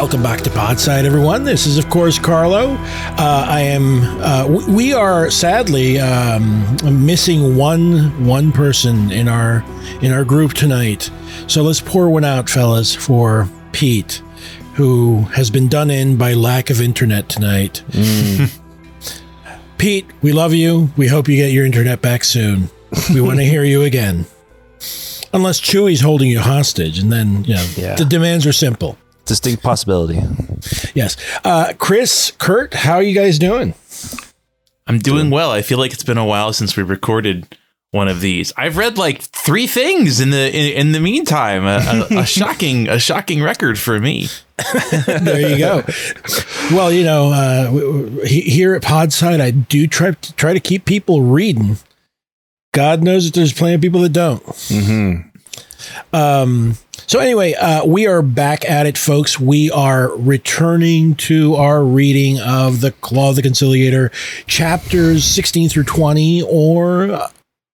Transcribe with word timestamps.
Welcome 0.00 0.22
back 0.22 0.40
to 0.40 0.50
Podside, 0.50 1.04
everyone. 1.04 1.44
This 1.44 1.66
is, 1.66 1.76
of 1.76 1.90
course, 1.90 2.18
Carlo. 2.18 2.70
Uh, 3.18 3.44
I 3.46 3.60
am. 3.60 4.00
Uh, 4.22 4.44
w- 4.44 4.74
we 4.74 4.92
are 4.94 5.30
sadly 5.30 6.00
um, 6.00 6.64
missing 7.04 7.54
one 7.54 8.24
one 8.26 8.50
person 8.50 9.12
in 9.12 9.28
our 9.28 9.62
in 10.00 10.10
our 10.10 10.24
group 10.24 10.54
tonight. 10.54 11.10
So 11.48 11.62
let's 11.62 11.82
pour 11.82 12.08
one 12.08 12.24
out, 12.24 12.48
fellas, 12.48 12.94
for 12.94 13.46
Pete, 13.72 14.22
who 14.74 15.20
has 15.34 15.50
been 15.50 15.68
done 15.68 15.90
in 15.90 16.16
by 16.16 16.32
lack 16.32 16.70
of 16.70 16.80
internet 16.80 17.28
tonight. 17.28 17.84
Pete, 19.78 20.06
we 20.22 20.32
love 20.32 20.54
you. 20.54 20.90
We 20.96 21.08
hope 21.08 21.28
you 21.28 21.36
get 21.36 21.52
your 21.52 21.66
internet 21.66 22.00
back 22.00 22.24
soon. 22.24 22.70
We 23.12 23.20
want 23.20 23.36
to 23.38 23.44
hear 23.44 23.64
you 23.64 23.82
again. 23.82 24.24
Unless 25.34 25.60
Chewy's 25.60 26.00
holding 26.00 26.28
you 26.30 26.40
hostage, 26.40 26.98
and 26.98 27.12
then 27.12 27.44
you 27.44 27.54
know 27.54 27.66
Yeah. 27.76 27.94
the 27.96 28.06
demands 28.06 28.46
are 28.46 28.52
simple. 28.52 28.96
Distinct 29.30 29.62
possibility. 29.62 30.20
Yes. 30.92 31.16
Uh, 31.44 31.72
Chris, 31.78 32.32
Kurt, 32.38 32.74
how 32.74 32.94
are 32.94 33.02
you 33.02 33.14
guys 33.14 33.38
doing? 33.38 33.74
I'm 34.88 34.98
doing 34.98 35.30
well. 35.30 35.52
I 35.52 35.62
feel 35.62 35.78
like 35.78 35.92
it's 35.92 36.02
been 36.02 36.18
a 36.18 36.24
while 36.26 36.52
since 36.52 36.76
we 36.76 36.82
recorded 36.82 37.56
one 37.92 38.08
of 38.08 38.20
these. 38.20 38.52
I've 38.56 38.76
read 38.76 38.98
like 38.98 39.22
three 39.22 39.68
things 39.68 40.18
in 40.18 40.30
the 40.30 40.48
in, 40.52 40.72
in 40.88 40.92
the 40.92 40.98
meantime. 40.98 41.64
A, 41.64 42.06
a, 42.10 42.18
a 42.22 42.26
shocking 42.38 42.88
a 42.88 42.98
shocking 42.98 43.40
record 43.40 43.78
for 43.78 44.00
me. 44.00 44.26
There 45.06 45.48
you 45.48 45.58
go. 45.58 45.84
well, 46.72 46.92
you 46.92 47.04
know, 47.04 47.30
uh, 47.32 47.64
w- 47.66 48.02
w- 48.06 48.26
he- 48.26 48.40
here 48.50 48.74
at 48.74 48.82
Podside, 48.82 49.40
I 49.40 49.52
do 49.52 49.86
try 49.86 50.10
to 50.10 50.32
try 50.34 50.54
to 50.54 50.60
keep 50.60 50.84
people 50.86 51.22
reading. 51.22 51.76
God 52.74 53.04
knows 53.04 53.26
that 53.26 53.34
there's 53.34 53.52
plenty 53.52 53.76
of 53.76 53.80
people 53.80 54.00
that 54.00 54.12
don't. 54.12 54.42
Um, 56.12 56.76
so 57.10 57.18
anyway, 57.18 57.54
uh, 57.54 57.84
we 57.84 58.06
are 58.06 58.22
back 58.22 58.64
at 58.70 58.86
it, 58.86 58.96
folks. 58.96 59.40
We 59.40 59.68
are 59.72 60.16
returning 60.16 61.16
to 61.16 61.56
our 61.56 61.82
reading 61.82 62.38
of 62.38 62.82
the 62.82 62.92
Claw 62.92 63.30
of 63.30 63.34
the 63.34 63.42
Conciliator, 63.42 64.12
chapters 64.46 65.24
16 65.24 65.70
through 65.70 65.82
20, 65.82 66.42
or 66.42 67.28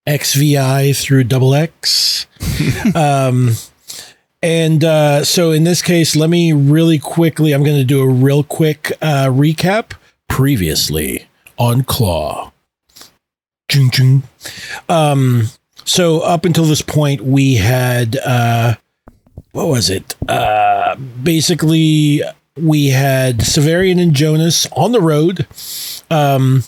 XVI 0.07 0.99
through 0.99 1.25
double 1.25 1.53
X. 1.53 2.25
um, 2.95 3.51
and 4.41 4.83
uh, 4.83 5.23
so 5.23 5.51
in 5.51 5.65
this 5.65 5.83
case, 5.83 6.15
let 6.15 6.31
me 6.31 6.51
really 6.51 6.97
quickly, 6.97 7.53
I'm 7.53 7.63
going 7.63 7.77
to 7.77 7.85
do 7.85 8.01
a 8.01 8.09
real 8.09 8.41
quick 8.43 8.91
uh, 9.03 9.27
recap 9.27 9.91
previously 10.27 11.27
on 11.59 11.83
Claw. 11.83 12.51
Um, 14.89 15.49
so 15.85 16.21
up 16.21 16.43
until 16.43 16.65
this 16.65 16.81
point, 16.81 17.21
we 17.21 17.57
had 17.57 18.17
uh, 18.25 18.73
what 19.57 19.69
was 19.69 19.89
it? 19.89 20.15
Uh, 20.27 20.95
basically, 20.95 22.21
we 22.55 22.89
had 22.89 23.39
Severian 23.39 23.99
and 23.99 24.13
Jonas 24.13 24.67
on 24.73 24.91
the 24.91 25.01
road. 25.01 25.47
Um, 26.11 26.63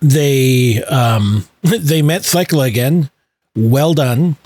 they 0.00 0.82
um, 0.84 1.46
they 1.62 2.00
met 2.00 2.24
Thecla 2.24 2.64
again. 2.64 3.10
Well 3.54 3.92
done. 3.92 4.36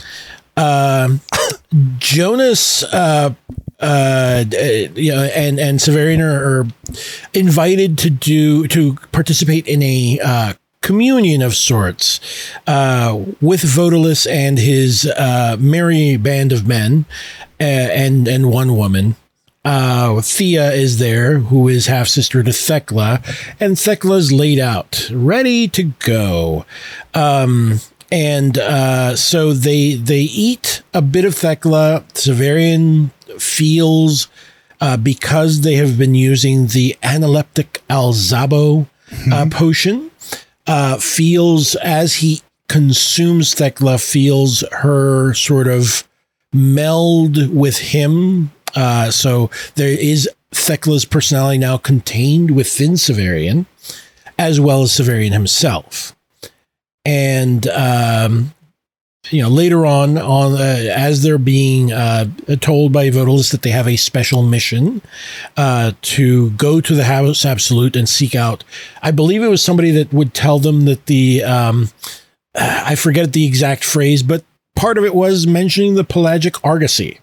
Um, 0.56 1.20
Jonas, 1.98 2.82
uh, 2.82 3.34
uh, 3.78 4.42
d- 4.42 4.91
you 4.97 5.12
know, 5.12 5.22
and 5.22 5.60
and 5.60 5.78
Severian 5.78 6.20
are, 6.20 6.62
are 6.62 6.66
invited 7.32 7.97
to 7.98 8.10
do 8.10 8.66
to 8.66 8.94
participate 9.12 9.69
in 9.69 9.84
a 9.84 10.19
uh, 10.20 10.54
communion 10.80 11.42
of 11.42 11.54
sorts 11.54 12.19
uh, 12.66 13.16
with 13.41 13.62
Vodalus 13.62 14.26
and 14.30 14.58
his 14.58 15.04
uh, 15.04 15.56
merry 15.60 16.16
band 16.16 16.53
of 16.53 16.66
men 16.66 17.04
uh, 17.44 17.47
and 17.60 18.28
and 18.28 18.50
one 18.50 18.76
woman. 18.76 19.16
Uh, 19.64 20.20
Thea 20.22 20.72
is 20.72 20.98
there, 20.98 21.38
who 21.38 21.69
is 21.69 21.86
half 21.86 22.08
sister 22.08 22.42
to 22.42 22.52
Thecla, 22.52 23.22
and 23.60 23.78
Thecla's 23.78 24.32
laid 24.32 24.58
out, 24.58 25.10
ready 25.12 25.68
to 25.68 25.82
go. 25.98 26.64
Um, 27.12 27.80
and 28.10 28.56
uh, 28.56 29.16
so 29.16 29.52
they 29.52 29.94
they 29.94 30.20
eat 30.20 30.82
a 30.94 31.02
bit 31.02 31.24
of 31.24 31.34
Thecla. 31.34 32.04
Severian 32.14 33.10
feels 33.38 34.28
uh, 34.80 34.97
because 34.97 35.60
they 35.62 35.74
have 35.74 35.98
been 35.98 36.14
using 36.14 36.68
the 36.68 36.97
analeptic 37.02 37.82
Alzabo 37.91 38.86
uh, 39.32 39.47
potion. 39.50 40.10
Uh, 40.66 40.98
feels 40.98 41.74
as 41.76 42.16
he 42.16 42.42
consumes 42.68 43.54
Thecla, 43.54 43.98
feels 43.98 44.62
her 44.72 45.34
sort 45.34 45.66
of 45.66 46.06
meld 46.53 47.48
with 47.54 47.78
him. 47.78 48.50
Uh, 48.75 49.10
so 49.10 49.50
there 49.75 49.88
is 49.88 50.28
Thecla's 50.53 51.04
personality 51.04 51.59
now 51.59 51.76
contained 51.76 52.50
within 52.53 52.92
Severian, 52.92 53.66
as 54.38 54.60
well 54.60 54.82
as 54.82 54.92
Severian 54.92 55.32
himself. 55.32 56.14
And 57.04 57.66
um, 57.69 58.54
you 59.31 59.42
know, 59.42 59.48
later 59.48 59.84
on, 59.84 60.16
on 60.16 60.54
uh, 60.54 60.91
as 60.94 61.22
they're 61.22 61.38
being 61.38 61.92
uh, 61.92 62.26
told 62.60 62.92
by 62.92 63.10
Vodalus 63.10 63.50
that 63.50 63.62
they 63.62 63.70
have 63.70 63.88
a 63.88 63.97
special 63.97 64.42
mission 64.42 65.03
uh, 65.56 65.92
to 66.03 66.50
go 66.50 66.80
to 66.80 66.94
the 66.94 67.04
House 67.04 67.44
Absolute 67.44 67.97
and 67.97 68.09
seek 68.09 68.34
out. 68.34 68.65
I 69.03 69.10
believe 69.10 69.42
it 69.42 69.48
was 69.48 69.62
somebody 69.62 69.91
that 69.92 70.12
would 70.12 70.34
tell 70.34 70.59
them 70.59 70.84
that 70.86 71.06
the 71.06 71.44
um, 71.44 71.88
I 72.54 72.94
forget 72.94 73.32
the 73.32 73.47
exact 73.47 73.84
phrase, 73.84 74.22
but 74.22 74.44
part 74.78 74.97
of 74.97 75.05
it 75.05 75.15
was 75.15 75.47
mentioning 75.47 75.94
the 75.94 76.05
pelagic 76.05 76.65
argosy. 76.65 77.19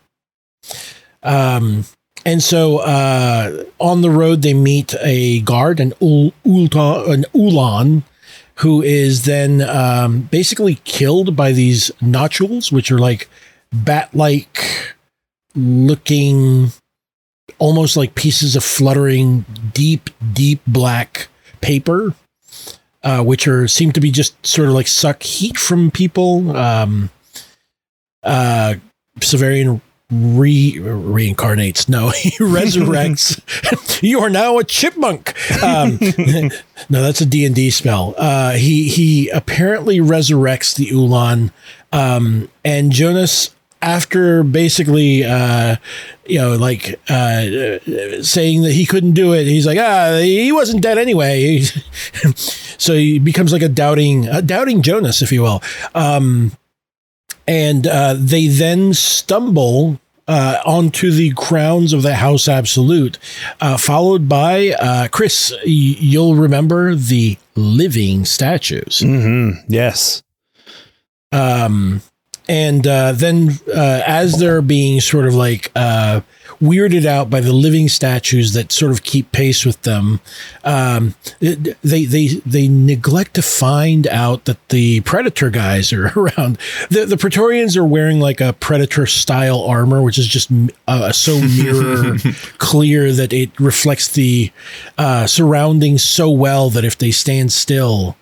Um, 1.23 1.85
and 2.25 2.43
so 2.43 2.79
uh, 2.79 3.63
on 3.79 4.01
the 4.01 4.09
road, 4.09 4.41
they 4.41 4.53
meet 4.53 4.93
a 5.01 5.39
guard, 5.41 5.79
an 5.79 5.93
an 6.01 7.25
uhlan, 7.33 8.03
who 8.55 8.81
is 8.81 9.25
then 9.25 9.61
um, 9.61 10.21
basically 10.23 10.75
killed 10.83 11.35
by 11.35 11.51
these 11.51 11.91
nodules, 12.01 12.71
which 12.71 12.91
are 12.91 12.99
like 12.99 13.29
bat-like 13.71 14.95
looking, 15.55 16.71
almost 17.57 17.95
like 17.95 18.15
pieces 18.15 18.55
of 18.55 18.63
fluttering, 18.63 19.45
deep, 19.73 20.09
deep 20.33 20.61
black 20.67 21.27
paper, 21.61 22.13
uh, 23.03 23.23
which 23.23 23.47
are 23.47 23.67
seem 23.67 23.91
to 23.91 24.01
be 24.01 24.11
just 24.11 24.45
sort 24.45 24.67
of 24.67 24.73
like 24.73 24.87
suck 24.87 25.23
heat 25.23 25.57
from 25.57 25.91
people. 25.91 26.55
Um, 26.55 27.11
uh, 28.25 28.75
Severian 29.19 29.81
re 30.11 30.73
reincarnates. 30.77 31.89
No, 31.89 32.09
he 32.15 32.31
resurrects. 32.31 33.39
you 34.03 34.19
are 34.19 34.29
now 34.29 34.57
a 34.57 34.63
chipmunk. 34.63 35.33
Um, 35.63 35.99
no, 36.89 37.01
that's 37.01 37.21
a 37.21 37.25
D 37.25 37.45
and 37.45 37.55
D 37.55 37.69
spell. 37.69 38.13
Uh, 38.17 38.51
he 38.51 38.89
he 38.89 39.29
apparently 39.29 39.99
resurrects 39.99 40.75
the 40.75 40.87
uhlan, 40.87 41.51
um, 41.91 42.49
and 42.63 42.91
Jonas. 42.91 43.51
After 43.81 44.41
basically, 44.41 45.23
uh, 45.23 45.75
you 46.25 46.39
know, 46.39 46.55
like 46.55 46.99
uh, 47.07 47.77
saying 48.23 48.63
that 48.63 48.71
he 48.71 48.83
couldn't 48.83 49.11
do 49.11 49.33
it, 49.33 49.45
he's 49.45 49.67
like, 49.67 49.77
ah, 49.77 50.17
he 50.23 50.51
wasn't 50.51 50.81
dead 50.81 50.97
anyway. 50.97 51.59
so 52.79 52.95
he 52.95 53.19
becomes 53.19 53.53
like 53.53 53.61
a 53.61 53.69
doubting, 53.69 54.27
a 54.27 54.41
doubting 54.41 54.81
Jonas, 54.81 55.21
if 55.21 55.31
you 55.31 55.43
will. 55.43 55.61
Um, 55.93 56.53
and 57.47 57.85
uh, 57.87 58.15
they 58.17 58.47
then 58.47 58.93
stumble 58.93 59.99
uh, 60.27 60.57
onto 60.65 61.11
the 61.11 61.31
crowns 61.35 61.93
of 61.93 62.01
the 62.01 62.15
House 62.15 62.47
Absolute, 62.47 63.19
uh, 63.61 63.77
followed 63.77 64.27
by 64.27 64.69
uh, 64.79 65.07
Chris. 65.09 65.51
y- 65.51 65.59
You'll 65.65 66.35
remember 66.35 66.95
the 66.95 67.37
living 67.55 68.25
statues. 68.25 68.99
Mm-hmm. 69.01 69.59
Yes. 69.71 70.23
Um, 71.31 72.01
and 72.47 72.85
uh, 72.87 73.11
then 73.11 73.51
uh, 73.67 74.01
as 74.05 74.39
they're 74.39 74.61
being 74.61 74.99
sort 75.01 75.25
of 75.27 75.33
like 75.35 75.71
uh, 75.75 76.21
weirded 76.61 77.05
out 77.05 77.29
by 77.29 77.39
the 77.39 77.53
living 77.53 77.87
statues 77.87 78.53
that 78.53 78.71
sort 78.71 78.91
of 78.91 79.03
keep 79.03 79.31
pace 79.31 79.65
with 79.65 79.81
them, 79.83 80.19
um, 80.63 81.15
they 81.39 82.05
they 82.05 82.27
they 82.45 82.67
neglect 82.67 83.33
to 83.35 83.41
find 83.41 84.07
out 84.07 84.45
that 84.45 84.69
the 84.69 85.01
predator 85.01 85.49
guys 85.49 85.91
are 85.93 86.07
around. 86.15 86.57
The 86.89 87.05
the 87.05 87.17
Praetorians 87.17 87.75
are 87.77 87.85
wearing 87.85 88.19
like 88.19 88.41
a 88.41 88.53
predator 88.53 89.05
style 89.05 89.61
armor, 89.61 90.01
which 90.01 90.17
is 90.17 90.27
just 90.27 90.49
uh, 90.87 91.11
so 91.11 91.39
mirror 91.39 92.17
clear 92.57 93.11
that 93.11 93.33
it 93.33 93.57
reflects 93.59 94.07
the 94.09 94.51
uh, 94.97 95.27
surroundings 95.27 96.03
so 96.03 96.29
well 96.29 96.69
that 96.69 96.85
if 96.85 96.97
they 96.97 97.11
stand 97.11 97.51
still, 97.51 98.17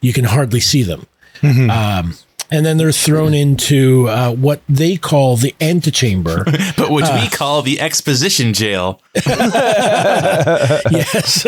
you 0.00 0.12
can 0.12 0.24
hardly 0.24 0.60
see 0.60 0.82
them. 0.82 1.06
Um, 1.42 2.14
and 2.50 2.64
then 2.64 2.76
they're 2.76 2.92
thrown 2.92 3.34
into 3.34 4.08
uh, 4.08 4.32
what 4.32 4.60
they 4.68 4.96
call 4.96 5.36
the 5.36 5.54
antechamber. 5.60 6.44
but 6.76 6.90
which 6.90 7.06
we 7.12 7.28
call 7.28 7.62
the 7.62 7.80
exposition 7.80 8.52
jail. 8.52 9.00
yes, 9.14 11.42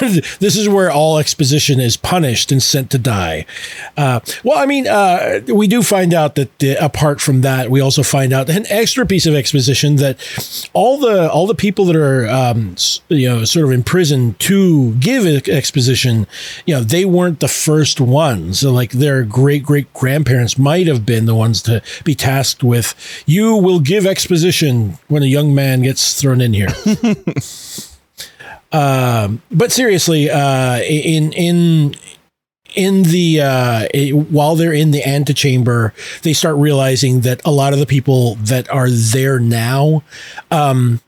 this 0.40 0.56
is 0.56 0.68
where 0.68 0.90
all 0.90 1.18
exposition 1.18 1.80
is 1.80 1.96
punished 1.96 2.52
and 2.52 2.62
sent 2.62 2.90
to 2.90 2.98
die. 2.98 3.46
Uh, 3.96 4.20
well, 4.44 4.58
I 4.58 4.66
mean, 4.66 4.86
uh, 4.86 5.40
we 5.52 5.68
do 5.68 5.82
find 5.82 6.12
out 6.12 6.34
that 6.34 6.62
uh, 6.62 6.74
apart 6.80 7.20
from 7.20 7.42
that, 7.42 7.70
we 7.70 7.80
also 7.80 8.02
find 8.02 8.32
out 8.32 8.50
an 8.50 8.66
extra 8.68 9.06
piece 9.06 9.26
of 9.26 9.34
exposition 9.34 9.96
that 9.96 10.70
all 10.72 10.98
the 10.98 11.30
all 11.30 11.46
the 11.46 11.54
people 11.54 11.84
that 11.86 11.96
are 11.96 12.28
um, 12.28 12.76
you 13.08 13.28
know 13.28 13.44
sort 13.44 13.64
of 13.64 13.72
imprisoned 13.72 14.38
to 14.40 14.94
give 14.96 15.22
exposition, 15.48 16.26
you 16.66 16.74
know, 16.74 16.82
they 16.82 17.04
weren't 17.04 17.40
the 17.40 17.48
first 17.48 18.00
ones. 18.00 18.60
So, 18.60 18.72
like 18.72 18.90
their 18.90 19.22
great 19.22 19.62
great 19.62 19.92
grandparents 19.92 20.41
might 20.58 20.86
have 20.86 21.04
been 21.04 21.26
the 21.26 21.34
ones 21.34 21.62
to 21.62 21.82
be 22.04 22.14
tasked 22.14 22.62
with. 22.62 22.94
You 23.26 23.56
will 23.56 23.80
give 23.80 24.06
exposition 24.06 24.98
when 25.08 25.22
a 25.22 25.26
young 25.26 25.54
man 25.54 25.82
gets 25.82 26.20
thrown 26.20 26.40
in 26.40 26.52
here. 26.54 26.68
Um, 28.72 29.42
but 29.50 29.70
seriously, 29.70 30.30
uh, 30.30 30.78
in 30.80 31.32
in 31.32 31.94
in 32.74 33.02
the 33.02 33.40
uh, 33.42 33.86
while 34.30 34.56
they're 34.56 34.72
in 34.72 34.90
the 34.92 35.06
antechamber, 35.06 35.92
they 36.22 36.32
start 36.32 36.56
realizing 36.56 37.20
that 37.20 37.42
a 37.44 37.50
lot 37.50 37.72
of 37.72 37.78
the 37.78 37.86
people 37.86 38.36
that 38.36 38.68
are 38.70 38.88
there 38.88 39.38
now, 39.38 40.02
um, 40.50 41.00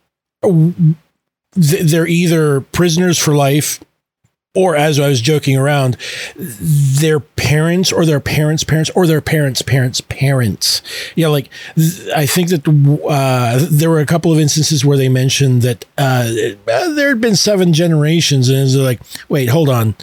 they're 1.53 2.07
either 2.07 2.61
prisoners 2.61 3.19
for 3.19 3.35
life. 3.35 3.81
Or 4.57 4.77
as 4.77 5.01
I 5.01 5.09
was 5.09 5.21
joking 5.21 5.57
around, 5.57 5.97
their 6.37 7.19
parents 7.19 7.93
or 7.93 8.07
their 8.07 8.21
parents' 8.21 8.63
parents 8.63 8.89
or 8.95 9.05
their 9.07 9.21
parents' 9.21 9.63
parents' 9.63 10.01
parents. 10.01 10.81
You 11.17 11.25
know, 11.25 11.33
like 11.33 11.51
th- 11.75 12.09
I 12.15 12.25
think 12.27 12.51
that 12.51 12.69
uh, 12.69 13.67
there 13.69 13.91
were 13.91 13.99
a 13.99 14.07
couple 14.07 14.33
of 14.33 14.39
instances 14.39 14.85
where 14.85 14.97
they 14.97 15.09
mentioned 15.09 15.63
that 15.63 15.85
uh, 15.99 16.31
there 16.67 17.09
had 17.09 17.21
been 17.21 17.35
seven 17.35 17.73
generations, 17.73 18.49
and 18.49 18.59
it's 18.59 18.77
like, 18.77 19.01
wait, 19.29 19.49
hold 19.49 19.69
on. 19.69 19.97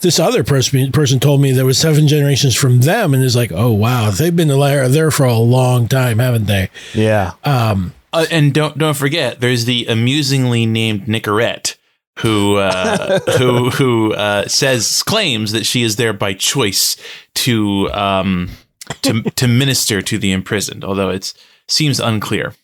This 0.00 0.18
other 0.18 0.42
person 0.42 0.90
person 0.92 1.20
told 1.20 1.40
me 1.40 1.52
there 1.52 1.64
was 1.64 1.78
seven 1.78 2.08
generations 2.08 2.56
from 2.56 2.80
them, 2.80 3.14
and 3.14 3.22
it's 3.24 3.36
like, 3.36 3.52
oh 3.52 3.70
wow, 3.72 4.10
they've 4.10 4.34
been 4.34 4.48
there 4.48 4.88
there 4.88 5.10
for 5.12 5.24
a 5.24 5.34
long 5.38 5.86
time, 5.88 6.18
haven't 6.18 6.46
they? 6.46 6.70
Yeah. 6.92 7.32
Um, 7.44 7.94
Uh, 8.12 8.26
and 8.30 8.52
don't 8.52 8.76
don't 8.76 8.96
forget, 8.96 9.40
there's 9.40 9.64
the 9.64 9.86
amusingly 9.86 10.66
named 10.66 11.06
Nicarete, 11.08 11.76
who 12.22 12.56
uh, 12.56 13.18
who 13.38 13.70
who 13.70 14.14
uh, 14.14 14.48
says 14.48 15.02
claims 15.02 15.52
that 15.52 15.66
she 15.66 15.82
is 15.82 15.96
there 15.96 16.12
by 16.12 16.34
choice 16.34 16.96
to 17.34 17.90
um, 17.92 18.50
to 19.02 19.22
to 19.22 19.48
minister 19.48 20.00
to 20.02 20.18
the 20.18 20.32
imprisoned, 20.32 20.84
although 20.84 21.10
it 21.10 21.34
seems 21.68 22.00
unclear. 22.00 22.54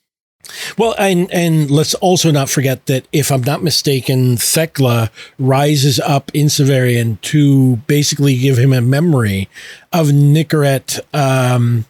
Well, 0.79 0.95
and 0.99 1.31
and 1.33 1.71
let's 1.71 1.95
also 1.95 2.31
not 2.31 2.49
forget 2.49 2.87
that 2.87 3.07
if 3.13 3.31
I'm 3.31 3.43
not 3.43 3.63
mistaken, 3.63 4.37
Thecla 4.37 5.11
rises 5.39 6.01
up 6.01 6.31
in 6.33 6.47
Severian 6.47 7.21
to 7.23 7.77
basically 7.89 8.39
give 8.39 8.59
him 8.59 8.73
a 8.73 8.81
memory 8.81 9.49
of 9.93 10.13
Nicarete, 10.13 11.01
um, 11.13 11.85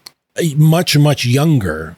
much 0.57 0.97
much 0.97 1.25
younger, 1.25 1.97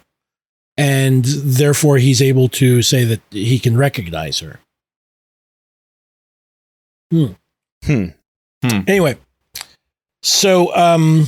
and 0.76 1.25
therefore 1.25 1.99
he's 1.99 2.20
able 2.20 2.49
to 2.49 2.82
say 2.82 3.05
that 3.05 3.20
he 3.31 3.58
can 3.58 3.76
recognize 3.76 4.40
her. 4.40 4.58
Hmm. 7.11 7.27
Hmm. 7.85 8.05
Hmm. 8.62 8.81
Anyway, 8.87 9.17
so 10.23 10.75
um, 10.77 11.27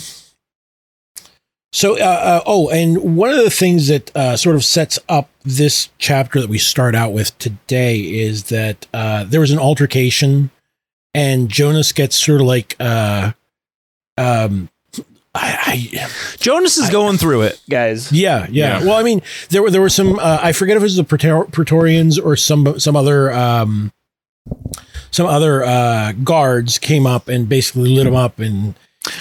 so 1.72 1.98
uh, 1.98 2.02
uh, 2.04 2.42
oh, 2.46 2.68
and 2.70 3.16
one 3.16 3.30
of 3.30 3.36
the 3.42 3.50
things 3.50 3.88
that 3.88 4.14
uh, 4.14 4.36
sort 4.36 4.54
of 4.56 4.64
sets 4.64 4.98
up 5.08 5.30
this 5.42 5.88
chapter 5.98 6.40
that 6.40 6.50
we 6.50 6.58
start 6.58 6.94
out 6.94 7.12
with 7.12 7.36
today 7.38 7.98
is 7.98 8.44
that 8.44 8.86
uh, 8.92 9.24
there 9.24 9.40
was 9.40 9.50
an 9.50 9.58
altercation, 9.58 10.50
and 11.14 11.48
Jonas 11.48 11.92
gets 11.92 12.16
sort 12.22 12.42
of 12.42 12.46
like 12.46 12.76
uh, 12.78 13.32
um, 14.18 14.68
I, 15.34 15.88
I 15.96 16.08
Jonas 16.36 16.76
is 16.76 16.90
going 16.90 17.16
through 17.16 17.42
it, 17.42 17.60
guys. 17.70 18.12
yeah, 18.12 18.46
yeah, 18.50 18.80
Yeah. 18.80 18.84
Well, 18.84 18.96
I 18.98 19.02
mean, 19.02 19.22
there 19.48 19.62
were 19.62 19.70
there 19.70 19.80
were 19.80 19.88
some. 19.88 20.18
Uh, 20.18 20.38
I 20.42 20.52
forget 20.52 20.76
if 20.76 20.82
it 20.82 20.84
was 20.84 20.96
the 20.96 21.04
Praetor- 21.04 21.50
Praetorians 21.50 22.18
or 22.18 22.36
some 22.36 22.78
some 22.78 22.94
other 22.94 23.32
um, 23.32 23.90
some 25.12 25.26
other 25.26 25.64
uh, 25.64 26.12
guards 26.24 26.78
came 26.78 27.06
up 27.06 27.28
and 27.28 27.48
basically 27.48 27.94
lit 27.94 28.06
him 28.06 28.16
up 28.16 28.38
and. 28.38 28.74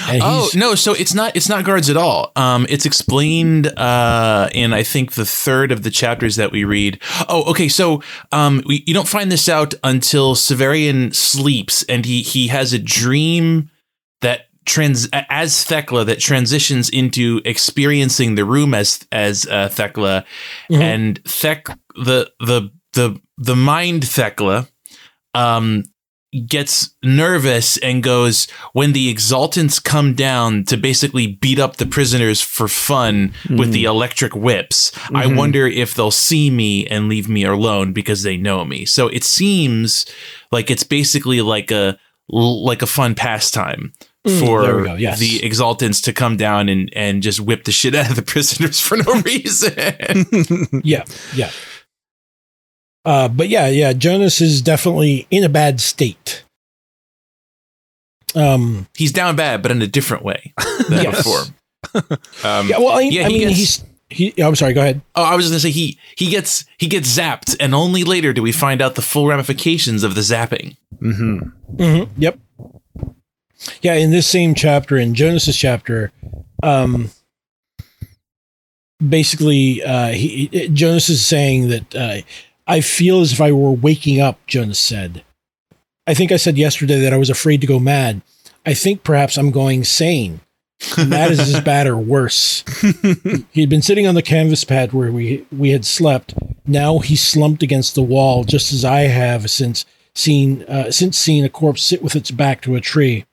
and 0.07 0.21
Oh 0.23 0.47
no! 0.55 0.75
So 0.75 0.93
it's 0.93 1.13
not 1.13 1.35
it's 1.35 1.49
not 1.49 1.65
guards 1.65 1.89
at 1.89 1.97
all. 1.97 2.31
Um, 2.35 2.65
it's 2.69 2.85
explained 2.85 3.67
uh, 3.77 4.47
in 4.53 4.73
I 4.73 4.83
think 4.83 5.13
the 5.13 5.25
third 5.25 5.71
of 5.71 5.81
the 5.83 5.89
chapters 5.89 6.35
that 6.35 6.51
we 6.51 6.63
read. 6.63 6.99
Oh, 7.27 7.49
okay. 7.51 7.67
So 7.67 8.01
um, 8.31 8.61
we, 8.65 8.83
you 8.85 8.93
don't 8.93 9.07
find 9.07 9.31
this 9.31 9.49
out 9.49 9.73
until 9.83 10.35
Severian 10.35 11.13
sleeps, 11.15 11.83
and 11.89 12.05
he 12.05 12.21
he 12.21 12.47
has 12.49 12.73
a 12.73 12.79
dream 12.79 13.69
that 14.21 14.41
trans 14.65 15.09
as 15.11 15.63
Thecla 15.63 16.05
that 16.05 16.19
transitions 16.19 16.87
into 16.87 17.41
experiencing 17.43 18.35
the 18.35 18.45
room 18.45 18.75
as 18.75 18.99
as 19.11 19.47
uh, 19.47 19.67
Thecla, 19.69 20.25
Mhm. 20.69 20.79
and 20.79 21.23
Thec 21.23 21.75
the 21.95 22.31
the 22.39 22.69
the 22.93 23.19
the 23.39 23.55
mind 23.55 24.07
Thecla 24.07 24.67
um 25.33 25.83
gets 26.47 26.91
nervous 27.03 27.77
and 27.79 28.01
goes 28.01 28.47
when 28.71 28.93
the 28.93 29.13
exultants 29.13 29.83
come 29.83 30.13
down 30.13 30.63
to 30.63 30.77
basically 30.77 31.27
beat 31.27 31.59
up 31.59 31.75
the 31.75 31.85
prisoners 31.85 32.39
for 32.39 32.69
fun 32.69 33.33
with 33.49 33.73
the 33.73 33.83
electric 33.83 34.33
whips 34.33 34.93
i 35.13 35.25
Mhm. 35.25 35.35
wonder 35.35 35.67
if 35.67 35.93
they'll 35.93 36.09
see 36.09 36.49
me 36.49 36.87
and 36.87 37.09
leave 37.09 37.27
me 37.27 37.43
alone 37.43 37.91
because 37.91 38.23
they 38.23 38.37
know 38.37 38.63
me 38.63 38.85
so 38.85 39.09
it 39.09 39.25
seems 39.25 40.05
like 40.53 40.71
it's 40.71 40.83
basically 40.85 41.41
like 41.41 41.69
a 41.69 41.97
like 42.29 42.81
a 42.81 42.87
fun 42.87 43.13
pastime 43.15 43.91
Mm, 44.25 44.39
for 44.39 44.97
yes. 44.99 45.17
the 45.19 45.39
exultants 45.39 45.99
to 46.03 46.13
come 46.13 46.37
down 46.37 46.69
and 46.69 46.93
and 46.95 47.23
just 47.23 47.39
whip 47.39 47.63
the 47.63 47.71
shit 47.71 47.95
out 47.95 48.07
of 48.11 48.15
the 48.15 48.21
prisoners 48.33 48.79
for 48.79 48.95
no 48.97 49.13
reason 49.25 49.73
yeah, 50.83 51.03
yeah. 51.33 51.49
Uh, 53.03 53.27
but 53.27 53.49
yeah, 53.49 53.67
yeah, 53.67 53.93
Jonas 53.93 54.41
is 54.41 54.61
definitely 54.61 55.27
in 55.31 55.43
a 55.43 55.49
bad 55.49 55.81
state. 55.81 56.43
Um, 58.33 58.87
he's 58.95 59.11
down 59.11 59.35
bad 59.35 59.61
but 59.61 59.71
in 59.71 59.81
a 59.81 59.87
different 59.87 60.23
way 60.23 60.53
than 60.87 61.03
Yes. 61.03 61.17
before 61.17 61.41
um, 62.49 62.69
yeah, 62.69 62.77
well, 62.77 62.89
I, 62.97 63.01
Yeah, 63.01 63.25
I 63.25 63.29
he 63.29 63.33
mean, 63.39 63.47
gets- 63.49 63.57
he's 63.59 63.83
he. 64.09 64.33
I'm 64.43 64.55
sorry. 64.55 64.73
Go 64.73 64.81
ahead. 64.81 65.01
Oh, 65.15 65.23
I 65.23 65.35
was 65.35 65.47
gonna 65.47 65.59
say 65.59 65.71
he 65.71 65.97
he 66.17 66.29
gets 66.29 66.63
he 66.77 66.87
gets 66.87 67.17
zapped, 67.17 67.55
and 67.59 67.73
only 67.73 68.03
later 68.03 68.31
do 68.33 68.41
we 68.41 68.51
find 68.51 68.81
out 68.81 68.95
the 68.95 69.01
full 69.01 69.27
ramifications 69.27 70.03
of 70.03 70.15
the 70.15 70.21
zapping. 70.21 70.77
hmm 70.99 71.39
Mm-hmm. 71.75 72.11
Yep. 72.21 72.39
Yeah, 73.81 73.93
in 73.95 74.11
this 74.11 74.27
same 74.27 74.53
chapter, 74.55 74.97
in 74.97 75.13
Jonas's 75.15 75.55
chapter, 75.57 76.11
um, 76.63 77.09
basically, 79.05 79.83
uh, 79.83 80.09
he, 80.09 80.47
he- 80.51 80.67
Jonas 80.69 81.09
is 81.09 81.25
saying 81.25 81.69
that 81.69 81.95
uh, 81.95 82.17
I 82.71 82.79
feel 82.79 83.19
as 83.19 83.33
if 83.33 83.41
I 83.41 83.51
were 83.51 83.73
waking 83.73 84.21
up. 84.21 84.39
Jonas 84.47 84.79
said, 84.79 85.25
"I 86.07 86.13
think 86.13 86.31
I 86.31 86.37
said 86.37 86.57
yesterday 86.57 87.01
that 87.01 87.11
I 87.11 87.17
was 87.17 87.29
afraid 87.29 87.59
to 87.59 87.67
go 87.67 87.79
mad. 87.79 88.21
I 88.65 88.73
think 88.73 89.03
perhaps 89.03 89.35
I'm 89.35 89.51
going 89.51 89.83
sane. 89.83 90.39
Mad 90.97 91.31
is 91.31 91.39
as 91.41 91.59
bad 91.59 91.85
or 91.85 91.97
worse." 91.97 92.63
He 93.51 93.59
had 93.59 93.69
been 93.69 93.81
sitting 93.81 94.07
on 94.07 94.15
the 94.15 94.21
canvas 94.21 94.63
pad 94.63 94.93
where 94.93 95.11
we 95.11 95.45
we 95.51 95.71
had 95.71 95.83
slept. 95.83 96.33
Now 96.65 96.99
he 96.99 97.17
slumped 97.17 97.61
against 97.61 97.93
the 97.93 98.01
wall, 98.01 98.45
just 98.45 98.71
as 98.71 98.85
I 98.85 99.01
have 99.01 99.49
since 99.49 99.85
seen 100.15 100.63
uh, 100.63 100.91
since 100.91 101.17
seeing 101.17 101.43
a 101.43 101.49
corpse 101.49 101.81
sit 101.81 102.01
with 102.01 102.15
its 102.15 102.31
back 102.31 102.61
to 102.61 102.75
a 102.75 102.81
tree. 102.81 103.25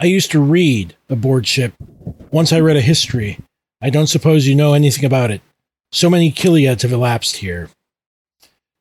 I 0.00 0.06
used 0.06 0.32
to 0.32 0.40
read 0.40 0.96
aboard 1.08 1.46
ship. 1.46 1.74
Once 2.32 2.52
I 2.52 2.58
read 2.58 2.76
a 2.76 2.80
history. 2.80 3.38
I 3.80 3.90
don't 3.90 4.08
suppose 4.08 4.48
you 4.48 4.56
know 4.56 4.74
anything 4.74 5.04
about 5.04 5.30
it. 5.30 5.40
So 5.92 6.10
many 6.10 6.32
chiliads 6.32 6.82
have 6.82 6.92
elapsed 6.92 7.36
here. 7.36 7.70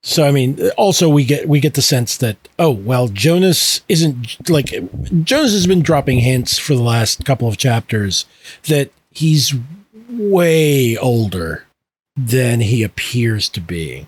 So 0.01 0.25
I 0.25 0.32
mean, 0.32 0.70
also 0.77 1.10
we 1.10 1.25
get 1.25 1.48
we 1.48 1.60
get 1.60 1.74
the 1.74 1.82
sense 1.82 2.18
that 2.18 2.38
oh 2.58 2.72
well, 2.72 3.10
Jonas 3.10 3.82
isn't 3.89 4.50
like 4.50 4.68
Jonas 5.24 5.51
has 5.51 5.68
been 5.68 5.82
dropping 5.82 6.20
hints 6.20 6.58
for 6.58 6.74
the 6.74 6.84
last 6.84 7.25
couple 7.25 7.48
of 7.48 7.58
chapters 7.58 8.25
that 8.68 8.91
he's 9.12 9.53
way 10.10 10.98
older 10.98 11.65
than 12.15 12.62
he 12.62 12.84
appears 12.84 13.50
to 13.50 13.62
be. 13.62 14.08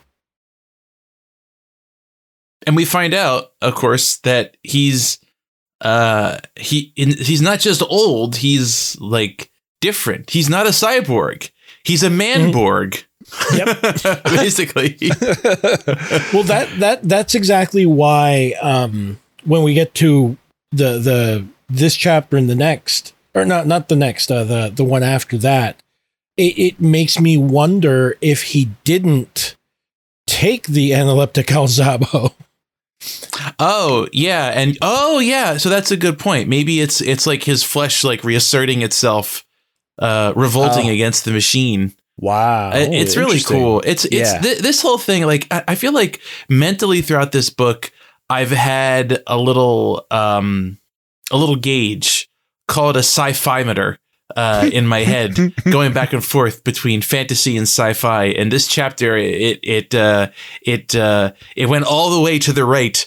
And 2.66 2.76
we 2.76 2.86
find 2.86 3.14
out, 3.14 3.52
of 3.62 3.76
course, 3.76 4.18
that 4.18 4.56
he's 4.64 5.20
uh 5.82 6.38
he 6.56 6.94
in, 6.96 7.12
he's 7.12 7.42
not 7.42 7.60
just 7.60 7.82
old; 7.82 8.38
he's 8.38 9.00
like 9.02 9.52
different. 9.82 10.30
He's 10.30 10.50
not 10.50 10.68
a 10.68 10.70
cyborg. 10.70 11.52
He's 11.84 12.04
a 12.04 12.10
manborg. 12.10 13.04
Yep. 13.56 13.68
Basically. 14.26 14.98
well 16.34 16.44
that 16.44 16.68
that 16.80 17.00
that's 17.04 17.36
exactly 17.36 17.86
why 17.86 18.54
um 18.62 19.20
when 19.46 19.64
we 19.64 19.74
get 19.74 19.94
to 19.96 20.38
the 20.72 21.00
the 21.00 21.46
this 21.70 21.96
chapter 21.96 22.38
and 22.38 22.50
the 22.50 22.56
next 22.56 23.14
or 23.34 23.46
not 23.46 23.66
not 23.68 23.88
the 23.88 23.96
next, 23.96 24.30
uh, 24.30 24.44
the 24.44 24.70
the 24.70 24.84
one 24.84 25.04
after 25.04 25.38
that, 25.38 25.82
it, 26.36 26.60
it 26.60 26.82
makes 26.82 27.18
me 27.20 27.38
wonder 27.38 28.18
if 28.20 28.44
he 28.44 28.70
didn't 28.84 29.56
take 30.28 30.68
the 30.68 30.92
analeptic 30.92 31.46
Alzabo. 31.48 32.34
Oh 33.58 34.08
yeah, 34.12 34.52
and 34.54 34.78
oh 34.82 35.20
yeah, 35.20 35.56
so 35.58 35.70
that's 35.70 35.92
a 35.92 35.98
good 35.98 36.20
point. 36.20 36.50
Maybe 36.50 36.82
it's 36.82 37.00
it's 37.02 37.26
like 37.26 37.44
his 37.44 37.64
flesh 37.64 38.04
like 38.04 38.24
reasserting 38.26 38.82
itself, 38.82 39.46
uh, 39.98 40.34
revolting 40.36 40.90
Oh. 40.90 40.94
against 40.94 41.24
the 41.26 41.32
machine. 41.32 41.94
Wow. 42.22 42.72
It's 42.74 43.18
really 43.18 43.42
cool. 43.42 43.82
It's 43.84 44.06
it's 44.06 44.32
Yeah. 44.34 44.40
th- 44.40 44.60
this 44.60 44.82
whole 44.82 45.00
thing. 45.00 45.26
Like 45.26 45.48
I, 45.52 45.64
I 45.70 45.76
feel 45.76 45.92
like 45.94 46.22
mentally 46.48 47.02
throughout 47.02 47.32
this 47.32 47.50
book, 47.50 47.92
I've 48.30 48.52
had 48.52 49.24
a 49.28 49.38
little 49.38 50.06
um 50.12 50.78
a 51.32 51.38
little 51.38 51.56
gauge 51.58 52.30
called 52.68 52.96
a 52.96 53.00
sci-fi 53.00 53.64
meter 53.64 53.98
uh, 54.38 54.70
in 54.72 54.88
my 54.88 55.00
head, 55.00 55.36
going 55.72 55.92
back 55.94 56.14
and 56.14 56.24
forth 56.24 56.64
between 56.64 57.02
fantasy 57.02 57.58
and 57.58 57.64
sci-fi. 57.64 58.26
And 58.26 58.52
this 58.52 58.68
chapter, 58.68 59.18
it 59.18 59.60
it 59.64 59.96
uh, 59.96 60.30
it 60.62 60.96
uh, 60.96 61.34
it 61.56 61.68
went 61.68 61.86
all 61.86 62.12
the 62.12 62.22
way 62.22 62.40
to 62.40 62.54
the 62.54 62.64
right. 62.66 63.06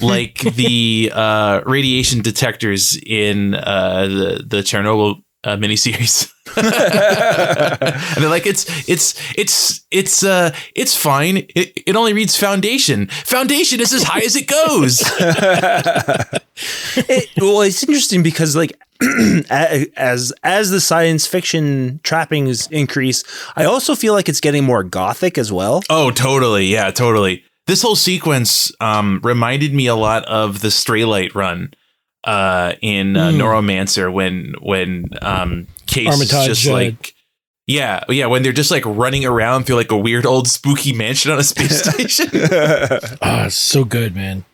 like 0.00 0.38
the 0.56 1.10
uh, 1.14 1.62
radiation 1.66 2.22
detectors 2.22 2.96
in 3.04 3.54
uh, 3.54 4.06
the 4.06 4.44
the 4.46 4.56
Chernobyl 4.58 5.22
uh, 5.44 5.56
miniseries. 5.56 6.32
and 6.56 8.22
they're 8.22 8.28
like, 8.28 8.46
it's 8.46 8.66
it's 8.88 9.14
it's 9.38 9.86
it's 9.90 10.22
uh 10.22 10.54
it's 10.74 10.94
fine. 10.96 11.38
It, 11.54 11.72
it 11.86 11.96
only 11.96 12.12
reads 12.12 12.36
foundation. 12.36 13.06
Foundation 13.06 13.80
is 13.80 13.92
as 13.94 14.02
high 14.02 14.20
as 14.20 14.36
it 14.36 14.46
goes. 14.48 15.02
It- 16.94 17.30
well, 17.38 17.62
it's 17.62 17.82
interesting 17.82 18.22
because 18.22 18.54
like 18.54 18.78
as 19.50 20.32
as 20.42 20.70
the 20.70 20.80
science 20.80 21.26
fiction 21.26 22.00
trappings 22.02 22.66
increase, 22.70 23.24
I 23.56 23.64
also 23.64 23.94
feel 23.94 24.12
like 24.12 24.28
it's 24.28 24.40
getting 24.40 24.64
more 24.64 24.84
gothic 24.84 25.38
as 25.38 25.50
well. 25.50 25.82
oh, 25.90 26.10
totally. 26.10 26.66
Yeah, 26.66 26.90
totally. 26.90 27.44
This 27.66 27.82
whole 27.82 27.96
sequence 27.96 28.70
um 28.80 29.20
reminded 29.22 29.72
me 29.72 29.86
a 29.86 29.94
lot 29.96 30.24
of 30.26 30.60
the 30.60 30.68
Straylight 30.68 31.34
run 31.34 31.72
uh 32.24 32.72
in 32.80 33.16
uh, 33.16 33.30
Hmm. 33.30 33.40
Neuromancer 33.40 34.12
when 34.12 34.54
when 34.60 35.10
um 35.22 35.66
Case 35.86 36.08
Armitage, 36.08 36.48
is 36.48 36.58
just 36.58 36.68
uh, 36.68 36.72
like 36.72 37.14
yeah, 37.68 38.02
yeah, 38.08 38.26
when 38.26 38.42
they're 38.42 38.52
just 38.52 38.70
like 38.72 38.84
running 38.84 39.24
around 39.24 39.64
through 39.64 39.76
like 39.76 39.92
a 39.92 39.96
weird 39.96 40.26
old 40.26 40.48
spooky 40.48 40.92
mansion 40.92 41.30
on 41.30 41.38
a 41.38 41.44
space 41.44 41.82
station. 41.84 42.28
Ah, 43.22 43.46
it's 43.46 43.54
so 43.54 43.84
good, 43.84 44.14
man. 44.16 44.44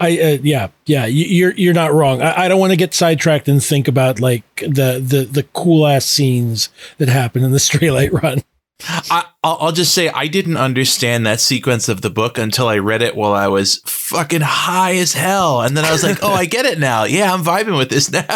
I 0.00 0.18
uh, 0.18 0.38
yeah 0.42 0.68
yeah 0.86 1.06
you, 1.06 1.24
you're 1.24 1.52
you're 1.52 1.72
not 1.74 1.92
wrong. 1.92 2.20
I, 2.20 2.42
I 2.44 2.48
don't 2.48 2.58
want 2.58 2.72
to 2.72 2.76
get 2.76 2.94
sidetracked 2.94 3.48
and 3.48 3.62
think 3.62 3.86
about 3.86 4.18
like 4.18 4.42
the 4.56 5.00
the 5.00 5.26
the 5.30 5.44
cool 5.52 5.86
ass 5.86 6.04
scenes 6.04 6.68
that 6.98 7.08
happen 7.08 7.44
in 7.44 7.52
the 7.52 7.58
Straylight 7.60 8.10
Run. 8.12 8.42
I, 8.82 9.24
I'll, 9.42 9.56
I'll 9.60 9.72
just 9.72 9.94
say 9.94 10.08
I 10.08 10.26
didn't 10.26 10.56
understand 10.56 11.26
that 11.26 11.40
sequence 11.40 11.88
of 11.88 12.00
the 12.00 12.10
book 12.10 12.38
until 12.38 12.68
I 12.68 12.78
read 12.78 13.02
it 13.02 13.14
while 13.16 13.32
I 13.32 13.48
was 13.48 13.80
fucking 13.86 14.42
high 14.42 14.96
as 14.96 15.12
hell, 15.14 15.62
and 15.62 15.76
then 15.76 15.84
I 15.84 15.92
was 15.92 16.02
like, 16.02 16.18
"Oh, 16.22 16.32
I 16.32 16.44
get 16.44 16.66
it 16.66 16.78
now. 16.78 17.04
Yeah, 17.04 17.32
I'm 17.32 17.44
vibing 17.44 17.78
with 17.78 17.90
this 17.90 18.10
now." 18.10 18.26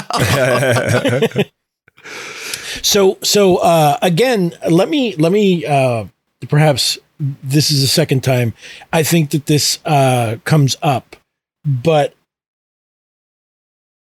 So 2.83 3.19
so 3.23 3.57
uh, 3.57 3.99
again, 4.03 4.53
let 4.71 4.89
me 4.89 5.15
let 5.17 5.33
me 5.33 5.65
uh, 5.67 6.05
perhaps 6.49 6.99
this 7.19 7.71
is 7.71 7.81
the 7.81 7.89
second 7.89 8.23
time 8.23 8.55
I 8.93 9.03
think 9.03 9.31
that 9.31 9.47
this 9.47 9.79
uh, 9.85 10.37
comes 10.45 10.77
up, 10.83 11.17
but 11.65 12.15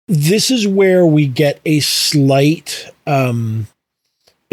this 0.07 0.51
is 0.51 0.67
where 0.67 1.05
we 1.05 1.27
get 1.27 1.59
a 1.65 1.79
slight 1.81 2.89
um, 3.05 3.67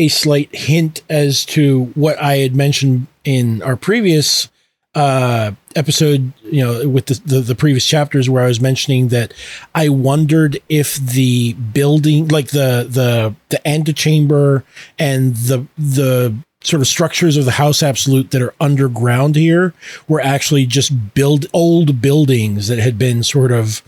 a 0.01 0.09
slight 0.09 0.49
hint 0.55 1.03
as 1.11 1.45
to 1.45 1.85
what 1.95 2.21
I 2.21 2.39
had 2.39 2.57
mentioned 2.57 3.07
in 3.23 3.63
our 3.63 3.77
previous 3.77 4.49
uh 4.97 5.53
episode 5.77 6.33
you 6.43 6.61
know 6.65 6.89
with 6.89 7.07
the, 7.07 7.21
the 7.25 7.41
the 7.41 7.55
previous 7.55 7.87
chapters 7.87 8.29
where 8.29 8.43
i 8.43 8.49
was 8.49 8.61
mentioning 8.61 9.07
that 9.07 9.33
i 9.73 9.89
wondered 9.89 10.59
if 10.69 10.97
the 10.97 11.53
building 11.53 12.27
like 12.27 12.49
the 12.49 12.89
the 12.91 13.33
the 13.51 13.69
antechamber 13.69 14.65
and 14.99 15.37
the 15.37 15.65
the 15.79 16.35
sort 16.65 16.81
of 16.81 16.89
structures 16.89 17.37
of 17.37 17.45
the 17.45 17.53
house 17.53 17.85
absolute 17.85 18.33
that 18.33 18.43
are 18.43 18.55
underground 18.61 19.37
here 19.37 19.73
were 20.09 20.21
actually 20.21 20.67
just 20.67 21.15
build 21.15 21.47
old 21.53 22.01
buildings 22.03 22.67
that 22.67 22.81
had 22.81 22.99
been 22.99 23.23
sort 23.23 23.53
of 23.53 23.83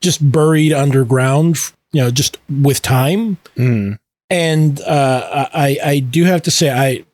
just 0.00 0.32
buried 0.32 0.72
underground 0.72 1.58
you 1.92 2.00
know 2.00 2.10
just 2.10 2.38
with 2.48 2.80
time 2.80 3.36
Hmm. 3.54 3.92
And 4.30 4.80
uh, 4.80 5.48
I 5.52 5.78
I 5.84 5.98
do 6.00 6.24
have 6.24 6.42
to 6.42 6.50
say 6.50 6.70
I 6.70 7.04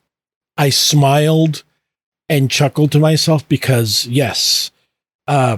I 0.57 0.69
smiled 0.69 1.63
and 2.29 2.49
chuckled 2.49 2.91
to 2.93 2.99
myself 2.99 3.47
because 3.47 4.07
yes, 4.07 4.71
uh, 5.27 5.57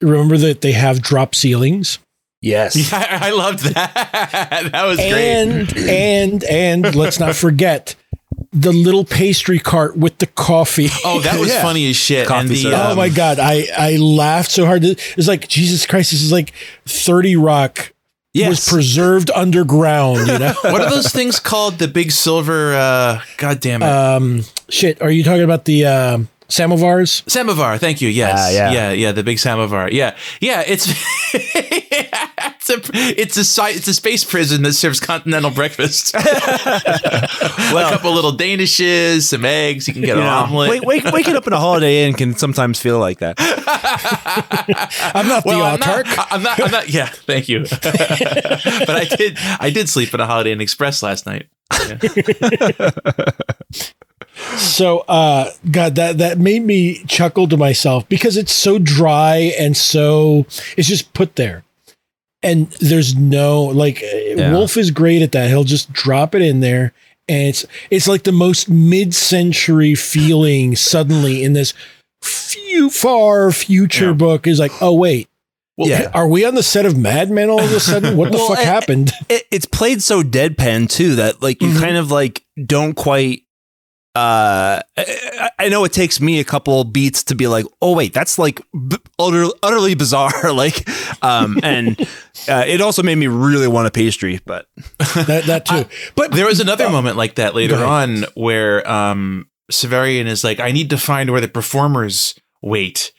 remember 0.00 0.36
that 0.38 0.60
they 0.60 0.72
have 0.72 1.02
drop 1.02 1.34
ceilings 1.34 1.98
Yes. 2.42 2.74
yeah, 2.92 3.18
I 3.22 3.30
loved 3.30 3.60
that. 3.60 4.68
That 4.72 4.84
was 4.84 4.96
great. 4.98 5.12
and 5.12 5.78
and 5.78 6.44
and 6.44 6.94
let's 6.94 7.20
not 7.20 7.36
forget 7.36 7.94
the 8.52 8.72
little 8.72 9.04
pastry 9.04 9.58
cart 9.58 9.96
with 9.96 10.18
the 10.18 10.26
coffee. 10.26 10.88
Oh, 11.04 11.20
that 11.20 11.38
was 11.38 11.48
Yeah. 11.52 11.62
funny 11.62 11.88
as 11.88 11.96
shit. 11.96 12.30
And 12.30 12.48
the, 12.48 12.56
syrup. 12.56 12.78
Oh 12.78 12.90
um, 12.90 12.96
my 12.96 13.08
god, 13.08 13.38
I 13.38 13.66
I 13.76 13.96
laughed 13.96 14.50
so 14.50 14.66
hard. 14.66 14.82
It's 14.84 15.28
like 15.28 15.48
Jesus 15.48 15.86
Christ, 15.86 16.10
this 16.10 16.22
is 16.22 16.32
like 16.32 16.52
Thirty 16.86 17.36
Rock 17.36 17.92
was 18.34 18.68
preserved 18.68 19.30
underground. 19.34 20.26
You 20.28 20.38
know. 20.38 20.54
What 20.62 20.80
are 20.80 20.90
those 20.90 21.12
things 21.12 21.38
called? 21.40 21.78
The 21.78 21.88
big 21.88 22.10
silver. 22.12 22.74
uh 22.74 23.20
God 23.36 23.60
damn 23.60 23.82
it. 23.82 23.88
um, 23.88 24.42
shit. 24.68 25.00
Are 25.02 25.10
you 25.10 25.22
talking 25.24 25.44
about 25.44 25.64
the 25.64 25.86
um 25.86 26.28
samovars? 26.48 27.22
Samovar, 27.30 27.78
thank 27.78 28.00
you. 28.00 28.08
Yes, 28.08 28.38
Ah, 28.38 28.50
yeah. 28.50 28.72
yeah, 28.72 28.92
yeah, 28.92 29.12
the 29.12 29.22
big 29.22 29.38
samovar. 29.38 29.90
Yeah, 29.90 30.14
yeah. 30.40 30.62
It's 30.66 30.86
it's 32.68 32.88
a 32.88 33.20
it's 33.20 33.36
a 33.36 33.44
site 33.44 33.76
it's 33.76 33.88
a 33.88 33.94
space 33.94 34.24
prison 34.24 34.62
that 34.62 34.72
serves 34.74 35.00
continental 35.00 35.50
breakfast. 35.50 36.14
a 36.16 37.28
couple 37.72 38.12
little 38.12 38.32
danishes, 38.32 39.22
some 39.22 39.44
eggs. 39.44 39.88
You 39.88 39.94
can 39.94 40.02
get 40.02 40.16
an 40.16 40.22
Yeah. 40.24 40.42
omelet. 40.42 40.70
Wake, 40.70 40.82
wake, 40.84 41.04
waking 41.12 41.36
up 41.36 41.46
in 41.46 41.52
a 41.52 41.58
Holiday 41.58 42.06
Inn 42.06 42.14
can 42.14 42.34
sometimes 42.36 42.78
feel 42.80 42.98
like 42.98 43.18
that. 43.18 43.36
I'm 45.14 45.26
not 45.28 45.44
well, 45.44 45.58
the 45.58 45.64
I'm 45.64 45.78
autarch. 45.80 46.16
not, 46.16 46.28
I'm 46.30 46.42
not. 46.42 46.60
I'm 46.62 46.70
not. 46.70 46.88
Yeah, 46.88 47.06
thank 47.06 47.48
you. 47.48 47.60
but 47.82 48.90
I 48.90 49.04
did. 49.16 49.38
I 49.60 49.70
did 49.70 49.88
sleep 49.88 50.12
in 50.14 50.20
a 50.20 50.26
Holiday 50.26 50.52
Inn 50.52 50.60
Express 50.60 51.02
last 51.02 51.26
night. 51.26 51.48
So, 54.56 55.00
uh, 55.08 55.50
God, 55.70 55.94
that 55.96 56.18
that 56.18 56.38
made 56.38 56.64
me 56.64 57.04
chuckle 57.04 57.46
to 57.48 57.56
myself 57.56 58.08
because 58.08 58.36
it's 58.36 58.52
so 58.52 58.78
dry 58.78 59.52
and 59.58 59.76
so 59.76 60.46
it's 60.76 60.88
just 60.88 61.12
put 61.12 61.36
there, 61.36 61.64
and 62.42 62.68
there's 62.80 63.14
no 63.16 63.62
like 63.64 64.02
uh 64.02 64.50
Wolfe 64.52 64.76
is 64.76 64.90
great 64.90 65.22
at 65.22 65.32
that. 65.32 65.48
He'll 65.48 65.64
just 65.64 65.92
drop 65.92 66.34
it 66.34 66.42
in 66.42 66.60
there, 66.60 66.92
and 67.28 67.48
it's 67.48 67.64
it's 67.90 68.08
like 68.08 68.24
the 68.24 68.32
most 68.32 68.68
mid-century 68.68 69.94
feeling 69.94 70.76
suddenly 70.90 71.44
in 71.44 71.52
this 71.52 71.74
few 72.22 72.90
far 72.90 73.50
future 73.52 74.06
Yeah. 74.06 74.12
book 74.12 74.46
is 74.46 74.58
like, 74.58 74.72
oh 74.80 74.92
wait, 74.94 75.28
Well, 75.76 75.88
Yeah. 75.88 76.10
are 76.14 76.28
we 76.28 76.44
on 76.44 76.54
the 76.54 76.62
set 76.62 76.86
of 76.86 76.96
Mad 76.96 77.30
Men 77.30 77.48
all 77.50 77.60
of 77.60 77.72
a 77.72 77.80
sudden? 77.80 78.16
What 78.16 78.30
the 78.30 78.38
Well, 78.38 78.48
fuck 78.48 78.58
I- 78.58 78.62
happened? 78.64 79.10
It, 79.28 79.44
it's 79.50 79.66
played 79.66 80.02
so 80.02 80.22
deadpan 80.22 80.88
too 80.88 81.16
that 81.16 81.42
like 81.42 81.60
you 81.62 81.68
Mhm. 81.68 81.80
kind 81.80 81.96
of 81.96 82.10
like 82.10 82.44
don't 82.66 82.94
quite. 82.94 83.42
Uh, 84.14 84.80
I, 84.96 85.50
I 85.58 85.68
know 85.68 85.84
it 85.84 85.92
takes 85.92 86.20
me 86.20 86.38
a 86.38 86.44
couple 86.44 86.84
beats 86.84 87.24
to 87.24 87.34
be 87.34 87.46
like, 87.46 87.64
oh 87.80 87.94
wait, 87.94 88.12
that's 88.12 88.38
like 88.38 88.60
b- 88.72 88.98
utter, 89.18 89.46
utterly 89.62 89.94
bizarre. 89.94 90.52
like, 90.52 90.86
um, 91.22 91.58
and 91.62 91.98
uh, 92.48 92.64
it 92.66 92.80
also 92.80 93.02
made 93.02 93.16
me 93.16 93.26
really 93.26 93.68
want 93.68 93.86
a 93.86 93.90
pastry. 93.90 94.40
But 94.44 94.66
that 94.98 95.44
that 95.46 95.66
too. 95.66 95.86
But 96.14 96.32
There 96.32 96.46
was 96.46 96.60
another 96.60 96.90
moment 96.90 97.16
like 97.16 97.36
that 97.36 97.54
later 97.54 97.76
on 97.82 98.24
where 98.34 98.88
um 98.90 99.48
Severian 99.70 100.26
is 100.26 100.44
like, 100.44 100.60
I 100.60 100.72
need 100.72 100.90
to 100.90 100.98
find 100.98 101.30
where 101.30 101.40
the 101.40 101.48
performers 101.48 102.34
wait. 102.60 103.12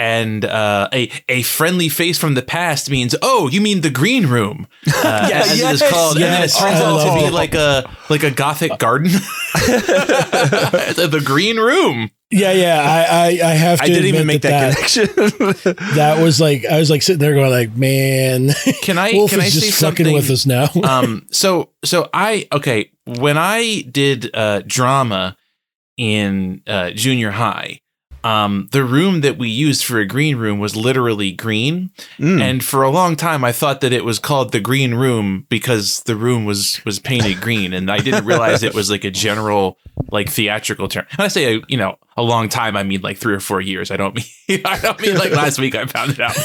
And 0.00 0.46
uh, 0.46 0.88
a 0.94 1.10
a 1.28 1.42
friendly 1.42 1.90
face 1.90 2.16
from 2.18 2.32
the 2.32 2.40
past 2.40 2.88
means, 2.88 3.14
oh, 3.20 3.48
you 3.48 3.60
mean 3.60 3.82
the 3.82 3.90
green 3.90 4.26
room, 4.26 4.66
uh, 4.88 5.26
Yeah, 5.30 5.40
as 5.40 5.50
it 5.50 5.54
is 5.74 5.80
yes, 5.82 5.90
called, 5.90 6.16
and 6.16 6.24
then 6.24 6.42
it 6.42 6.50
turns 6.52 6.80
I 6.80 6.84
out 6.84 7.04
to 7.20 7.24
be 7.26 7.30
like 7.30 7.54
a 7.54 7.84
like 8.08 8.22
a 8.22 8.30
gothic 8.30 8.78
garden, 8.78 9.10
the, 9.12 11.08
the 11.10 11.20
green 11.20 11.58
room. 11.58 12.10
yeah, 12.30 12.52
yeah, 12.52 12.80
I 12.80 13.00
I, 13.44 13.50
I 13.50 13.54
have 13.54 13.78
to. 13.80 13.84
I 13.84 13.88
didn't 13.88 14.06
even 14.06 14.26
make 14.26 14.40
that, 14.42 14.74
connection. 14.74 15.06
that 15.96 16.18
was 16.22 16.40
like 16.40 16.64
I 16.64 16.78
was 16.78 16.88
like 16.88 17.02
sitting 17.02 17.20
there 17.20 17.34
going 17.34 17.50
like, 17.50 17.76
man, 17.76 18.50
Can 18.82 18.96
I 18.98 19.12
Wolfe 19.12 19.32
can 19.32 19.40
I 19.40 19.46
is 19.46 19.60
say 19.60 19.66
just 19.66 19.80
fucking 19.80 20.06
something? 20.06 20.14
with 20.14 20.30
us 20.30 20.46
now. 20.46 20.68
um 20.84 21.26
so 21.30 21.70
so 21.84 22.08
i 22.14 22.46
okay 22.52 22.90
when 23.06 23.36
i 23.36 23.82
did 23.90 24.30
uh 24.34 24.62
drama 24.66 25.36
in 25.96 26.62
uh 26.66 26.90
junior 26.92 27.30
high 27.30 27.80
um, 28.22 28.68
the 28.72 28.84
room 28.84 29.22
that 29.22 29.38
we 29.38 29.48
used 29.48 29.84
for 29.84 29.98
a 29.98 30.06
green 30.06 30.36
room 30.36 30.58
was 30.58 30.76
literally 30.76 31.32
green, 31.32 31.90
Mm. 32.18 32.40
and 32.40 32.64
for 32.64 32.82
a 32.82 32.90
long 32.90 33.16
time 33.16 33.44
I 33.44 33.52
thought 33.52 33.80
that 33.80 33.92
it 33.92 34.04
was 34.04 34.18
called 34.18 34.52
the 34.52 34.60
green 34.60 34.94
room 34.94 35.46
because 35.48 36.02
the 36.02 36.16
room 36.16 36.44
was 36.44 36.80
was 36.84 36.98
painted 36.98 37.40
green, 37.40 37.72
and 37.72 37.90
I 37.90 37.98
didn't 37.98 38.24
realize 38.26 38.62
it 38.62 38.74
was 38.74 38.90
like 38.90 39.04
a 39.04 39.10
general 39.10 39.78
like 40.10 40.28
theatrical 40.30 40.88
term. 40.88 41.06
And 41.12 41.20
I 41.20 41.28
say 41.28 41.56
a, 41.56 41.60
you 41.68 41.76
know 41.76 41.96
a 42.16 42.22
long 42.22 42.48
time, 42.48 42.76
I 42.76 42.82
mean 42.82 43.00
like 43.00 43.16
three 43.18 43.34
or 43.34 43.40
four 43.40 43.60
years. 43.60 43.90
I 43.90 43.96
don't 43.96 44.14
mean 44.14 44.60
I 44.66 44.78
don't 44.80 45.00
mean 45.00 45.16
like 45.16 45.32
last 45.32 45.58
week 45.58 45.74
I 45.74 45.86
found 45.86 46.12
it 46.12 46.20
out, 46.20 46.36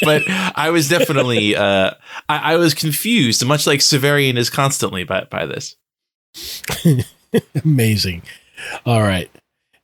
but 0.02 0.22
I 0.56 0.70
was 0.70 0.88
definitely 0.88 1.54
uh, 1.54 1.92
I, 2.28 2.54
I 2.54 2.56
was 2.56 2.74
confused, 2.74 3.44
much 3.46 3.66
like 3.66 3.80
Severian 3.80 4.36
is 4.36 4.50
constantly 4.50 5.04
by 5.04 5.24
by 5.30 5.46
this. 5.46 5.76
Amazing. 7.64 8.22
All 8.86 9.02
right. 9.02 9.30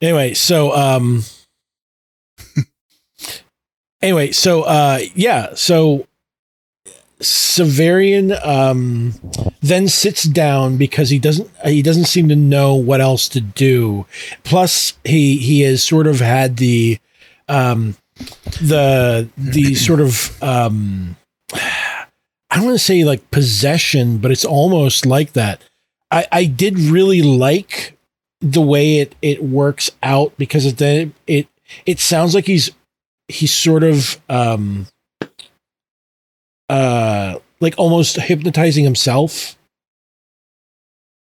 Anyway, 0.01 0.33
so 0.33 0.73
um 0.75 1.23
anyway, 4.01 4.31
so 4.31 4.63
uh 4.63 4.99
yeah, 5.13 5.53
so 5.53 6.07
Severian 7.19 8.43
um 8.45 9.13
then 9.61 9.87
sits 9.87 10.23
down 10.23 10.77
because 10.77 11.09
he 11.09 11.19
doesn't 11.19 11.49
he 11.65 11.81
doesn't 11.81 12.05
seem 12.05 12.27
to 12.29 12.35
know 12.35 12.73
what 12.73 12.99
else 12.99 13.29
to 13.29 13.41
do. 13.41 14.05
Plus 14.43 14.97
he 15.03 15.37
he 15.37 15.61
has 15.61 15.83
sort 15.83 16.07
of 16.07 16.19
had 16.19 16.57
the 16.57 16.97
um 17.47 17.95
the 18.61 19.29
the 19.37 19.75
sort 19.87 20.01
of 20.01 20.41
um 20.41 21.15
I 21.53 22.55
don't 22.55 22.65
want 22.65 22.77
to 22.77 22.83
say 22.83 23.03
like 23.03 23.31
possession, 23.31 24.17
but 24.17 24.31
it's 24.31 24.45
almost 24.45 25.05
like 25.05 25.33
that. 25.33 25.63
I, 26.11 26.27
I 26.31 26.45
did 26.45 26.77
really 26.77 27.21
like 27.21 27.97
the 28.41 28.61
way 28.61 28.97
it 28.99 29.15
it 29.21 29.43
works 29.43 29.91
out 30.01 30.33
because 30.37 30.65
it 30.65 30.77
then 30.77 31.13
it 31.27 31.47
it 31.85 31.99
sounds 31.99 32.33
like 32.35 32.45
he's 32.45 32.71
he's 33.27 33.53
sort 33.53 33.83
of 33.83 34.19
um 34.29 34.87
uh 36.69 37.37
like 37.59 37.75
almost 37.77 38.15
hypnotizing 38.17 38.83
himself. 38.83 39.57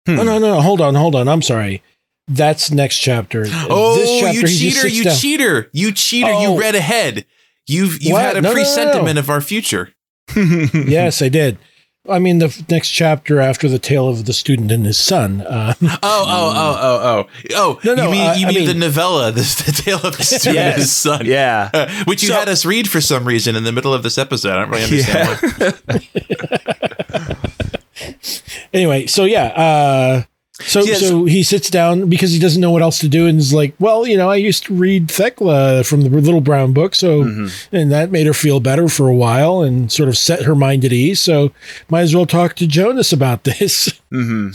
Hmm. 0.07 0.15
No, 0.17 0.23
no, 0.23 0.39
no, 0.39 0.61
hold 0.61 0.81
on, 0.81 0.95
hold 0.95 1.15
on. 1.15 1.27
I'm 1.27 1.41
sorry. 1.41 1.81
That's 2.27 2.69
next 2.71 2.97
chapter. 2.99 3.45
Oh, 3.49 3.95
this 3.95 4.19
chapter, 4.21 4.39
you 4.41 4.47
cheater! 4.71 4.87
You 4.87 5.03
down. 5.05 5.15
cheater! 5.17 5.69
You 5.73 5.91
cheater! 5.91 6.31
Oh. 6.31 6.41
You 6.53 6.59
read 6.61 6.75
ahead. 6.75 7.25
You've 7.67 8.01
you've 8.03 8.13
What? 8.13 8.21
had 8.21 8.37
a 8.37 8.41
No, 8.41 8.49
no, 8.49 8.53
no, 8.53 8.59
no. 8.59 8.63
presentiment 8.63 9.17
of 9.17 9.29
our 9.31 9.41
future. 9.41 9.91
yes, 10.35 11.21
I 11.23 11.29
did. 11.29 11.57
I 12.09 12.19
mean, 12.19 12.39
the 12.39 12.45
f- 12.47 12.69
next 12.69 12.89
chapter 12.89 13.39
after 13.39 13.67
the 13.69 13.79
tale 13.79 14.07
of 14.07 14.25
the 14.25 14.33
student 14.33 14.71
and 14.71 14.85
his 14.85 14.97
son. 14.97 15.41
Uh, 15.41 15.73
Oh, 15.81 15.97
oh, 16.03 16.53
oh, 16.55 16.77
oh, 16.81 16.99
oh, 17.01 17.27
oh! 17.55 17.79
No, 17.83 17.93
no, 17.95 18.05
You 18.05 18.11
mean 18.11 18.27
uh, 18.29 18.33
you 18.37 18.47
I 18.47 18.51
mean, 18.51 18.67
the 18.67 18.73
novella, 18.73 19.31
the, 19.31 19.41
the 19.65 19.71
tale 19.71 19.99
of 20.03 20.17
the 20.17 20.23
student 20.23 20.57
and 20.57 20.75
his 20.77 20.91
son, 20.91 21.25
yeah. 21.25 21.69
Uh, 21.73 22.03
which 22.05 22.21
you 22.23 22.29
So- 22.29 22.35
had 22.35 22.49
us 22.49 22.65
read 22.65 22.89
for 22.89 23.01
some 23.01 23.25
reason 23.25 23.55
in 23.55 23.63
the 23.63 23.71
middle 23.71 23.93
of 23.93 24.03
this 24.03 24.17
episode. 24.17 24.51
I 24.53 24.59
don't 24.59 24.69
really 24.69 24.83
understand. 24.83 25.39
What, 25.85 27.49
anyway, 28.73 29.07
so 29.07 29.25
yeah, 29.25 29.45
uh, 29.47 30.23
so 30.61 30.81
so 30.83 31.25
he 31.25 31.41
sits 31.43 31.69
down 31.69 32.09
because 32.09 32.31
he 32.31 32.39
doesn't 32.39 32.61
know 32.61 32.71
what 32.71 32.81
else 32.81 32.99
to 32.99 33.07
do, 33.07 33.27
and 33.27 33.39
is 33.39 33.53
like, 33.53 33.73
well, 33.79 34.05
you 34.05 34.17
know, 34.17 34.29
I 34.29 34.35
used 34.35 34.65
to 34.65 34.73
read 34.73 35.09
Thecla 35.09 35.83
from 35.83 36.01
the 36.01 36.09
Little 36.09 36.41
Brown 36.41 36.73
Book, 36.73 36.95
so 36.95 37.23
Mm-hmm. 37.23 37.75
and 37.75 37.91
that 37.91 38.11
made 38.11 38.27
her 38.27 38.33
feel 38.33 38.59
better 38.59 38.87
for 38.89 39.07
a 39.07 39.15
while, 39.15 39.61
and 39.61 39.91
sort 39.91 40.09
of 40.09 40.17
set 40.17 40.43
her 40.43 40.55
mind 40.55 40.83
at 40.85 40.91
ease. 40.93 41.19
So 41.21 41.51
might 41.89 42.01
as 42.01 42.13
well 42.15 42.25
talk 42.25 42.55
to 42.55 42.67
Jonas 42.67 43.13
about 43.13 43.43
this. 43.45 43.99
hmm 44.11 44.49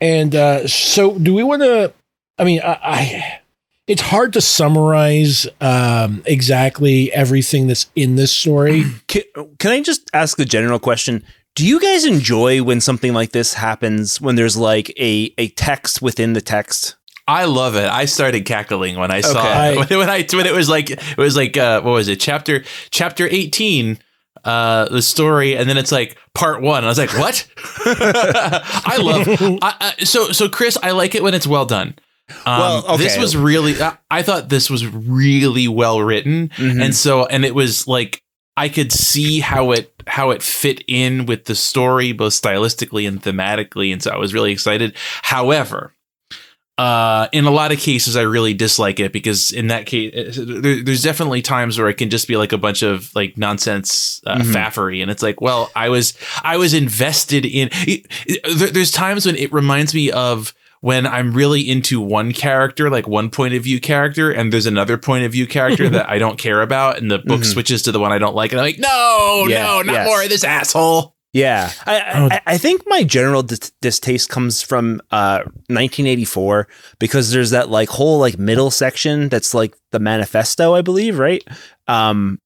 And 0.00 0.34
uh, 0.34 0.66
so, 0.68 1.18
do 1.18 1.34
we 1.34 1.42
want 1.42 1.62
to? 1.62 1.92
I 2.38 2.44
mean, 2.44 2.60
I, 2.62 2.78
I 2.82 3.40
it's 3.88 4.02
hard 4.02 4.32
to 4.34 4.40
summarize 4.40 5.46
um, 5.60 6.22
exactly 6.26 7.10
everything 7.12 7.66
that's 7.68 7.90
in 7.96 8.16
this 8.16 8.30
story. 8.30 8.84
Can, 9.08 9.22
can 9.58 9.72
I 9.72 9.80
just 9.80 10.08
ask 10.12 10.38
a 10.38 10.44
general 10.44 10.78
question? 10.78 11.24
Do 11.58 11.66
you 11.66 11.80
guys 11.80 12.04
enjoy 12.04 12.62
when 12.62 12.80
something 12.80 13.12
like 13.12 13.32
this 13.32 13.54
happens 13.54 14.20
when 14.20 14.36
there's 14.36 14.56
like 14.56 14.90
a, 14.96 15.34
a 15.38 15.48
text 15.48 16.00
within 16.00 16.32
the 16.34 16.40
text? 16.40 16.94
I 17.26 17.46
love 17.46 17.74
it. 17.74 17.90
I 17.90 18.04
started 18.04 18.42
cackling 18.44 18.94
when 18.96 19.10
I 19.10 19.22
saw 19.22 19.40
Okay. 19.40 19.76
when, 19.76 19.88
when 19.98 20.08
I 20.08 20.24
when 20.32 20.46
it 20.46 20.54
was 20.54 20.68
like 20.68 20.90
it 20.90 21.16
was 21.18 21.34
like 21.36 21.56
uh, 21.56 21.80
what 21.80 21.90
was 21.90 22.06
it 22.06 22.20
chapter 22.20 22.62
chapter 22.90 23.26
eighteen 23.28 23.98
uh 24.44 24.84
the 24.88 25.02
story 25.02 25.56
and 25.56 25.68
then 25.68 25.76
it's 25.76 25.90
like 25.90 26.16
part 26.32 26.62
one 26.62 26.78
and 26.78 26.86
I 26.86 26.90
was 26.90 26.98
like 26.98 27.12
what 27.18 27.44
I 27.86 28.98
love 29.02 29.26
I, 29.60 29.94
I, 29.98 30.04
so 30.04 30.30
so 30.30 30.48
Chris 30.48 30.78
I 30.80 30.92
like 30.92 31.16
it 31.16 31.24
when 31.24 31.34
it's 31.34 31.46
well 31.46 31.66
done 31.66 31.96
um, 32.46 32.60
Well, 32.60 32.86
okay. 32.94 33.02
this 33.02 33.18
was 33.18 33.36
really 33.36 33.82
I, 33.82 33.98
I 34.08 34.22
thought 34.22 34.48
this 34.48 34.70
was 34.70 34.86
really 34.86 35.66
well 35.66 36.00
written 36.02 36.50
Mhm. 36.50 36.80
and 36.84 36.94
so 36.94 37.26
and 37.26 37.44
it 37.44 37.52
was 37.52 37.88
like 37.88 38.22
I 38.58 38.68
could 38.68 38.92
see 38.92 39.40
how 39.40 39.70
it 39.72 39.92
how 40.06 40.30
it 40.30 40.42
fit 40.42 40.82
in 40.88 41.26
with 41.26 41.44
the 41.44 41.54
story 41.54 42.12
both 42.12 42.32
stylistically 42.34 43.06
and 43.08 43.22
thematically 43.22 43.92
and 43.92 44.02
so 44.02 44.10
I 44.10 44.16
was 44.18 44.32
really 44.34 44.52
excited 44.52 44.94
however 45.22 45.92
uh, 46.76 47.26
in 47.32 47.44
a 47.44 47.50
lot 47.50 47.72
of 47.72 47.78
cases, 47.80 48.14
I 48.16 48.22
really 48.22 48.54
dislike 48.54 49.00
it 49.00 49.12
because 49.12 49.50
in 49.50 49.66
that 49.66 49.84
case, 49.86 50.36
there, 50.36 50.80
there's 50.80 51.02
definitely 51.02 51.42
times 51.42 51.76
where 51.76 51.88
it 51.88 51.94
can 51.94 52.08
just 52.08 52.28
be 52.28 52.36
like 52.36 52.52
a 52.52 52.56
bunch 52.58 52.82
of 52.84 53.10
like 53.16 53.36
nonsense 53.36 54.22
uh, 54.24 54.36
Mhm. 54.36 54.52
faffery, 54.54 55.02
and 55.02 55.10
it's 55.10 55.20
like, 55.20 55.40
well, 55.40 55.72
I 55.74 55.88
was 55.88 56.14
I 56.44 56.56
was 56.56 56.74
invested 56.74 57.44
in. 57.44 57.70
it- 57.72 58.06
it- 58.26 58.58
there- 58.58 58.70
there's 58.70 58.92
times 58.92 59.26
when 59.26 59.34
it 59.34 59.52
reminds 59.52 59.92
me 59.92 60.12
of 60.12 60.54
when 60.80 61.06
I'm 61.06 61.32
really 61.32 61.68
into 61.68 62.00
one 62.00 62.32
character, 62.32 62.88
like 62.90 63.08
one 63.08 63.30
point 63.30 63.54
of 63.54 63.62
view 63.64 63.80
character, 63.80 64.30
and 64.30 64.52
there's 64.52 64.66
another 64.66 64.96
point 64.98 65.24
of 65.24 65.32
view 65.32 65.46
character 65.46 65.88
that 65.90 66.08
I 66.08 66.18
don't 66.18 66.38
care 66.38 66.62
about, 66.62 66.98
and 66.98 67.10
the 67.10 67.18
book 67.18 67.40
Mhm. 67.40 67.52
switches 67.52 67.82
to 67.82 67.92
the 67.92 67.98
one 68.00 68.12
I 68.12 68.18
don't 68.18 68.34
like, 68.34 68.52
and 68.52 68.60
I'm 68.60 68.66
like, 68.66 68.78
no, 68.78 69.46
Yeah, 69.48 69.64
no, 69.64 69.82
not 69.82 69.92
yes. 69.92 70.06
more 70.06 70.22
of 70.22 70.28
this 70.28 70.44
asshole. 70.44 71.14
Yeah, 71.34 71.70
I, 71.84 72.02
Oh. 72.14 72.28
I, 72.30 72.40
I 72.46 72.58
think 72.58 72.82
my 72.86 73.02
general 73.04 73.42
dis- 73.42 73.70
distaste 73.82 74.30
comes 74.30 74.62
from 74.62 75.02
uh, 75.10 75.40
1984 75.66 76.68
because 76.98 77.30
there's 77.32 77.50
that 77.50 77.68
like 77.68 77.88
whole 77.90 78.18
like 78.18 78.38
middle 78.38 78.70
section 78.70 79.28
that's 79.28 79.52
like 79.54 79.74
the 79.92 79.98
manifesto, 80.00 80.74
I 80.74 80.80
believe, 80.82 81.18
right? 81.18 81.42
Um, 81.86 82.38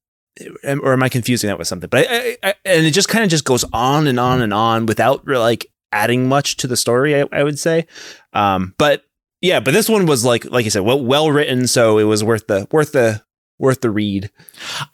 or 0.67 0.93
am 0.95 1.03
I 1.03 1.09
confusing 1.09 1.49
that 1.49 1.59
with 1.59 1.69
something? 1.69 1.89
But 1.91 2.07
I, 2.11 2.15
I, 2.15 2.37
I, 2.51 2.55
and 2.65 2.87
it 2.87 2.93
just 2.93 3.09
kind 3.09 3.23
of 3.23 3.31
just 3.31 3.45
goes 3.45 3.65
on 3.73 4.07
and 4.07 4.19
on 4.19 4.41
and 4.43 4.53
on 4.53 4.87
without 4.87 5.27
like 5.29 5.67
adding 5.93 6.29
much 6.29 6.57
to 6.59 6.67
the 6.67 6.77
story. 6.77 7.21
I, 7.21 7.27
I 7.33 7.43
would 7.43 7.59
say, 7.59 7.87
um, 8.33 8.75
but 8.79 9.05
yeah, 9.41 9.61
but 9.61 9.75
this 9.75 9.89
one 9.89 10.07
was 10.07 10.25
like 10.25 10.45
like 10.47 10.65
you 10.65 10.71
said, 10.71 10.83
well 10.83 11.03
well 11.03 11.31
written, 11.31 11.67
so 11.67 11.99
it 11.99 12.05
was 12.05 12.25
worth 12.25 12.47
the 12.47 12.67
worth 12.71 12.93
the 12.93 13.23
worth 13.59 13.81
the 13.81 13.91
read. 13.91 14.31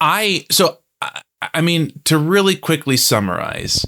I 0.01 0.45
so 0.51 0.79
I, 1.01 1.21
I 1.41 1.61
mean 1.61 2.01
to 2.05 2.17
really 2.17 2.55
quickly 2.55 2.97
summarize, 2.97 3.85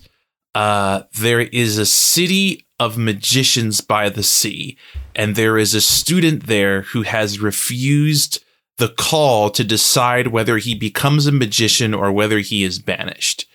uh, 0.55 1.03
there 1.19 1.41
is 1.41 1.77
a 1.77 1.85
city 1.85 2.65
of 2.79 2.97
magicians 2.97 3.81
by 3.81 4.09
the 4.09 4.23
sea, 4.23 4.77
and 5.15 5.35
there 5.35 5.57
is 5.57 5.73
a 5.73 5.81
student 5.81 6.47
there 6.47 6.81
who 6.81 7.03
has 7.03 7.39
refused 7.39 8.43
the 8.77 8.89
call 8.89 9.49
to 9.51 9.63
decide 9.63 10.27
whether 10.27 10.57
he 10.57 10.73
becomes 10.73 11.27
a 11.27 11.31
magician 11.31 11.93
or 11.93 12.11
whether 12.11 12.39
he 12.39 12.63
is 12.63 12.79
banished. 12.79 13.45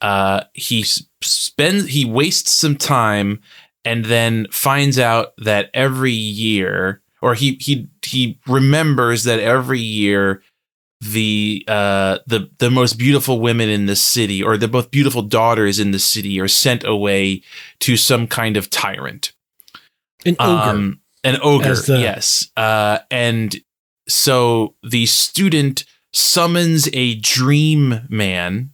Uh, 0.00 0.44
he 0.54 0.82
spends 1.22 1.86
he 1.88 2.04
wastes 2.04 2.52
some 2.52 2.76
time 2.76 3.40
and 3.84 4.04
then 4.04 4.46
finds 4.50 4.98
out 4.98 5.28
that 5.38 5.70
every 5.72 6.12
year 6.12 7.00
or 7.22 7.34
he 7.34 7.56
he 7.60 7.88
he 8.04 8.38
remembers 8.46 9.24
that 9.24 9.40
every 9.40 9.80
year 9.80 10.42
the 11.00 11.64
uh 11.68 12.18
the 12.26 12.50
the 12.58 12.70
most 12.70 12.94
beautiful 12.98 13.40
women 13.40 13.68
in 13.68 13.86
the 13.86 13.96
city 13.96 14.42
or 14.42 14.56
the 14.56 14.68
most 14.68 14.90
beautiful 14.90 15.22
daughters 15.22 15.78
in 15.78 15.90
the 15.92 15.98
city 15.98 16.40
are 16.40 16.48
sent 16.48 16.84
away 16.84 17.42
to 17.80 17.96
some 17.96 18.26
kind 18.26 18.56
of 18.56 18.68
tyrant 18.70 19.32
An 20.24 20.36
ogre. 20.40 20.70
um 20.70 21.00
an 21.24 21.38
ogre 21.42 21.74
the- 21.74 21.98
yes 22.00 22.50
uh 22.56 22.98
and 23.10 23.56
so 24.08 24.74
the 24.82 25.06
student 25.06 25.84
summons 26.12 26.88
a 26.92 27.16
dream 27.16 28.00
man 28.08 28.72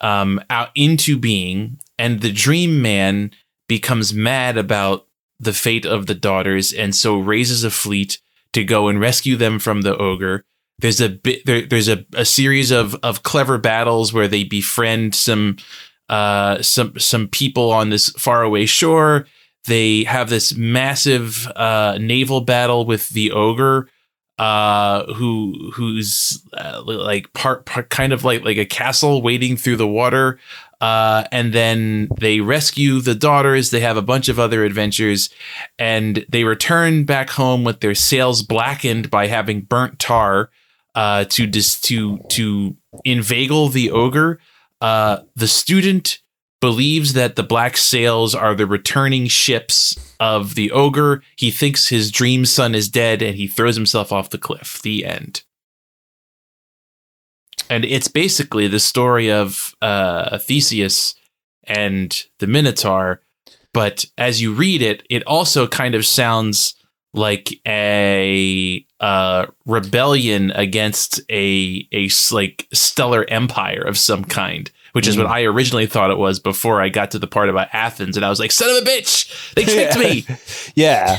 um 0.00 0.40
out 0.50 0.70
into 0.74 1.18
being 1.18 1.78
and 1.98 2.20
the 2.20 2.32
dream 2.32 2.80
man 2.80 3.30
becomes 3.68 4.12
mad 4.12 4.56
about 4.56 5.06
the 5.38 5.52
fate 5.52 5.86
of 5.86 6.06
the 6.06 6.14
daughters 6.14 6.72
and 6.72 6.94
so 6.94 7.18
raises 7.18 7.64
a 7.64 7.70
fleet 7.70 8.18
to 8.52 8.64
go 8.64 8.88
and 8.88 9.00
rescue 9.00 9.36
them 9.36 9.58
from 9.58 9.82
the 9.82 9.96
ogre. 9.96 10.44
There's 10.78 11.00
a 11.00 11.08
bit 11.08 11.46
there, 11.46 11.66
there's 11.66 11.88
a, 11.88 12.04
a 12.14 12.24
series 12.24 12.70
of 12.70 12.94
of 13.02 13.22
clever 13.22 13.58
battles 13.58 14.12
where 14.12 14.28
they 14.28 14.44
befriend 14.44 15.14
some 15.14 15.56
uh 16.08 16.62
some 16.62 16.98
some 16.98 17.28
people 17.28 17.70
on 17.70 17.90
this 17.90 18.10
faraway 18.10 18.66
shore. 18.66 19.26
They 19.66 20.04
have 20.04 20.30
this 20.30 20.54
massive 20.54 21.46
uh 21.54 21.98
naval 22.00 22.40
battle 22.42 22.86
with 22.86 23.10
the 23.10 23.30
ogre 23.32 23.88
uh 24.40 25.04
who 25.12 25.70
who's 25.74 26.42
uh, 26.54 26.80
like 26.86 27.30
part, 27.34 27.66
part 27.66 27.90
kind 27.90 28.12
of 28.12 28.24
like 28.24 28.42
like 28.42 28.56
a 28.56 28.64
castle 28.64 29.20
wading 29.20 29.56
through 29.58 29.76
the 29.76 29.86
water 29.86 30.38
Uh, 30.80 31.24
and 31.30 31.52
then 31.52 32.08
they 32.20 32.40
rescue 32.40 33.02
the 33.02 33.14
daughters. 33.14 33.68
They 33.68 33.80
have 33.80 33.98
a 33.98 34.02
bunch 34.12 34.30
of 34.30 34.38
other 34.38 34.64
adventures, 34.64 35.28
and 35.78 36.24
they 36.26 36.42
return 36.44 37.04
back 37.04 37.28
home 37.36 37.64
with 37.66 37.80
their 37.80 37.94
sails 37.94 38.42
blackened 38.42 39.10
by 39.10 39.26
having 39.26 39.60
burnt 39.68 39.98
tar 39.98 40.48
uh, 40.94 41.24
to 41.28 41.46
dis- 41.46 41.80
to 41.82 42.16
to 42.30 42.76
inveigle 43.04 43.68
the 43.68 43.90
ogre. 43.90 44.38
Uh, 44.80 45.18
the 45.36 45.48
student 45.48 46.22
believes 46.60 47.12
that 47.12 47.36
the 47.36 47.42
black 47.42 47.76
sails 47.76 48.34
are 48.34 48.54
the 48.54 48.66
returning 48.66 49.28
ships 49.28 50.09
of 50.20 50.54
the 50.54 50.70
ogre. 50.70 51.22
He 51.34 51.50
thinks 51.50 51.88
his 51.88 52.12
dream 52.12 52.46
son 52.46 52.76
is 52.76 52.88
dead, 52.88 53.22
and 53.22 53.34
he 53.36 53.48
throws 53.48 53.74
himself 53.74 54.12
off 54.12 54.30
the 54.30 54.38
cliff. 54.38 54.80
The 54.82 55.04
end 55.04 55.42
and 57.70 57.84
it's 57.84 58.08
basically 58.08 58.66
the 58.66 58.80
story 58.80 59.30
of 59.30 59.74
uh, 59.80 60.36
Theseus 60.38 61.14
and 61.64 62.24
the 62.40 62.48
Minotaur. 62.48 63.22
But 63.72 64.04
as 64.18 64.42
you 64.42 64.52
read 64.52 64.82
it, 64.82 65.04
it 65.08 65.22
also 65.24 65.68
kind 65.68 65.94
of 65.94 66.04
sounds 66.04 66.74
like 67.14 67.52
a 67.66 68.84
uh, 68.98 69.46
rebellion 69.64 70.50
against 70.50 71.20
a 71.30 71.88
a 71.92 72.10
like 72.32 72.66
stellar 72.72 73.24
empire 73.28 73.82
of 73.82 73.96
some 73.96 74.24
kind 74.24 74.70
which 74.92 75.06
is 75.06 75.16
what 75.16 75.26
mm. 75.26 75.30
I 75.30 75.42
originally 75.42 75.86
thought 75.86 76.10
it 76.10 76.18
was 76.18 76.38
before 76.38 76.80
I 76.80 76.88
got 76.88 77.10
to 77.12 77.18
the 77.18 77.26
part 77.26 77.48
about 77.48 77.68
Athens, 77.72 78.16
and 78.16 78.24
I 78.24 78.28
was 78.28 78.40
like, 78.40 78.52
"Son 78.52 78.68
of 78.70 78.82
a 78.82 78.86
bitch, 78.86 79.54
they 79.54 79.64
tricked 79.64 79.98
me." 79.98 80.26
yeah, 80.74 81.18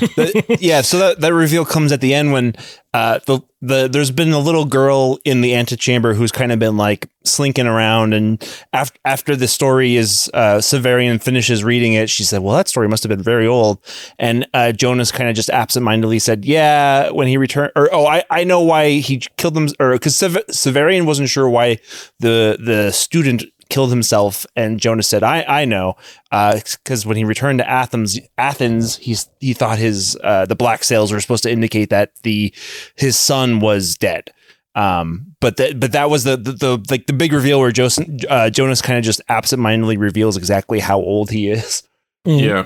yeah. 0.59 0.81
So 0.81 0.99
that, 0.99 1.21
that 1.21 1.33
reveal 1.33 1.65
comes 1.65 1.91
at 1.91 2.01
the 2.01 2.13
end 2.13 2.33
when 2.33 2.55
uh, 2.93 3.19
the 3.25 3.39
the 3.61 3.87
there's 3.87 4.11
been 4.11 4.33
a 4.33 4.39
little 4.39 4.65
girl 4.65 5.17
in 5.23 5.41
the 5.41 5.55
antechamber 5.55 6.13
who's 6.13 6.31
kind 6.31 6.51
of 6.51 6.59
been 6.59 6.75
like 6.75 7.07
slinking 7.23 7.65
around, 7.65 8.13
and 8.13 8.43
after 8.73 8.99
after 9.05 9.35
the 9.35 9.47
story 9.47 9.95
is 9.95 10.29
uh, 10.33 10.57
Severian 10.57 11.21
finishes 11.21 11.63
reading 11.63 11.93
it, 11.93 12.09
she 12.09 12.23
said, 12.23 12.41
"Well, 12.41 12.55
that 12.57 12.67
story 12.67 12.89
must 12.89 13.03
have 13.03 13.09
been 13.09 13.23
very 13.23 13.47
old," 13.47 13.79
and 14.19 14.45
uh, 14.53 14.73
Jonas 14.73 15.11
kind 15.11 15.29
of 15.29 15.35
just 15.35 15.49
absentmindedly 15.49 16.19
said, 16.19 16.43
"Yeah, 16.43 17.11
when 17.11 17.27
he 17.27 17.37
returned, 17.37 17.71
or 17.77 17.89
oh, 17.93 18.05
I 18.05 18.23
I 18.29 18.43
know 18.43 18.61
why 18.61 18.91
he 18.95 19.21
killed 19.37 19.53
them, 19.53 19.69
or 19.79 19.93
because 19.93 20.17
Sever- 20.17 20.43
Severian 20.49 21.05
wasn't 21.05 21.29
sure 21.29 21.47
why 21.49 21.79
the 22.19 22.57
the 22.59 22.91
student 22.91 23.45
killed 23.71 23.89
himself. 23.89 24.45
And 24.55 24.79
Jonas 24.79 25.07
said, 25.07 25.23
"I 25.23 25.43
I 25.47 25.65
know, 25.65 25.95
because 26.29 27.05
uh, 27.05 27.07
when 27.07 27.17
he 27.17 27.23
returned 27.23 27.59
to 27.59 27.69
Athens, 27.69 28.19
Athens, 28.37 28.97
he 28.97 29.17
he 29.39 29.53
thought 29.53 29.79
his 29.79 30.15
uh, 30.23 30.45
the 30.45 30.55
black 30.55 30.83
sails 30.83 31.11
were 31.11 31.19
supposed 31.19 31.43
to 31.43 31.51
indicate 31.51 31.89
that 31.89 32.11
the 32.21 32.53
his 32.95 33.19
son 33.19 33.59
was 33.59 33.95
dead." 33.95 34.31
Um, 34.73 35.35
but 35.41 35.57
that 35.57 35.79
but 35.79 35.91
that 35.91 36.09
was 36.09 36.23
the, 36.23 36.37
the, 36.37 36.53
the 36.53 36.85
like 36.89 37.07
the 37.07 37.13
big 37.13 37.33
reveal 37.33 37.59
where 37.59 37.71
Joseph, 37.71 38.07
uh, 38.29 38.49
Jonas 38.49 38.81
kind 38.81 38.97
of 38.97 39.03
just 39.03 39.21
absentmindedly 39.27 39.97
reveals 39.97 40.37
exactly 40.37 40.79
how 40.79 40.97
old 40.99 41.29
he 41.29 41.49
is. 41.49 41.83
Mm-hmm. 42.25 42.45
Yeah. 42.45 42.65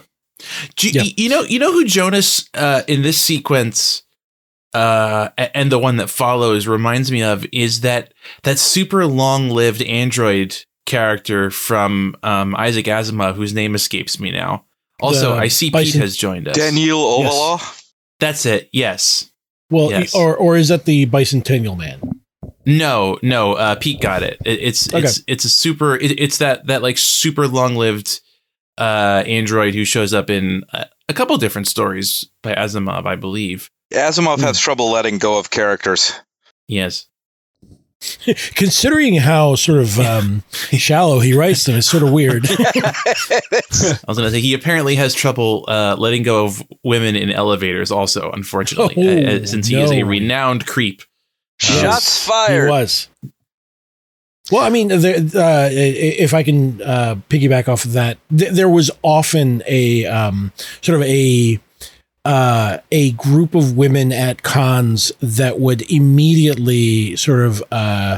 You, 0.79 0.89
yeah. 0.91 1.03
you 1.15 1.29
know, 1.29 1.41
you 1.43 1.59
know 1.59 1.71
who 1.71 1.85
Jonas 1.85 2.49
uh, 2.53 2.81
in 2.87 3.01
this 3.01 3.19
sequence 3.19 4.03
uh, 4.75 5.29
and 5.37 5.71
the 5.71 5.79
one 5.79 5.95
that 5.97 6.09
follows 6.09 6.67
reminds 6.67 7.09
me 7.09 7.23
of 7.23 7.45
is 7.53 7.81
that 7.81 8.13
that 8.43 8.59
super 8.59 9.05
long 9.05 9.49
lived 9.49 9.81
android 9.81 10.57
character 10.85 11.49
from 11.49 12.15
um, 12.23 12.53
Isaac 12.55 12.85
Asimov, 12.85 13.35
whose 13.35 13.53
name 13.53 13.73
escapes 13.73 14.19
me 14.19 14.31
now. 14.31 14.65
Also, 14.99 15.33
the 15.33 15.39
I 15.39 15.47
see 15.47 15.69
Bison- 15.69 15.93
Pete 15.93 16.01
has 16.01 16.17
joined 16.17 16.47
us. 16.49 16.57
Daneel 16.57 16.97
Olivaw. 16.97 17.57
Yes. 17.57 17.93
That's 18.19 18.45
it. 18.45 18.69
Yes. 18.73 19.31
Well, 19.69 19.89
yes. 19.89 20.13
or 20.13 20.35
or 20.35 20.57
is 20.57 20.69
that 20.69 20.85
the 20.85 21.05
Bicentennial 21.07 21.77
Man? 21.77 22.21
No, 22.65 23.17
no. 23.21 23.53
Uh, 23.53 23.75
Pete 23.75 24.01
got 24.01 24.23
it. 24.23 24.37
it 24.45 24.59
it's 24.61 24.93
okay. 24.93 25.03
it's 25.03 25.21
it's 25.27 25.45
a 25.45 25.49
super. 25.49 25.95
It, 25.95 26.19
it's 26.19 26.37
that 26.39 26.67
that 26.67 26.81
like 26.81 26.97
super 26.97 27.47
long 27.47 27.75
lived 27.75 28.21
uh, 28.77 29.23
android 29.25 29.73
who 29.73 29.85
shows 29.85 30.13
up 30.13 30.29
in 30.29 30.63
a, 30.73 30.87
a 31.09 31.13
couple 31.13 31.37
different 31.37 31.67
stories 31.67 32.29
by 32.43 32.53
Asimov, 32.53 33.05
I 33.05 33.15
believe. 33.15 33.69
Asimov 33.93 34.37
mm. 34.37 34.43
has 34.43 34.59
trouble 34.59 34.91
letting 34.91 35.17
go 35.17 35.37
of 35.37 35.49
characters. 35.49 36.13
Yes. 36.67 37.07
Considering 38.55 39.15
how 39.15 39.55
sort 39.55 39.79
of 39.79 39.99
um, 39.99 40.43
shallow 40.51 41.19
he 41.19 41.33
writes 41.33 41.65
them, 41.65 41.75
it's 41.75 41.89
sort 41.89 42.03
of 42.03 42.11
weird. 42.11 42.45
I 42.49 42.93
was 44.07 44.17
going 44.17 44.27
to 44.27 44.31
say 44.31 44.41
he 44.41 44.53
apparently 44.53 44.95
has 44.95 45.13
trouble 45.13 45.65
uh, 45.67 45.95
letting 45.97 46.23
go 46.23 46.45
of 46.45 46.61
women 46.83 47.15
in 47.15 47.31
elevators. 47.31 47.91
Also, 47.91 48.31
unfortunately, 48.31 49.25
oh, 49.25 49.37
uh, 49.37 49.45
since 49.45 49.67
he 49.67 49.75
no. 49.75 49.83
is 49.83 49.91
a 49.91 50.03
renowned 50.03 50.65
creep. 50.65 51.01
Shots 51.57 52.25
fired. 52.25 52.65
He 52.65 52.69
was. 52.69 53.07
Well, 54.51 54.63
I 54.63 54.69
mean, 54.69 54.89
there, 54.89 55.15
uh, 55.15 55.69
if 55.71 56.33
I 56.35 56.43
can 56.43 56.79
uh, 56.81 57.15
piggyback 57.29 57.67
off 57.67 57.85
of 57.85 57.93
that, 57.93 58.19
th- 58.35 58.51
there 58.51 58.69
was 58.69 58.91
often 59.01 59.63
a 59.65 60.05
um, 60.05 60.51
sort 60.81 61.01
of 61.01 61.07
a 61.07 61.59
uh, 62.25 62.79
a 62.91 63.11
group 63.11 63.53
of 63.53 63.77
women 63.77 64.11
at 64.11 64.41
cons 64.43 65.11
that 65.21 65.59
would 65.59 65.89
immediately 65.91 67.15
sort 67.15 67.41
of 67.41 67.63
uh, 67.71 68.17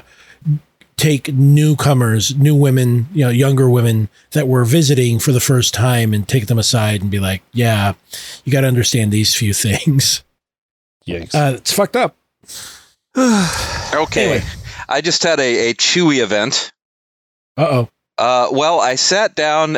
take 0.96 1.34
newcomers, 1.34 2.36
new 2.38 2.56
women, 2.56 3.08
you 3.14 3.26
know, 3.26 3.30
younger 3.30 3.70
women 3.70 4.10
that 4.32 4.48
were 4.48 4.64
visiting 4.66 5.20
for 5.20 5.32
the 5.32 5.42
first 5.42 5.74
time 5.74 6.14
and 6.14 6.28
take 6.28 6.48
them 6.48 6.58
aside 6.58 7.02
and 7.02 7.12
be 7.12 7.20
like, 7.20 7.44
yeah, 7.52 7.94
you 8.46 8.52
got 8.52 8.62
to 8.62 8.68
understand 8.68 9.12
these 9.12 9.36
few 9.36 9.54
things. 9.54 10.24
Yikes. 11.06 11.36
Uh, 11.36 11.56
it's 11.56 11.74
fucked 11.74 11.96
up. 11.96 12.16
okay. 13.18 14.32
Anyway. 14.32 14.46
I 14.90 15.02
just 15.02 15.24
had 15.24 15.40
a, 15.40 15.70
a 15.70 15.74
Chewy 15.74 16.24
event. 16.24 16.72
Uh-oh. 17.58 17.90
Uh, 18.18 18.48
well, 18.52 18.80
I 18.80 18.96
sat 18.96 19.36
down 19.36 19.78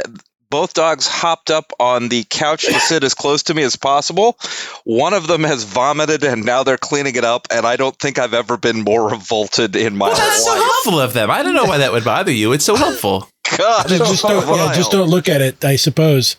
both 0.50 0.74
dogs 0.74 1.08
hopped 1.08 1.52
up 1.52 1.72
on 1.80 2.10
the 2.10 2.24
couch 2.30 2.66
to 2.66 2.80
sit 2.80 3.04
as 3.04 3.14
close 3.14 3.44
to 3.44 3.54
me 3.54 3.64
as 3.64 3.76
possible. 3.76 4.38
One 4.84 5.14
of 5.14 5.28
them 5.28 5.44
has 5.44 5.64
vomited 5.64 6.24
and 6.24 6.44
now 6.44 6.64
they're 6.64 6.78
cleaning 6.78 7.16
it 7.16 7.24
up. 7.24 7.48
And 7.52 7.66
I 7.66 7.76
don't 7.76 7.98
think 7.98 8.20
I've 8.20 8.34
ever 8.34 8.58
been 8.58 8.84
more 8.84 9.10
revolted 9.10 9.76
in 9.76 9.96
my 9.96 10.08
well, 10.08 10.18
that's 10.18 10.46
life. 10.48 10.58
so 10.58 10.64
helpful 10.64 11.00
of 11.00 11.14
them. 11.14 11.30
I 11.30 11.44
don't 11.44 11.54
know 11.54 11.66
why 11.66 11.78
that 11.78 11.92
would 11.92 12.04
bother 12.04 12.32
you. 12.32 12.54
It's 12.54 12.66
so 12.66 12.76
helpful. 12.76 13.30
God, 13.58 13.88
just, 13.88 14.22
don't, 14.22 14.48
yeah, 14.56 14.74
just 14.74 14.92
don't 14.92 15.10
look 15.10 15.28
at 15.28 15.42
it, 15.42 15.66
I 15.66 15.76
suppose. 15.76 16.36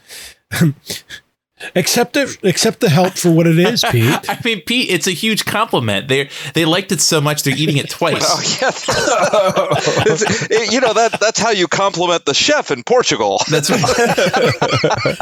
Accept 1.75 2.17
it. 2.17 2.39
Accept 2.43 2.81
the 2.81 2.89
help 2.89 3.15
for 3.15 3.31
what 3.31 3.47
it 3.47 3.59
is, 3.59 3.85
Pete. 3.91 4.05
I 4.31 4.39
mean, 4.45 4.63
Pete, 4.63 4.91
it's 4.91 5.07
a 5.07 5.13
huge 5.13 5.45
compliment. 5.45 6.09
They 6.09 6.31
they 6.55 6.65
liked 6.65 6.91
it 6.93 7.01
so 7.01 7.21
much 7.21 7.43
they're 7.43 7.57
eating 7.57 7.77
it 7.77 7.91
twice. 7.91 8.23
oh, 8.23 8.41
yeah. 8.61 8.71
it, 10.51 10.73
you 10.73 10.81
know 10.81 10.95
that 10.95 11.19
that's 11.21 11.39
how 11.39 11.51
you 11.51 11.69
compliment 11.69 12.25
the 12.25 12.35
chef 12.35 12.71
in 12.71 12.83
Portugal. 12.83 13.41
That's 13.51 13.71
right. 13.71 15.17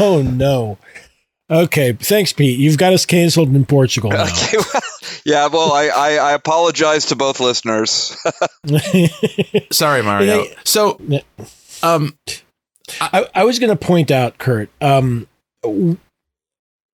oh 0.00 0.22
no. 0.22 0.78
Okay, 1.50 1.92
thanks, 1.92 2.32
Pete. 2.32 2.58
You've 2.58 2.78
got 2.78 2.94
us 2.94 3.04
canceled 3.04 3.54
in 3.54 3.66
Portugal 3.66 4.10
now. 4.10 4.24
Okay, 4.24 4.56
well, 4.56 4.82
yeah, 5.26 5.48
well, 5.48 5.72
I, 5.72 5.88
I, 5.88 6.14
I 6.14 6.32
apologize 6.32 7.06
to 7.06 7.16
both 7.16 7.40
listeners. 7.40 8.16
Sorry, 9.70 10.02
Mario. 10.02 10.46
So, 10.64 10.98
um, 11.82 12.16
I, 13.02 13.26
I 13.34 13.44
was 13.44 13.58
going 13.58 13.68
to 13.68 13.76
point 13.76 14.10
out, 14.10 14.38
Kurt. 14.38 14.70
Um, 14.80 15.28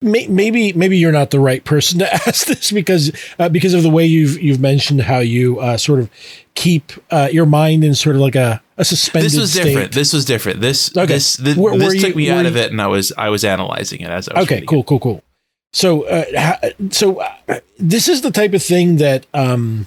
maybe 0.01 0.73
maybe 0.73 0.97
you're 0.97 1.11
not 1.11 1.31
the 1.31 1.39
right 1.39 1.63
person 1.63 1.99
to 1.99 2.13
ask 2.27 2.47
this 2.47 2.71
because 2.71 3.11
uh, 3.37 3.49
because 3.49 3.73
of 3.73 3.83
the 3.83 3.89
way 3.89 4.05
you've 4.05 4.41
you've 4.41 4.59
mentioned 4.59 5.01
how 5.01 5.19
you 5.19 5.59
uh, 5.59 5.77
sort 5.77 5.99
of 5.99 6.09
keep 6.55 6.91
uh, 7.11 7.29
your 7.31 7.45
mind 7.45 7.83
in 7.83 7.95
sort 7.95 8.15
of 8.15 8.21
like 8.21 8.35
a, 8.35 8.61
a 8.77 8.85
suspended. 8.85 9.31
This 9.31 9.39
was 9.39 9.53
state. 9.53 9.63
different. 9.65 9.91
This 9.93 10.13
was 10.13 10.25
different. 10.25 10.61
This 10.61 10.95
okay. 10.95 11.05
this 11.05 11.37
this, 11.37 11.57
were, 11.57 11.77
this 11.77 11.95
were 11.95 11.99
took 11.99 12.09
you, 12.09 12.15
me 12.15 12.29
out 12.31 12.43
you, 12.43 12.47
of 12.47 12.57
it, 12.57 12.71
and 12.71 12.81
I 12.81 12.87
was 12.87 13.11
I 13.17 13.29
was 13.29 13.43
analyzing 13.43 14.01
it 14.01 14.09
as 14.09 14.29
I 14.29 14.39
was. 14.39 14.45
Okay, 14.45 14.61
cool, 14.65 14.83
cool, 14.83 14.99
cool. 14.99 15.23
So 15.73 16.03
uh, 16.03 16.69
so 16.91 17.21
uh, 17.21 17.59
this 17.77 18.07
is 18.07 18.21
the 18.21 18.31
type 18.31 18.53
of 18.53 18.63
thing 18.63 18.97
that 18.97 19.25
um, 19.33 19.85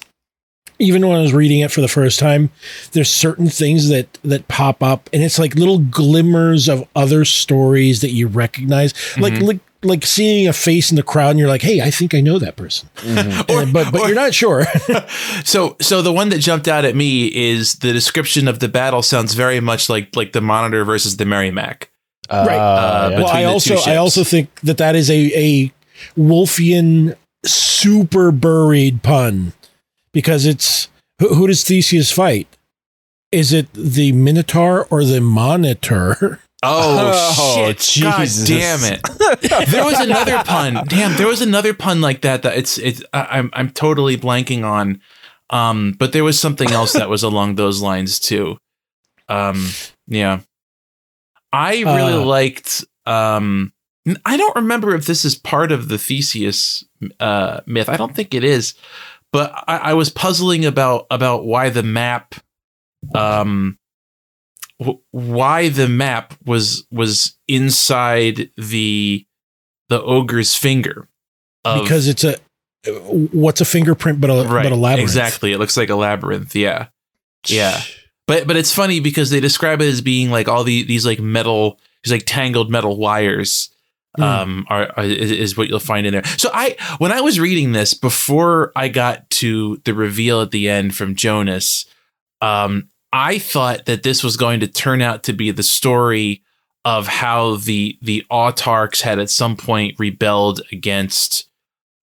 even 0.79 1.07
when 1.07 1.19
I 1.19 1.23
was 1.23 1.33
reading 1.33 1.61
it 1.61 1.71
for 1.71 1.81
the 1.81 1.89
first 1.89 2.19
time, 2.19 2.51
there's 2.93 3.11
certain 3.11 3.49
things 3.49 3.89
that 3.89 4.19
that 4.25 4.49
pop 4.49 4.83
up, 4.83 5.09
and 5.13 5.23
it's 5.23 5.39
like 5.39 5.55
little 5.55 5.79
glimmers 5.79 6.69
of 6.69 6.87
other 6.95 7.25
stories 7.25 8.01
that 8.01 8.11
you 8.11 8.27
recognize, 8.29 8.93
mm-hmm. 8.93 9.23
like 9.23 9.41
like 9.41 9.61
like 9.85 10.07
seeing 10.07 10.47
a 10.47 10.53
face 10.53 10.91
in 10.91 10.97
the 10.97 11.03
crowd, 11.03 11.31
and 11.31 11.39
you're 11.39 11.49
like, 11.49 11.63
"Hey, 11.63 11.81
I 11.81 11.91
think 11.91 12.15
I 12.15 12.21
know 12.21 12.39
that 12.39 12.57
person," 12.57 12.89
mm-hmm. 12.97 13.41
or, 13.53 13.67
but 13.67 13.93
but 13.93 14.03
or, 14.03 14.07
you're 14.07 14.17
not 14.17 14.35
sure. 14.35 14.65
so 15.45 15.77
so 15.81 16.03
the 16.03 16.13
one 16.13 16.29
that 16.31 16.39
jumped 16.39 16.69
out 16.69 16.85
at 16.85 16.95
me 16.95 17.27
is 17.27 17.77
the 17.77 17.93
description 17.93 18.49
of 18.49 18.61
the 18.61 18.69
battle 18.69 19.03
sounds 19.03 19.35
very 19.35 19.61
much 19.61 19.89
like 19.89 20.15
like 20.17 20.33
the 20.33 20.41
Monitor 20.41 20.85
versus 20.85 21.17
the 21.17 21.25
Merrimac. 21.25 21.91
Uh, 22.31 22.45
right. 22.49 22.57
Uh, 22.57 23.09
yeah. 23.11 23.19
Well, 23.19 23.29
I 23.29 23.45
also 23.45 23.77
I 23.87 23.97
also 23.97 24.25
think 24.25 24.61
that 24.61 24.79
that 24.79 24.95
is 24.95 25.11
a 25.11 25.33
a 25.35 25.73
Wolfian 26.19 27.17
super 27.45 28.31
buried 28.31 29.03
pun 29.03 29.53
because 30.13 30.47
it's 30.47 30.89
who, 31.19 31.35
who 31.35 31.47
does 31.47 31.65
Theseus 31.65 32.11
fight? 32.11 32.49
Is 33.31 33.53
it 33.53 33.73
the 33.73 34.13
Minotaur 34.13 34.87
or 34.91 35.05
the 35.05 35.21
Monitor? 35.21 36.41
Oh, 36.65 37.11
oh 37.37 37.73
shit! 37.73 37.79
Jesus. 37.81 38.49
God 38.49 38.81
damn 38.81 38.93
it! 38.93 39.67
there 39.73 39.85
was 39.85 39.99
another 39.99 40.45
pun. 40.45 40.85
Damn, 40.87 41.17
there 41.19 41.27
was 41.27 41.41
another 41.41 41.75
pun 41.75 42.01
like 42.01 42.21
that. 42.21 42.43
That 42.43 42.57
it's 42.57 42.79
it's. 42.79 43.03
I, 43.13 43.27
I'm 43.39 43.51
I'm 43.53 43.71
totally 43.71 44.17
blanking 44.17 44.63
on. 44.63 45.01
Um, 45.51 45.97
but 45.99 46.13
there 46.13 46.23
was 46.23 46.39
something 46.39 46.71
else 46.71 46.93
that 46.93 47.09
was 47.09 47.25
along 47.25 47.57
those 47.57 47.83
lines 47.83 48.21
too. 48.21 48.59
Um, 49.29 49.71
yeah, 50.07 50.39
I 51.53 51.81
really 51.81 52.13
Uh, 52.23 52.25
liked. 52.25 52.85
Um, 53.07 53.73
n- 54.07 54.19
I 54.25 54.37
don't 54.37 54.55
remember 54.55 54.95
if 54.95 55.05
this 55.07 55.25
is 55.25 55.35
part 55.35 55.73
of 55.73 55.89
the 55.89 55.99
Theseus 55.99 56.85
uh, 57.19 57.63
myth. 57.67 57.89
I 57.89 57.97
don't 57.97 58.15
think 58.15 58.35
it 58.35 58.45
is, 58.45 58.75
but 59.33 59.53
I, 59.67 59.77
I 59.79 59.95
was 59.95 60.11
puzzling 60.11 60.65
about 60.65 61.07
about 61.11 61.45
why 61.45 61.71
the 61.71 61.83
map, 61.83 62.35
um, 63.15 63.79
w- 64.79 65.01
why 65.11 65.69
the 65.69 65.89
map 65.89 66.35
was 66.45 66.87
was 66.91 67.37
inside 67.49 68.51
the 68.57 69.27
the 69.89 70.03
ogre's 70.03 70.55
finger. 70.55 71.09
of- 71.65 71.83
because 71.83 72.09
it's 72.09 72.25
a 72.25 72.37
what's 73.33 73.61
a 73.61 73.65
fingerprint 73.65 74.21
but 74.21 74.29
a 74.29 74.45
right, 74.49 74.65
but 74.65 74.73
a 74.73 74.77
labyrinth. 74.77 75.09
exactly. 75.09 75.53
It 75.53 75.59
looks 75.59 75.77
like 75.77 75.89
a 75.91 75.95
labyrinth. 75.95 76.55
Yeah. 76.57 76.89
Yeah. 77.49 77.81
But 78.27 78.47
but 78.47 78.57
it's 78.57 78.73
funny 78.75 79.01
because 79.01 79.31
they 79.31 79.41
describe 79.41 79.81
it 79.81 79.89
as 79.89 80.01
being 80.01 80.31
like 80.31 80.49
all 80.49 80.65
the 80.65 80.83
these 80.83 81.07
like 81.07 81.21
metal 81.21 81.79
these 82.03 82.13
like 82.13 82.25
tangled 82.27 82.71
metal 82.71 82.97
wires 82.97 83.71
Hmm. 84.17 84.23
um 84.23 84.67
are, 84.69 84.93
are 84.97 85.05
is, 85.05 85.31
is 85.31 85.57
what 85.57 85.69
you'll 85.69 85.79
find 85.79 86.07
in 86.07 86.13
there. 86.13 86.25
So 86.37 86.51
I 86.53 86.77
when 86.99 87.13
I 87.13 87.21
was 87.23 87.41
reading 87.41 87.73
this 87.73 87.95
before 87.95 88.71
I 88.77 88.89
got 88.89 89.29
to 89.31 89.81
the 89.85 89.95
reveal 89.95 90.43
at 90.43 90.51
the 90.51 90.69
end 90.69 90.95
from 90.95 91.15
Jonas 91.15 91.87
um 92.43 92.89
I 93.15 93.39
thought 93.39 93.87
that 93.87 94.03
this 94.03 94.23
was 94.23 94.37
going 94.37 94.61
to 94.61 94.67
turn 94.67 95.03
out 95.03 95.23
to 95.25 95.33
be 95.33 95.51
the 95.51 95.63
story 95.63 96.43
of 96.85 97.07
how 97.07 97.57
the 97.57 97.97
the 98.03 98.25
autarchs 98.31 99.01
had 99.01 99.19
at 99.19 99.31
some 99.31 99.57
point 99.57 99.99
rebelled 99.99 100.61
against 100.73 101.49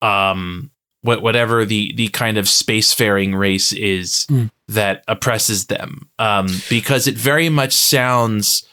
um 0.01 0.71
what 1.03 1.21
whatever 1.21 1.65
the 1.65 1.93
the 1.95 2.07
kind 2.09 2.37
of 2.37 2.45
spacefaring 2.45 3.37
race 3.37 3.71
is 3.73 4.25
Mm. 4.29 4.49
that 4.69 5.03
oppresses 5.07 5.65
them 5.67 6.09
um 6.19 6.47
because 6.69 7.07
it 7.07 7.15
very 7.15 7.49
much 7.49 7.73
sounds 7.73 8.63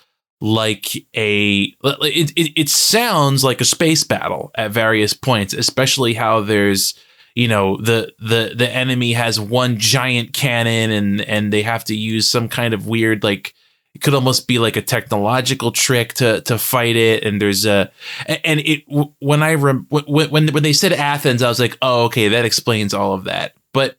like 0.41 0.95
a 1.15 1.75
it, 1.83 2.31
it, 2.37 2.61
it 2.61 2.69
sounds 2.69 3.43
like 3.43 3.61
a 3.61 3.65
space 3.65 4.05
battle 4.05 4.51
at 4.55 4.71
various 4.71 5.13
points 5.13 5.53
especially 5.53 6.15
how 6.15 6.41
there's 6.41 6.95
you 7.35 7.49
know 7.49 7.77
the 7.79 8.13
the 8.21 8.53
the 8.57 8.71
enemy 8.71 9.13
has 9.13 9.41
one 9.41 9.79
giant 9.79 10.33
cannon 10.33 10.91
and 10.91 11.21
and 11.23 11.53
they 11.53 11.63
have 11.63 11.85
to 11.85 11.97
use 11.97 12.29
some 12.29 12.49
kind 12.49 12.73
of 12.73 12.87
weird 12.87 13.25
like 13.25 13.55
it 13.99 14.03
could 14.03 14.15
almost 14.15 14.47
be 14.47 14.61
like 14.61 14.77
a 14.77 14.83
technological 14.83 15.73
trick 15.73 16.15
to 16.15 16.41
to 16.43 16.57
fight 16.57 16.95
it. 16.95 17.25
And 17.25 17.43
there's 17.43 17.67
a 17.67 17.91
and 18.27 18.61
it 18.61 18.85
when 19.19 19.43
i 19.43 19.55
rem, 19.55 19.89
when 19.91 20.53
when 20.53 20.63
they 20.63 20.73
said 20.73 20.93
athens 20.93 21.43
i 21.43 21.49
was 21.49 21.59
like 21.59 21.77
oh 21.83 22.05
okay 22.05 22.29
that 22.29 22.45
explains 22.45 22.95
all 22.95 23.13
of 23.13 23.25
that. 23.25 23.55
But 23.73 23.97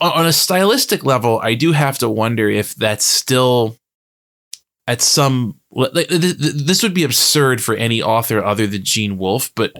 on 0.00 0.26
a 0.26 0.32
stylistic 0.32 1.04
level 1.04 1.40
i 1.40 1.54
do 1.54 1.72
have 1.72 1.98
to 1.98 2.08
wonder 2.08 2.48
if 2.48 2.74
that's 2.74 3.04
still 3.04 3.76
at 4.86 5.00
some 5.00 5.58
this 5.72 6.82
would 6.82 6.92
be 6.92 7.04
absurd 7.04 7.62
for 7.62 7.74
any 7.74 8.02
author 8.02 8.44
other 8.44 8.66
than 8.66 8.84
Gene 8.84 9.16
Wolfe, 9.16 9.50
but 9.54 9.72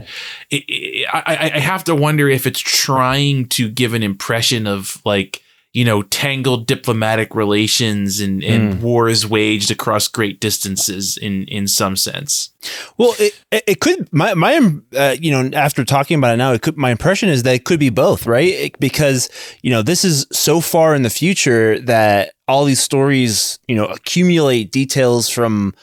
it, 0.50 0.64
it, 0.66 1.06
I, 1.12 1.50
I 1.54 1.58
have 1.58 1.84
to 1.84 1.94
wonder 1.94 2.30
if 2.30 2.46
it's 2.46 2.60
trying 2.60 3.46
to 3.50 3.68
give 3.68 3.92
an 3.92 4.02
impression 4.02 4.66
of 4.66 5.02
like 5.04 5.42
you 5.72 5.84
know 5.84 6.02
tangled 6.02 6.66
diplomatic 6.66 7.34
relations 7.34 8.20
and, 8.20 8.44
and 8.44 8.82
wars 8.82 9.26
waged 9.26 9.70
across 9.70 10.06
great 10.08 10.38
distances 10.40 11.16
in 11.16 11.44
in 11.44 11.66
some 11.66 11.96
sense. 11.96 12.50
Well, 12.98 13.14
it 13.18 13.40
it 13.50 13.64
it 13.66 13.80
could 13.80 14.12
my 14.12 14.34
my 14.34 14.60
uh, 14.96 15.16
you 15.18 15.30
know 15.30 15.50
after 15.56 15.84
talking 15.84 16.18
about 16.18 16.34
it 16.34 16.36
now, 16.36 16.52
it 16.52 16.62
could 16.62 16.76
my 16.76 16.90
impression 16.90 17.28
is 17.28 17.42
that 17.44 17.54
it 17.54 17.64
could 17.64 17.80
be 17.80 17.90
both, 17.90 18.26
right? 18.26 18.48
It- 18.48 18.78
because 18.80 19.28
you 19.62 19.70
know 19.70 19.82
this 19.82 20.04
is 20.04 20.26
so 20.32 20.60
far 20.60 20.94
in 20.94 21.02
the 21.02 21.10
future 21.10 21.78
that 21.80 22.32
all 22.48 22.64
these 22.64 22.80
stories 22.82 23.58
you 23.68 23.74
know 23.74 23.86
accumulate 23.86 24.70
details 24.72 25.28
from 25.28 25.74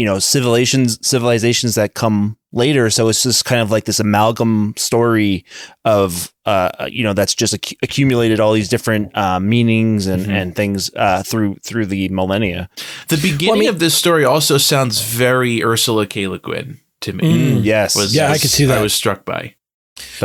you 0.00 0.06
know 0.06 0.18
civilizations 0.18 0.98
civilizations 1.06 1.74
that 1.74 1.92
come 1.94 2.36
later. 2.52 2.90
So 2.90 3.08
it's 3.10 3.22
just 3.22 3.44
kind 3.44 3.60
of 3.60 3.70
like 3.70 3.84
this 3.84 4.00
amalgam 4.00 4.72
story 4.76 5.44
of 5.84 6.32
uh 6.46 6.88
you 6.90 7.04
know 7.04 7.12
that's 7.12 7.34
just 7.34 7.54
accu- 7.54 7.76
accumulated 7.82 8.40
all 8.40 8.52
these 8.54 8.68
different 8.70 9.14
uh, 9.16 9.38
meanings 9.40 10.06
and 10.06 10.24
Mhm. 10.26 10.32
and 10.38 10.56
things 10.56 10.90
uh, 10.96 11.22
through 11.22 11.56
through 11.62 11.86
the 11.86 12.08
millennia. 12.08 12.68
The 13.08 13.18
beginning 13.18 13.60
mean- 13.60 13.68
of 13.68 13.78
this 13.78 13.94
story 13.94 14.24
also 14.24 14.56
sounds 14.58 15.00
very 15.02 15.62
Ursula 15.62 16.06
K. 16.06 16.26
Le 16.26 16.38
Guin 16.38 16.80
to 17.02 17.12
me. 17.12 17.24
Mm. 17.24 17.64
Yes, 17.64 17.94
Was, 17.96 18.14
Yeah, 18.14 18.30
I 18.32 18.38
could 18.38 18.50
see 18.50 18.64
that. 18.66 18.78
I 18.78 18.82
was 18.82 18.94
struck 18.94 19.24
by. 19.24 19.54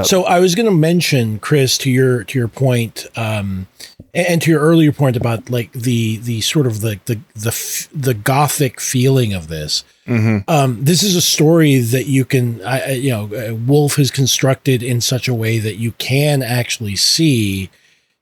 So 0.03 0.23
I 0.23 0.39
was 0.39 0.55
going 0.55 0.67
to 0.67 0.75
mention, 0.75 1.37
Chris, 1.39 1.77
to 1.79 1.89
your 1.91 2.23
to 2.25 2.39
your 2.39 2.47
point, 2.47 3.05
um, 3.17 3.67
and, 4.15 4.41
to 4.41 4.49
your 4.51 4.61
earlier 4.61 4.91
point 4.91 5.15
about 5.17 5.49
like 5.49 5.71
the 5.73 6.17
the 6.17 6.41
sort 6.41 6.65
of 6.67 6.81
the 6.81 6.99
the 7.05 7.19
the 7.35 7.87
the 7.93 8.13
gothic 8.13 8.79
feeling 8.79 9.33
of 9.33 9.47
this. 9.49 9.83
hmm 10.07 10.37
Um, 10.47 10.83
this 10.83 11.03
is 11.03 11.15
a 11.15 11.21
story 11.21 11.77
that 11.79 12.05
you 12.07 12.23
can, 12.25 12.61
I, 12.63 12.79
I- 12.81 12.89
you 12.91 13.11
know, 13.11 13.25
uh, 13.35 13.53
Wolfe 13.55 13.95
has 13.97 14.11
constructed 14.11 14.81
in 14.81 15.01
such 15.01 15.27
a 15.27 15.33
way 15.33 15.59
that 15.59 15.75
you 15.75 15.91
can 15.93 16.41
actually 16.41 16.95
see, 16.95 17.69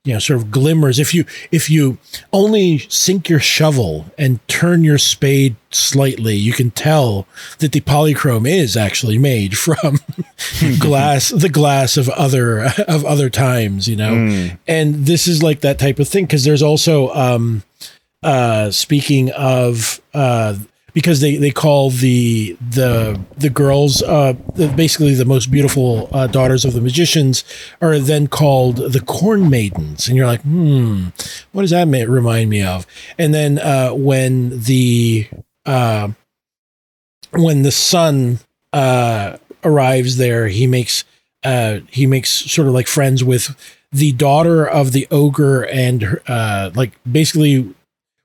you 0.06 0.12
know, 0.12 0.20
sort 0.20 0.42
of 0.42 0.52
glimmers. 0.52 1.00
If 1.00 1.14
you 1.14 1.26
if 1.52 1.70
you 1.70 1.98
only 2.34 2.80
sink 2.90 3.30
your 3.30 3.40
shovel 3.40 4.06
and 4.18 4.46
turn 4.50 4.84
your 4.84 4.98
spade 4.98 5.56
slightly, 5.72 6.36
you 6.36 6.52
can 6.52 6.72
tell 6.72 7.26
that 7.60 7.72
the 7.72 7.80
polychrome 7.82 8.48
is 8.48 8.76
actually 8.76 9.18
made 9.18 9.58
from 9.58 10.00
glass, 10.80 11.30
the 11.30 11.50
glass 11.50 11.96
of 11.96 12.10
other 12.10 12.66
of 12.88 13.06
other 13.06 13.30
times, 13.30 13.88
you 13.88 13.96
know. 13.96 14.14
Mm. 14.14 14.60
And 14.68 15.06
this 15.06 15.26
is 15.26 15.42
like 15.42 15.62
that 15.62 15.80
type 15.80 16.00
of 16.00 16.10
thing 16.10 16.26
because 16.26 16.44
there's 16.44 16.64
also 16.64 17.10
um 17.14 17.64
uh 18.24 18.72
speaking 18.72 19.32
of 19.32 20.02
uh 20.14 20.58
because 20.94 21.22
they 21.22 21.36
they 21.38 21.52
call 21.52 21.90
the 21.90 22.56
the 22.62 23.20
the 23.36 23.50
girls 23.50 24.02
uh 24.04 24.34
basically 24.76 25.14
the 25.14 25.26
most 25.26 25.52
beautiful 25.52 26.08
uh, 26.12 26.28
daughters 26.28 26.64
of 26.66 26.74
the 26.74 26.82
magicians 26.82 27.44
are 27.82 28.00
then 28.00 28.28
called 28.28 28.78
the 28.78 29.02
corn 29.02 29.50
maidens. 29.50 30.08
And 30.08 30.16
you're 30.16 30.28
like 30.28 30.42
hmm 30.42 31.08
what 31.52 31.62
does 31.64 31.72
that 31.72 31.88
remind 31.88 32.50
me 32.50 32.64
of? 32.64 32.86
And 33.18 33.34
then 33.34 33.60
uh 33.60 33.92
when 33.92 34.62
the 34.62 35.28
uh 35.66 36.10
when 37.32 37.64
the 37.64 37.72
son 37.72 38.40
uh 38.72 39.38
arrives 39.64 40.18
there 40.18 40.48
he 40.48 40.68
makes 40.68 41.04
uh 41.44 41.80
he 41.90 42.06
makes 42.06 42.30
sort 42.30 42.68
of 42.68 42.74
like 42.74 42.88
friends 42.88 43.24
with 43.24 43.56
the 43.92 44.12
daughter 44.12 44.66
of 44.66 44.92
the 44.92 45.08
ogre 45.12 45.66
and 45.68 46.20
like 46.76 46.92
basically 47.10 47.74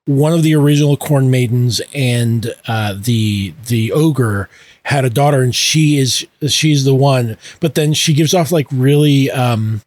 one 0.08 0.32
of 0.32 0.42
the 0.42 0.54
original 0.54 0.96
corn 0.96 1.30
maidens 1.30 1.82
and 1.92 2.54
uh 2.66 2.94
the 2.98 3.52
the 3.66 3.92
ogre 3.92 4.48
had 4.84 5.04
a 5.04 5.10
daughter 5.10 5.42
and 5.42 5.54
she 5.54 5.98
is 5.98 6.26
she's 6.46 6.84
the 6.84 6.94
one 6.94 7.36
but 7.60 7.74
then 7.74 7.92
she 7.92 8.14
gives 8.14 8.32
off 8.32 8.50
like 8.50 8.66
really 8.72 9.30
um 9.30 9.82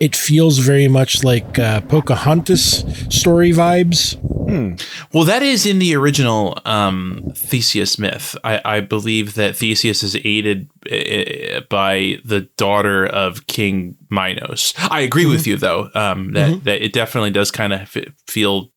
it 0.00 0.14
feels 0.14 0.58
very 0.58 0.86
much 0.86 1.24
like 1.24 1.58
uh, 1.58 1.80
Pocahontas 1.82 2.84
story 3.10 3.50
vibes. 3.52 4.16
Hmm. 4.48 4.76
Well, 5.12 5.24
that 5.24 5.42
is 5.42 5.66
in 5.66 5.78
the 5.78 5.94
original 5.94 6.58
um, 6.64 7.32
Theseus 7.34 7.98
myth. 7.98 8.36
I, 8.44 8.60
I 8.64 8.80
believe 8.80 9.34
that 9.34 9.56
Theseus 9.56 10.02
is 10.02 10.16
aided 10.24 10.70
uh, 10.90 11.60
by 11.68 12.18
the 12.24 12.48
daughter 12.56 13.04
of 13.06 13.46
King 13.46 13.96
Minos. 14.08 14.72
I 14.78 15.00
agree 15.00 15.26
with 15.26 15.46
you, 15.46 15.56
though, 15.56 15.90
um, 15.94 16.32
that 16.32 16.64
that 16.64 16.82
it 16.82 16.92
definitely 16.94 17.30
does 17.30 17.50
kind 17.50 17.74
of 17.74 17.80
f- 17.80 18.04
feel. 18.26 18.70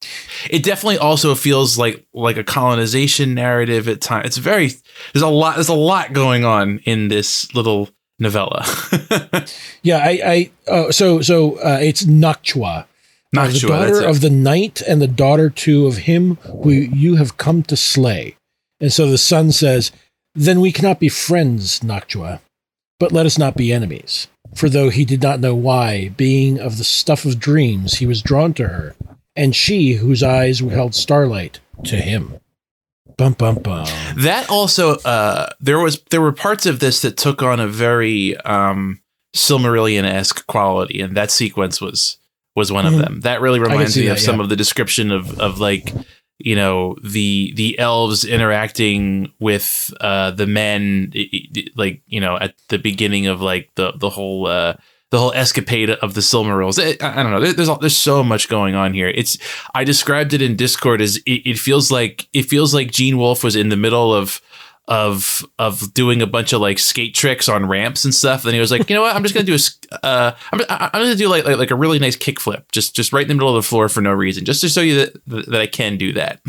It 0.50 0.64
definitely 0.64 0.98
also 0.98 1.36
feels 1.36 1.78
like 1.78 2.06
like 2.14 2.36
a 2.36 2.44
colonization 2.44 3.34
narrative 3.34 3.88
at 3.88 4.02
times. 4.02 4.26
It's 4.26 4.38
very 4.38 4.72
there's 5.14 5.24
a 5.24 5.30
lot 5.30 5.56
there's 5.56 5.70
a 5.70 5.74
lot 5.74 6.12
going 6.12 6.44
on 6.44 6.80
in 6.80 7.08
this 7.08 7.54
little 7.54 7.90
novella. 8.22 8.66
Yeah, 9.84 9.98
I, 9.98 10.52
I 10.68 10.72
uh, 10.72 10.92
so 10.92 11.22
so 11.22 11.56
uh, 11.56 11.80
it's 11.82 12.04
Noctua, 12.04 12.84
uh, 12.84 12.86
the 13.32 13.38
Noctua, 13.40 13.68
daughter 13.68 14.08
of 14.08 14.22
the 14.22 14.30
knight 14.30 14.80
and 14.82 15.02
the 15.02 15.08
daughter 15.08 15.50
too 15.50 15.88
of 15.88 15.98
him 15.98 16.36
who 16.36 16.70
you 16.70 17.16
have 17.16 17.38
come 17.38 17.64
to 17.64 17.76
slay. 17.76 18.38
And 18.80 18.94
so 18.94 19.10
the 19.10 19.18
son 19.18 19.52
says, 19.52 19.92
"Then 20.36 20.62
we 20.62 20.72
cannot 20.72 21.00
be 21.00 21.10
friends, 21.10 21.80
Noctua, 21.80 22.42
but 23.00 23.12
let 23.12 23.26
us 23.26 23.40
not 23.40 23.58
be 23.58 23.74
enemies." 23.74 24.28
For 24.54 24.70
though 24.70 24.90
he 24.90 25.04
did 25.04 25.24
not 25.24 25.40
know 25.40 25.56
why, 25.56 26.10
being 26.10 26.60
of 26.60 26.78
the 26.78 26.84
stuff 26.84 27.26
of 27.26 27.40
dreams, 27.40 27.96
he 27.96 28.06
was 28.06 28.22
drawn 28.22 28.54
to 28.56 28.68
her, 28.68 28.96
and 29.36 29.56
she, 29.56 29.94
whose 29.94 30.22
eyes 30.22 30.60
held 30.60 30.94
starlight, 30.94 31.60
to 31.86 31.96
him. 31.96 32.36
Bum 33.22 33.34
bum 33.34 33.56
bum. 33.62 33.86
That 34.18 34.50
also, 34.50 34.96
uh, 34.96 35.52
there 35.60 35.78
was 35.78 36.02
there 36.10 36.22
were 36.22 36.32
parts 36.32 36.66
of 36.66 36.80
this 36.80 37.04
that 37.04 37.18
took 37.18 37.44
on 37.44 37.60
a 37.60 37.68
very 37.68 38.36
um, 38.38 39.00
Silmarillion 39.36 40.06
esque 40.06 40.48
quality, 40.48 41.02
and 41.02 41.16
that 41.16 41.30
sequence 41.30 41.80
was 41.80 42.18
was 42.56 42.72
one 42.72 42.88
of 42.88 42.98
them. 42.98 43.20
That 43.20 43.40
really 43.40 43.60
reminds 43.60 43.96
me 43.96 44.08
that, 44.08 44.14
of 44.14 44.20
some 44.20 44.38
yeah. 44.38 44.42
of 44.42 44.50
the 44.50 44.56
description 44.56 45.12
of 45.12 45.40
of 45.40 45.60
like 45.60 45.94
you 46.40 46.56
know 46.56 46.98
the 47.04 47.54
the 47.56 47.78
elves 47.78 48.26
interacting 48.26 49.32
with 49.40 49.94
uh, 50.02 50.32
the 50.32 50.48
men, 50.48 51.14
like 51.76 52.02
you 52.08 52.20
know 52.20 52.40
at 52.40 52.56
the 52.70 52.80
beginning 52.80 53.28
of 53.28 53.40
like 53.40 53.70
the 53.76 53.92
the 53.92 54.10
whole. 54.10 54.48
Uh, 54.48 54.78
the 55.12 55.20
whole 55.20 55.34
escapade 55.34 55.90
of 55.90 56.14
the 56.14 56.22
Silmarils. 56.22 56.80
It, 56.80 57.04
I, 57.04 57.20
I 57.20 57.24
don't 57.24 57.32
know. 57.32 57.52
There's 57.52 57.70
all, 57.70 57.78
there's 57.78 57.96
so 57.96 58.24
much 58.24 58.50
going 58.50 58.76
on 58.76 58.94
here. 58.94 59.10
It's 59.10 59.38
I 59.76 59.84
described 59.84 60.34
it 60.34 60.42
in 60.42 60.56
Discord 60.56 61.02
as 61.02 61.18
it, 61.18 61.50
it 61.50 61.60
feels 61.60 61.92
like 61.92 62.28
it 62.34 62.44
feels 62.44 62.74
like 62.74 62.92
Gene 62.92 63.18
Wolfe 63.18 63.44
was 63.44 63.56
in 63.56 63.70
the 63.70 63.78
middle 63.78 64.14
of 64.14 64.42
of 64.88 65.46
of 65.60 65.94
doing 65.94 66.22
a 66.22 66.28
bunch 66.28 66.54
of 66.54 66.62
like 66.62 66.80
skate 66.80 67.14
tricks 67.14 67.48
on 67.48 67.66
ramps 67.66 68.06
and 68.06 68.16
stuff. 68.16 68.44
Then 68.44 68.54
he 68.54 68.60
was 68.60 68.72
like, 68.72 68.90
you 68.90 68.96
know 68.96 69.02
what? 69.04 69.16
I'm 69.16 69.24
just 69.24 69.36
gonna 69.36 69.46
do 69.46 69.56
a 69.56 70.06
uh, 70.06 70.36
I'm, 70.52 70.62
I'm 70.70 71.02
gonna 71.04 71.16
do 71.16 71.28
like, 71.28 71.46
like 71.46 71.58
like 71.58 71.72
a 71.72 71.76
really 71.76 72.00
nice 72.00 72.16
kickflip, 72.16 72.72
just 72.72 72.96
just 72.96 73.14
right 73.14 73.22
in 73.22 73.28
the 73.28 73.36
middle 73.36 73.50
of 73.50 73.56
the 73.56 73.68
floor 73.68 73.90
for 73.90 74.02
no 74.02 74.14
reason, 74.14 74.46
just 74.46 74.62
to 74.62 74.70
show 74.70 74.82
you 74.82 74.96
that 74.96 75.26
that 75.28 75.62
I 75.62 75.68
can 75.68 75.98
do 75.98 76.14
that. 76.14 76.40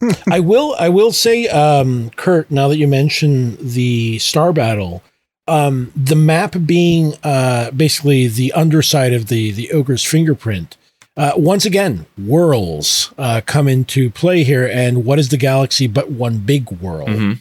I 0.30 0.40
will 0.40 0.76
I 0.78 0.90
will 0.90 1.12
say, 1.12 1.48
um, 1.48 2.10
Kurt. 2.10 2.50
Now 2.50 2.68
that 2.68 2.76
you 2.76 2.86
mention 2.86 3.56
the 3.60 4.18
star 4.20 4.52
battle, 4.52 5.02
um, 5.48 5.92
the 5.96 6.14
map 6.14 6.54
being 6.66 7.14
uh, 7.24 7.70
basically 7.70 8.28
the 8.28 8.52
underside 8.52 9.12
of 9.12 9.26
the 9.28 9.50
the 9.50 9.72
ogre's 9.72 10.04
fingerprint. 10.04 10.76
Uh, 11.16 11.32
once 11.36 11.64
again, 11.64 12.06
worlds 12.16 13.12
uh, 13.18 13.40
come 13.44 13.66
into 13.66 14.08
play 14.10 14.44
here, 14.44 14.68
and 14.72 15.04
what 15.04 15.18
is 15.18 15.30
the 15.30 15.36
galaxy 15.36 15.88
but 15.88 16.12
one 16.12 16.38
big 16.38 16.70
world? 16.70 17.08
Mhm. 17.08 17.40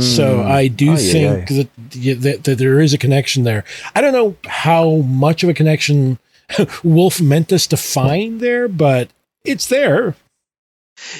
So 0.00 0.42
I 0.42 0.66
do 0.68 0.92
Ay, 0.92 0.94
ay, 0.94 0.96
think 0.96 1.48
that, 1.48 1.68
yeah, 1.94 2.14
that, 2.14 2.44
that 2.44 2.58
there 2.58 2.80
is 2.80 2.94
a 2.94 2.98
connection 2.98 3.44
there. 3.44 3.64
I 3.94 4.00
don't 4.00 4.14
know 4.14 4.34
how 4.46 4.96
much 4.96 5.42
of 5.42 5.50
a 5.50 5.54
connection 5.54 6.18
Wolfe 6.82 7.20
meant 7.20 7.52
us 7.52 7.66
to 7.68 7.76
find 7.76 8.40
there, 8.40 8.66
but 8.66 9.10
it's 9.44 9.66
there. 9.66 10.16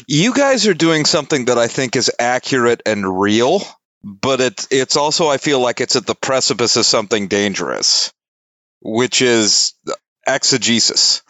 You 0.06 0.32
guys 0.32 0.66
are 0.66 0.74
doing 0.74 1.04
something 1.04 1.44
that 1.44 1.58
I 1.58 1.68
think 1.68 1.94
is 1.94 2.10
accurate 2.18 2.82
and 2.86 3.20
real, 3.20 3.62
but 4.04 4.40
it's 4.40 4.68
it's 4.70 4.96
also 4.96 5.28
I 5.28 5.38
feel 5.38 5.60
like 5.60 5.80
it's 5.80 5.96
at 5.96 6.06
the 6.06 6.14
precipice 6.14 6.76
of 6.76 6.86
something 6.86 7.28
dangerous, 7.28 8.12
which 8.82 9.22
is 9.22 9.74
exegesis. 10.26 11.22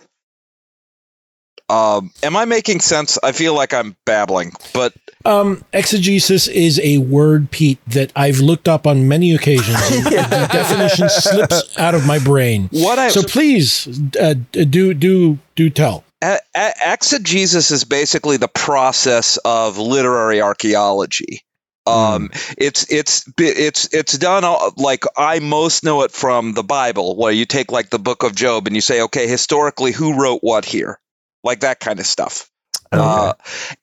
Um, 1.70 2.12
am 2.22 2.34
I 2.34 2.46
making 2.46 2.80
sense? 2.80 3.18
I 3.22 3.32
feel 3.32 3.52
like 3.54 3.74
I'm 3.74 3.94
babbling, 4.06 4.52
but 4.72 4.94
Um, 5.26 5.62
exegesis 5.74 6.48
is 6.48 6.80
a 6.82 6.96
word, 6.98 7.50
Pete, 7.50 7.78
that 7.88 8.10
I've 8.16 8.38
looked 8.38 8.68
up 8.68 8.86
on 8.86 9.06
many 9.06 9.34
occasions. 9.34 9.76
and 9.90 10.06
The 10.30 10.48
definition 10.50 11.10
slips 11.10 11.76
out 11.76 11.94
of 11.94 12.06
my 12.06 12.18
brain. 12.18 12.68
what 12.72 12.98
I 12.98 13.10
So 13.10 13.22
please 13.22 13.86
uh, 14.18 14.34
do 14.52 14.94
do 14.94 15.38
do 15.56 15.68
tell. 15.68 16.04
a- 16.22 16.38
a- 16.56 16.72
exegesis 16.92 17.70
is 17.70 17.84
basically 17.84 18.38
the 18.38 18.48
process 18.48 19.36
of 19.44 19.76
literary 19.76 20.40
archaeology. 20.40 21.42
Um, 21.88 22.30
it's 22.56 22.90
it's 22.90 23.30
it's 23.38 23.92
it's 23.94 24.18
done 24.18 24.44
all, 24.44 24.72
like 24.76 25.04
I 25.16 25.38
most 25.38 25.84
know 25.84 26.02
it 26.02 26.12
from 26.12 26.52
the 26.52 26.62
Bible, 26.62 27.16
where 27.16 27.32
you 27.32 27.46
take 27.46 27.72
like 27.72 27.90
the 27.90 27.98
Book 27.98 28.22
of 28.22 28.34
Job 28.34 28.66
and 28.66 28.76
you 28.76 28.82
say, 28.82 29.02
okay, 29.02 29.26
historically, 29.26 29.92
who 29.92 30.20
wrote 30.20 30.40
what 30.42 30.64
here, 30.64 31.00
like 31.42 31.60
that 31.60 31.80
kind 31.80 31.98
of 31.98 32.06
stuff. 32.06 32.50
Uh, 32.90 33.34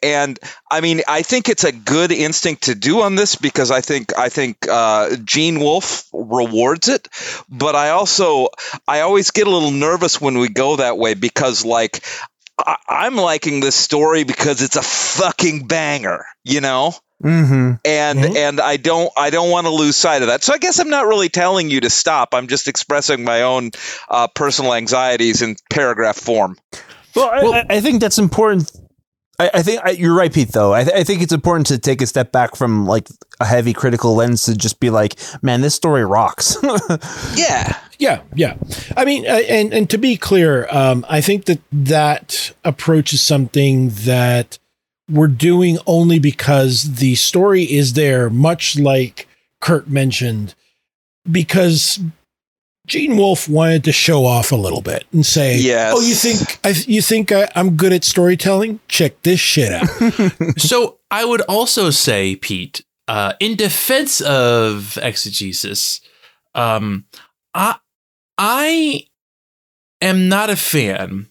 and 0.01 0.39
I 0.71 0.81
mean, 0.81 1.01
I 1.07 1.21
think 1.21 1.47
it's 1.47 1.63
a 1.63 1.71
good 1.71 2.11
instinct 2.11 2.63
to 2.63 2.75
do 2.75 3.01
on 3.01 3.15
this 3.15 3.35
because 3.35 3.69
I 3.69 3.81
think 3.81 4.17
I 4.17 4.29
think 4.29 4.67
uh, 4.67 5.15
Gene 5.23 5.59
Wolfe 5.59 6.05
rewards 6.11 6.87
it, 6.87 7.07
but 7.49 7.75
I 7.75 7.89
also 7.89 8.47
I 8.87 9.01
always 9.01 9.31
get 9.31 9.47
a 9.47 9.51
little 9.51 9.71
nervous 9.71 10.19
when 10.19 10.39
we 10.39 10.49
go 10.49 10.77
that 10.77 10.97
way 10.97 11.13
because 11.13 11.63
like 11.63 12.03
I, 12.57 12.77
I'm 12.87 13.15
liking 13.15 13.59
this 13.59 13.75
story 13.75 14.23
because 14.23 14.63
it's 14.63 14.75
a 14.75 14.81
fucking 14.81 15.67
banger, 15.67 16.25
you 16.43 16.61
know 16.61 16.93
Mm-hmm. 17.23 17.73
and 17.85 18.19
Mhm. 18.19 18.35
and 18.35 18.59
I 18.59 18.77
don't 18.77 19.11
I 19.17 19.29
don't 19.29 19.49
want 19.49 19.65
to 19.67 19.71
lose 19.71 19.95
sight 19.95 20.21
of 20.21 20.27
that. 20.27 20.43
So 20.43 20.53
I 20.53 20.57
guess 20.57 20.79
I'm 20.79 20.89
not 20.89 21.07
really 21.07 21.29
telling 21.29 21.69
you 21.69 21.79
to 21.81 21.89
stop. 21.89 22.29
I'm 22.33 22.47
just 22.47 22.67
expressing 22.67 23.23
my 23.23 23.41
own 23.41 23.71
uh, 24.09 24.27
personal 24.27 24.73
anxieties 24.73 25.41
in 25.41 25.55
paragraph 25.71 26.17
form. 26.17 26.57
Well, 27.15 27.29
I, 27.29 27.41
Well- 27.43 27.53
I, 27.53 27.65
I 27.69 27.81
think 27.81 28.01
that's 28.01 28.17
important. 28.17 28.69
I, 29.39 29.49
I 29.55 29.61
think 29.63 29.81
I, 29.83 29.89
you're 29.91 30.15
right, 30.15 30.31
Pete. 30.33 30.49
Though 30.53 30.73
I, 30.73 30.83
th- 30.85 30.95
I 30.95 31.03
think 31.03 31.21
it's 31.21 31.33
important 31.33 31.67
to 31.67 31.77
take 31.77 32.01
a 32.01 32.05
step 32.07 32.31
back 32.31 32.55
from 32.55 32.85
like 32.85 33.07
a 33.41 33.45
heavy 33.45 33.73
critical 33.73 34.15
lens 34.15 34.43
to 34.43 34.55
just 34.55 34.79
be 34.79 34.89
like, 34.89 35.15
man, 35.41 35.59
this 35.61 35.75
story 35.75 36.05
rocks. 36.05 36.57
Yeah, 37.35 37.77
Yeah, 37.99 38.21
yeah. 38.35 38.55
I 38.97 39.03
mean, 39.05 39.25
uh, 39.27 39.41
and 39.49 39.73
and 39.73 39.89
to 39.89 39.97
be 39.97 40.15
clear, 40.17 40.67
um, 40.71 41.05
I 41.09 41.19
think 41.21 41.45
that 41.45 41.59
that 41.71 42.53
approach 42.63 43.13
is 43.13 43.21
something 43.21 43.89
that 44.05 44.57
we're 45.09 45.27
doing 45.27 45.77
only 45.85 46.19
because 46.19 46.95
the 46.95 47.15
story 47.15 47.63
is 47.63 47.93
there, 47.93 48.29
much 48.29 48.77
like 48.77 49.27
Kurt 49.61 49.89
mentioned, 49.89 50.55
because 51.29 51.99
Gene 52.87 53.17
Wolfe 53.17 53.49
wanted 53.49 53.83
to 53.85 53.91
show 53.91 54.25
off 54.25 54.51
a 54.51 54.55
little 54.55 54.81
bit 54.81 55.05
and 55.11 55.25
say, 55.25 55.57
Yes. 55.57 55.93
"Oh, 55.95 56.01
you 56.01 56.15
think 56.15 56.59
I, 56.63 56.73
you 56.87 57.01
think 57.01 57.31
I, 57.31 57.49
I'm 57.55 57.75
good 57.75 57.93
at 57.93 58.03
storytelling? 58.03 58.79
Check 58.87 59.21
this 59.23 59.39
shit 59.39 59.71
out." 59.71 59.87
so 60.57 60.97
I 61.09 61.25
would 61.25 61.41
also 61.41 61.89
say, 61.89 62.35
Pete, 62.35 62.83
uh, 63.07 63.33
in 63.39 63.55
defense 63.55 64.21
of 64.21 64.97
exegesis, 65.01 66.01
um, 66.53 67.05
I 67.53 67.77
I 68.37 69.07
am 70.01 70.29
not 70.29 70.49
a 70.49 70.55
fan 70.55 71.27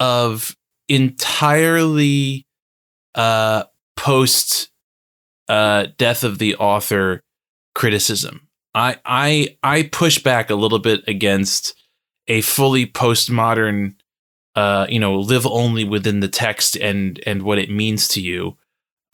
of 0.00 0.56
entirely 0.88 2.46
uh, 3.14 3.64
post 3.96 4.70
uh, 5.48 5.86
death 5.98 6.24
of 6.24 6.38
the 6.38 6.56
author 6.56 7.22
criticism. 7.74 8.48
I 8.74 8.96
I 9.04 9.56
I 9.62 9.84
push 9.84 10.18
back 10.18 10.50
a 10.50 10.54
little 10.54 10.78
bit 10.78 11.02
against 11.06 11.74
a 12.26 12.40
fully 12.40 12.86
postmodern 12.86 13.94
uh, 14.56 14.86
you 14.88 15.00
know, 15.00 15.18
live 15.18 15.46
only 15.46 15.84
within 15.84 16.20
the 16.20 16.28
text 16.28 16.76
and 16.76 17.20
and 17.26 17.42
what 17.42 17.58
it 17.58 17.70
means 17.70 18.06
to 18.08 18.20
you 18.20 18.56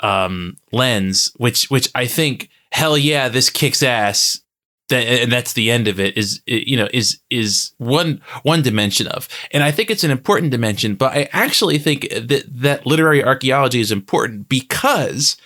um, 0.01 0.57
lens, 0.73 1.33
which 1.37 1.71
which 1.71 1.89
I 1.95 2.07
think 2.07 2.51
hell 2.73 2.99
yeah, 2.99 3.29
this 3.29 3.51
kicks 3.51 3.83
ass. 3.83 4.41
That, 4.91 5.07
and 5.07 5.33
that's 5.33 5.55
the 5.55 5.71
end 5.71 5.89
of 5.89 5.99
it. 5.99 6.17
Is 6.17 6.43
you 6.47 6.77
know 6.77 6.89
is 6.93 7.21
is 7.31 7.73
one 7.79 8.21
one 8.43 8.63
dimension 8.63 9.07
of, 9.07 9.29
and 9.53 9.63
I 9.63 9.71
think 9.71 9.91
it's 9.91 10.05
an 10.05 10.11
important 10.11 10.51
dimension. 10.51 10.95
But 10.95 11.17
I 11.17 11.29
actually 11.33 11.79
think 11.79 12.09
that 12.11 12.45
that 12.47 12.87
literary 12.87 13.25
archaeology 13.25 13.81
is 13.81 13.91
important 13.91 14.49
because, 14.49 15.37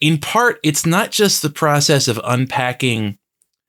in 0.00 0.18
part, 0.18 0.58
it's 0.62 0.86
not 0.86 1.10
just 1.10 1.42
the 1.42 1.50
process 1.50 2.08
of 2.08 2.20
unpacking 2.24 3.18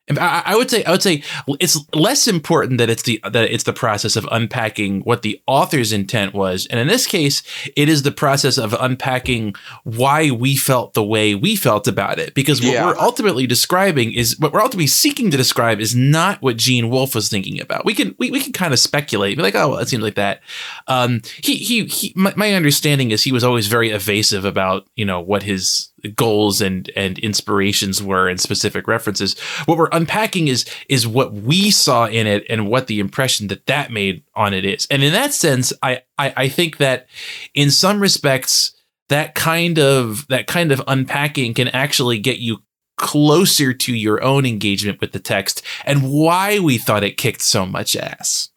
I, 0.09 0.43
I 0.45 0.55
would 0.55 0.69
say 0.69 0.83
I 0.83 0.91
would 0.91 1.01
say 1.01 1.23
it's 1.59 1.77
less 1.93 2.27
important 2.27 2.77
that 2.77 2.89
it's 2.89 3.03
the 3.03 3.19
that 3.23 3.51
it's 3.51 3.63
the 3.63 3.73
process 3.73 4.15
of 4.15 4.27
unpacking 4.31 5.01
what 5.01 5.23
the 5.23 5.41
author's 5.47 5.91
intent 5.91 6.33
was, 6.33 6.67
and 6.67 6.79
in 6.79 6.87
this 6.87 7.07
case, 7.07 7.41
it 7.75 7.89
is 7.89 8.03
the 8.03 8.11
process 8.11 8.57
of 8.59 8.75
unpacking 8.79 9.55
why 9.83 10.29
we 10.29 10.55
felt 10.55 10.93
the 10.93 11.03
way 11.03 11.33
we 11.33 11.55
felt 11.55 11.87
about 11.87 12.19
it. 12.19 12.33
Because 12.35 12.61
what 12.61 12.73
Yeah. 12.73 12.85
we're 12.85 12.97
ultimately 12.99 13.47
describing 13.47 14.13
is 14.13 14.37
what 14.39 14.53
we're 14.53 14.61
ultimately 14.61 14.87
seeking 14.87 15.31
to 15.31 15.37
describe 15.37 15.79
is 15.79 15.95
not 15.95 16.41
what 16.41 16.57
Gene 16.57 16.89
Wolfe 16.89 17.15
was 17.15 17.27
thinking 17.29 17.59
about. 17.59 17.83
We 17.85 17.93
can 17.95 18.15
we, 18.19 18.29
we 18.29 18.39
can 18.39 18.53
kind 18.53 18.73
of 18.73 18.79
speculate, 18.79 19.37
be 19.37 19.43
like, 19.43 19.55
oh, 19.55 19.69
well, 19.69 19.79
it 19.79 19.89
seems 19.89 20.03
like 20.03 20.15
that. 20.15 20.41
Um, 20.87 21.21
he 21.41 21.55
he 21.55 21.85
he. 21.85 22.13
My, 22.15 22.33
my 22.35 22.53
understanding 22.53 23.09
is 23.11 23.23
he 23.23 23.31
was 23.31 23.43
always 23.43 23.67
very 23.67 23.89
evasive 23.89 24.45
about 24.45 24.87
you 24.95 25.05
know 25.05 25.19
what 25.19 25.41
his 25.43 25.89
goals 26.09 26.61
and 26.61 26.89
and 26.95 27.17
inspirations 27.19 28.01
were 28.01 28.27
and 28.27 28.39
specific 28.39 28.87
references. 28.87 29.39
What 29.65 29.77
we're 29.77 29.89
unpacking 29.91 30.47
is 30.47 30.65
is 30.89 31.07
what 31.07 31.33
we 31.33 31.71
saw 31.71 32.05
in 32.05 32.27
it 32.27 32.45
and 32.49 32.69
what 32.69 32.87
the 32.87 32.99
impression 32.99 33.47
that 33.47 33.65
that 33.67 33.91
made 33.91 34.23
on 34.35 34.53
it 34.53 34.65
is. 34.65 34.87
And 34.89 35.03
in 35.03 35.13
that 35.13 35.33
sense, 35.33 35.73
I 35.81 36.01
I, 36.17 36.33
I 36.37 36.49
think 36.49 36.77
that 36.77 37.07
in 37.53 37.71
some 37.71 37.99
respects 37.99 38.75
that 39.09 39.35
kind 39.35 39.77
of 39.79 40.27
that 40.27 40.47
kind 40.47 40.71
of 40.71 40.81
unpacking 40.87 41.53
can 41.53 41.67
actually 41.69 42.19
get 42.19 42.39
you 42.39 42.59
closer 42.97 43.73
to 43.73 43.93
your 43.93 44.23
own 44.23 44.45
engagement 44.45 45.01
with 45.01 45.11
the 45.11 45.19
text 45.19 45.61
and 45.83 46.09
why 46.11 46.59
we 46.59 46.77
thought 46.77 47.03
it 47.03 47.17
kicked 47.17 47.41
so 47.41 47.65
much 47.65 47.95
ass. 47.95 48.49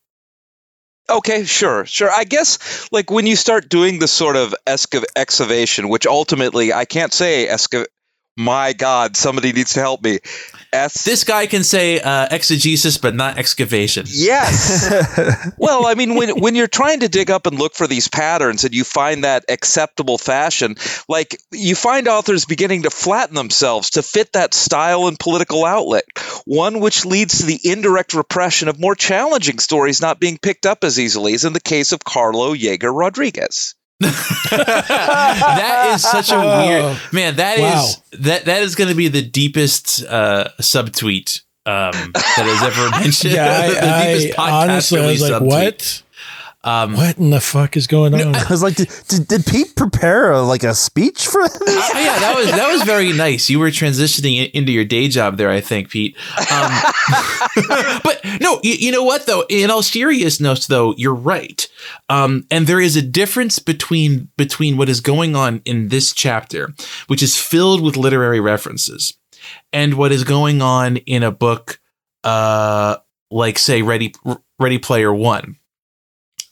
Okay, 1.10 1.44
sure, 1.44 1.86
sure. 1.86 2.10
I 2.10 2.24
guess 2.24 2.88
like 2.92 3.10
when 3.10 3.26
you 3.26 3.34
start 3.34 3.68
doing 3.70 3.98
this 3.98 4.12
sort 4.12 4.36
of 4.36 4.54
excavation, 4.66 5.88
which 5.88 6.06
ultimately 6.06 6.72
I 6.72 6.84
can't 6.84 7.12
say 7.12 7.48
My 8.36 8.72
God, 8.72 9.16
somebody 9.16 9.52
needs 9.52 9.72
to 9.74 9.80
help 9.80 10.02
me. 10.02 10.18
Es- 10.72 11.04
This 11.04 11.24
guy 11.24 11.46
can 11.46 11.64
say 11.64 11.98
uh, 12.00 12.28
exegesis, 12.30 12.98
but 12.98 13.14
not 13.14 13.38
excavation. 13.38 14.04
Yes. 14.08 15.50
well, 15.58 15.86
I 15.86 15.94
mean, 15.94 16.14
when 16.14 16.40
when 16.40 16.54
you're 16.54 16.66
trying 16.66 17.00
to 17.00 17.08
dig 17.08 17.30
up 17.30 17.46
and 17.46 17.58
look 17.58 17.74
for 17.74 17.86
these 17.86 18.08
patterns, 18.08 18.64
and 18.64 18.74
you 18.74 18.84
find 18.84 19.24
that 19.24 19.44
acceptable 19.48 20.18
fashion, 20.18 20.76
like 21.08 21.40
you 21.52 21.74
find 21.74 22.06
authors 22.08 22.44
beginning 22.44 22.82
to 22.82 22.90
flatten 22.90 23.34
themselves 23.34 23.90
to 23.90 24.02
fit 24.02 24.34
that 24.34 24.52
style 24.52 25.06
and 25.06 25.18
political 25.18 25.64
outlet, 25.64 26.04
one 26.44 26.80
which 26.80 27.06
leads 27.06 27.38
to 27.38 27.46
the 27.46 27.60
indirect 27.64 28.12
repression 28.12 28.68
of 28.68 28.78
more 28.78 28.94
challenging 28.94 29.58
stories 29.58 30.00
not 30.00 30.20
being 30.20 30.36
picked 30.38 30.66
up 30.66 30.84
as 30.84 30.98
easily, 30.98 31.32
as 31.34 31.44
in 31.44 31.54
the 31.54 31.60
case 31.60 31.92
of 31.92 32.04
Carlo 32.04 32.54
Yeager 32.54 32.92
Rodriguez. 32.94 33.74
that 34.00 35.92
is 35.94 36.02
such 36.02 36.30
a 36.30 36.38
weird 36.38 36.96
man. 37.12 37.36
That 37.36 37.58
is 37.58 37.62
Wow. 37.62 37.86
that 38.20 38.44
that 38.44 38.62
is 38.62 38.74
going 38.74 38.88
to 38.90 38.94
be 38.94 39.08
the 39.08 39.22
deepest 39.22 40.04
uh, 40.04 40.48
subtweet 40.60 41.42
um, 41.66 41.90
that 42.14 42.22
has 42.24 42.62
ever 42.62 42.90
mentioned. 43.00 43.34
Yeah, 43.38 43.68
the 43.70 43.80
I, 43.82 44.14
deepest 44.14 44.38
I 44.38 44.50
honestly, 44.64 45.00
I 45.00 45.06
was 45.06 45.20
like, 45.22 45.32
subtweet. 45.32 45.46
what? 45.46 46.02
Um, 46.64 46.94
What 46.94 47.18
in 47.18 47.30
the 47.30 47.40
fuck 47.40 47.76
is 47.76 47.86
going 47.86 48.14
on? 48.14 48.34
I 48.34 48.44
was 48.50 48.62
like, 48.64 48.74
did, 48.74 48.90
did, 49.06 49.28
did 49.28 49.46
Pete 49.46 49.76
prepare 49.76 50.32
a, 50.32 50.42
like 50.42 50.64
a 50.64 50.74
speech 50.74 51.26
for 51.28 51.42
this? 51.42 51.60
Oh, 51.64 51.92
yeah, 51.94 52.18
that 52.18 52.34
was 52.36 52.46
that 52.50 52.72
was 52.72 52.82
very 52.82 53.12
nice. 53.12 53.48
You 53.48 53.60
were 53.60 53.70
transitioning 53.70 54.50
into 54.50 54.72
your 54.72 54.84
day 54.84 55.06
job 55.08 55.36
there, 55.36 55.50
I 55.50 55.60
think, 55.60 55.88
Pete. 55.88 56.16
Um, 56.50 56.72
but 58.02 58.20
no, 58.40 58.58
you, 58.64 58.74
you 58.74 58.92
know 58.92 59.04
what 59.04 59.26
though? 59.26 59.44
In 59.48 59.70
all 59.70 59.82
seriousness, 59.82 60.66
though, 60.66 60.94
you're 60.96 61.14
right. 61.14 61.66
Um, 62.08 62.44
and 62.50 62.66
there 62.66 62.80
is 62.80 62.96
a 62.96 63.02
difference 63.02 63.60
between 63.60 64.28
between 64.36 64.76
what 64.76 64.88
is 64.88 65.00
going 65.00 65.36
on 65.36 65.62
in 65.64 65.88
this 65.88 66.12
chapter, 66.12 66.74
which 67.06 67.22
is 67.22 67.36
filled 67.36 67.82
with 67.82 67.96
literary 67.96 68.40
references, 68.40 69.14
and 69.72 69.94
what 69.94 70.10
is 70.10 70.24
going 70.24 70.60
on 70.60 70.96
in 70.98 71.22
a 71.22 71.30
book, 71.30 71.78
uh, 72.24 72.96
like 73.30 73.58
say 73.58 73.82
Ready 73.82 74.12
Ready 74.58 74.78
Player 74.78 75.14
One, 75.14 75.56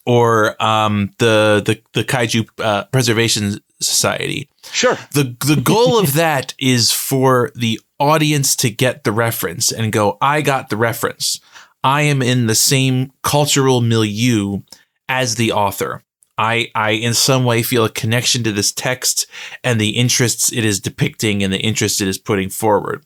or 0.06 0.60
um, 0.62 1.10
the 1.18 1.62
the 1.64 1.82
the 1.92 2.04
Kaiju 2.04 2.48
uh, 2.58 2.84
Preservation 2.84 3.58
Society. 3.80 4.48
Sure. 4.72 4.96
the 5.12 5.36
the 5.44 5.60
goal 5.60 5.98
of 5.98 6.12
that 6.14 6.54
is 6.58 6.92
for 6.92 7.50
the 7.54 7.80
audience 7.98 8.56
to 8.56 8.70
get 8.70 9.04
the 9.04 9.12
reference 9.12 9.72
and 9.72 9.92
go 9.92 10.16
i 10.20 10.40
got 10.40 10.70
the 10.70 10.76
reference. 10.76 11.40
I 11.84 12.02
am 12.02 12.20
in 12.20 12.46
the 12.46 12.54
same 12.54 13.12
cultural 13.22 13.80
milieu 13.80 14.62
as 15.08 15.36
the 15.36 15.52
author. 15.52 16.02
I 16.38 16.70
i 16.74 16.90
in 16.90 17.14
some 17.14 17.44
way 17.44 17.62
feel 17.62 17.84
a 17.84 17.90
connection 17.90 18.42
to 18.44 18.52
this 18.52 18.72
text 18.72 19.26
and 19.64 19.80
the 19.80 19.90
interests 19.90 20.52
it 20.52 20.64
is 20.64 20.80
depicting 20.80 21.42
and 21.42 21.52
the 21.52 21.60
interest 21.60 22.00
it 22.00 22.08
is 22.08 22.18
putting 22.18 22.48
forward. 22.48 23.04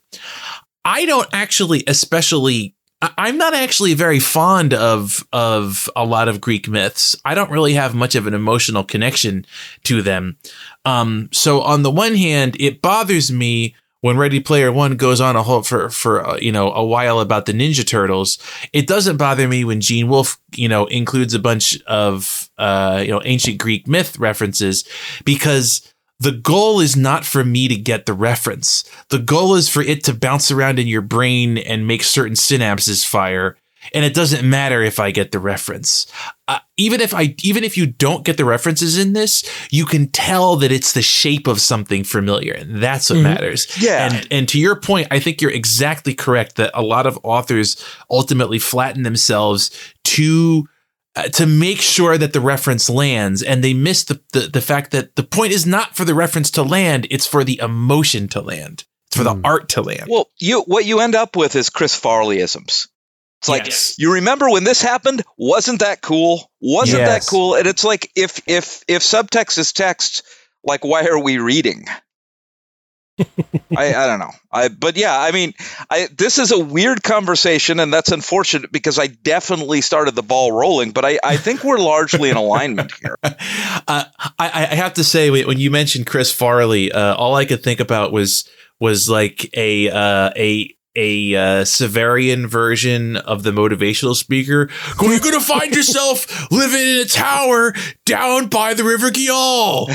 I 0.84 1.04
don't 1.04 1.28
actually 1.32 1.84
especially 1.86 2.74
I'm 3.02 3.38
not 3.38 3.54
actually 3.54 3.94
very 3.94 4.20
fond 4.20 4.74
of 4.74 5.26
of 5.32 5.88
a 5.96 6.04
lot 6.04 6.28
of 6.28 6.40
Greek 6.40 6.68
myths. 6.68 7.16
I 7.24 7.34
don't 7.34 7.50
really 7.50 7.74
have 7.74 7.94
much 7.94 8.14
of 8.14 8.26
an 8.26 8.34
emotional 8.34 8.84
connection 8.84 9.46
to 9.84 10.02
them. 10.02 10.36
Um, 10.84 11.30
so 11.32 11.62
on 11.62 11.82
the 11.82 11.90
one 11.90 12.14
hand, 12.14 12.56
it 12.60 12.82
bothers 12.82 13.32
me 13.32 13.74
when 14.02 14.16
Ready 14.16 14.40
Player 14.40 14.72
One 14.72 14.96
goes 14.96 15.20
on 15.20 15.36
a 15.36 15.42
whole 15.42 15.62
for 15.62 15.88
for 15.88 16.26
uh, 16.26 16.36
you 16.36 16.52
know 16.52 16.72
a 16.72 16.84
while 16.84 17.20
about 17.20 17.46
the 17.46 17.52
Ninja 17.52 17.86
Turtles. 17.86 18.38
It 18.72 18.86
doesn't 18.86 19.16
bother 19.16 19.48
me 19.48 19.64
when 19.64 19.80
Gene 19.80 20.08
Wolfe 20.08 20.38
you 20.54 20.68
know 20.68 20.86
includes 20.86 21.32
a 21.32 21.38
bunch 21.38 21.80
of 21.82 22.50
uh, 22.58 23.02
you 23.02 23.12
know 23.12 23.22
ancient 23.24 23.58
Greek 23.58 23.86
myth 23.88 24.18
references 24.18 24.84
because 25.24 25.89
the 26.20 26.32
goal 26.32 26.80
is 26.80 26.96
not 26.96 27.24
for 27.24 27.42
me 27.44 27.66
to 27.68 27.76
get 27.76 28.06
the 28.06 28.12
reference. 28.14 28.84
The 29.08 29.18
goal 29.18 29.54
is 29.54 29.68
for 29.68 29.82
it 29.82 30.04
to 30.04 30.14
bounce 30.14 30.50
around 30.50 30.78
in 30.78 30.86
your 30.86 31.02
brain 31.02 31.58
and 31.58 31.86
make 31.86 32.02
certain 32.04 32.34
synapses 32.36 33.04
fire. 33.06 33.56
And 33.94 34.04
it 34.04 34.12
doesn't 34.12 34.46
matter 34.48 34.82
if 34.82 35.00
I 35.00 35.10
get 35.10 35.32
the 35.32 35.38
reference. 35.38 36.06
Uh, 36.46 36.58
even 36.76 37.00
if 37.00 37.14
I, 37.14 37.34
even 37.42 37.64
if 37.64 37.78
you 37.78 37.86
don't 37.86 38.26
get 38.26 38.36
the 38.36 38.44
references 38.44 38.98
in 38.98 39.14
this, 39.14 39.42
you 39.70 39.86
can 39.86 40.08
tell 40.08 40.56
that 40.56 40.70
it's 40.70 40.92
the 40.92 41.00
shape 41.00 41.46
of 41.46 41.62
something 41.62 42.04
familiar, 42.04 42.52
and 42.52 42.82
that's 42.82 43.08
what 43.08 43.20
Mhm. 43.20 43.22
matters. 43.22 43.66
Yeah. 43.80 44.12
And 44.12 44.28
and 44.30 44.48
to 44.50 44.60
your 44.60 44.76
point, 44.76 45.08
I 45.10 45.18
think 45.18 45.40
you're 45.40 45.50
exactly 45.50 46.12
correct 46.12 46.56
that 46.56 46.70
a 46.74 46.82
lot 46.82 47.06
of 47.06 47.18
authors 47.22 47.82
ultimately 48.10 48.58
flatten 48.58 49.02
themselves 49.02 49.70
to 50.04 50.68
uh, 51.16 51.24
to 51.24 51.44
make 51.46 51.80
sure 51.80 52.16
that 52.16 52.32
the 52.32 52.40
reference 52.40 52.88
lands 52.88 53.42
and 53.42 53.64
they 53.64 53.74
miss 53.74 54.04
the, 54.04 54.20
the 54.32 54.40
the 54.40 54.60
fact 54.60 54.90
that 54.92 55.16
the 55.16 55.22
point 55.24 55.52
is 55.52 55.66
not 55.66 55.96
for 55.96 56.04
the 56.04 56.14
reference 56.14 56.50
to 56.52 56.62
land 56.62 57.06
it's 57.10 57.26
for 57.26 57.42
the 57.44 57.58
emotion 57.60 58.28
to 58.28 58.40
land 58.40 58.84
it's 59.08 59.16
for 59.16 59.24
Hmm. 59.28 59.40
the 59.40 59.48
art 59.48 59.68
to 59.70 59.82
land 59.82 60.06
Well, 60.08 60.28
you 60.38 60.62
what 60.62 60.84
you 60.84 61.00
end 61.00 61.14
up 61.16 61.34
with 61.36 61.56
is 61.56 61.68
Chris 61.70 61.98
Farleyisms. 62.00 62.86
It's 63.40 63.48
like 63.48 63.66
Yes. 63.66 63.94
you 63.98 64.12
remember 64.14 64.50
when 64.50 64.64
this 64.64 64.82
happened? 64.82 65.22
Wasn't 65.38 65.80
that 65.80 66.02
cool? 66.02 66.50
Wasn't 66.60 67.00
Yes. 67.00 67.08
that 67.26 67.30
cool? 67.30 67.54
And 67.56 67.66
it's 67.66 67.82
like 67.84 68.10
if 68.14 68.40
if 68.46 68.82
if 68.86 69.02
subtext 69.02 69.58
is 69.58 69.72
text, 69.72 70.22
like 70.62 70.84
why 70.84 71.06
are 71.06 71.18
we 71.18 71.38
reading? 71.38 71.86
I, 73.76 73.94
I 73.94 74.06
don't 74.06 74.18
know. 74.18 74.30
I 74.52 74.68
but 74.68 74.96
yeah, 74.96 75.18
I 75.18 75.30
mean, 75.32 75.54
I 75.90 76.08
this 76.16 76.38
is 76.38 76.52
a 76.52 76.58
weird 76.58 77.02
conversation, 77.02 77.80
and 77.80 77.92
that's 77.92 78.10
unfortunate 78.10 78.72
because 78.72 78.98
I 78.98 79.08
definitely 79.08 79.80
started 79.80 80.14
the 80.14 80.22
ball 80.22 80.52
rolling. 80.52 80.92
But 80.92 81.04
I, 81.04 81.18
I 81.22 81.36
think 81.36 81.64
we're 81.64 81.78
largely 81.78 82.30
in 82.30 82.36
alignment 82.36 82.92
here. 83.00 83.18
uh, 83.22 83.34
I, 83.88 84.34
I 84.38 84.74
have 84.74 84.94
to 84.94 85.04
say 85.04 85.30
when 85.30 85.58
you 85.58 85.70
mentioned 85.70 86.06
Chris 86.06 86.32
Farley, 86.32 86.92
uh, 86.92 87.14
all 87.14 87.34
I 87.34 87.44
could 87.44 87.62
think 87.62 87.80
about 87.80 88.12
was 88.12 88.48
was 88.80 89.08
like 89.08 89.48
a 89.54 89.90
uh, 89.90 90.30
a 90.36 90.74
a 90.96 91.34
uh, 91.34 91.64
Severian 91.64 92.46
version 92.46 93.16
of 93.16 93.42
the 93.42 93.50
motivational 93.52 94.14
speaker. 94.14 94.68
You're 95.00 95.20
gonna 95.20 95.40
find 95.40 95.74
yourself 95.74 96.50
living 96.50 96.80
in 96.80 97.00
a 97.00 97.04
tower 97.04 97.74
down 98.04 98.48
by 98.48 98.74
the 98.74 98.84
River 98.84 99.10
Gyoll. 99.10 99.88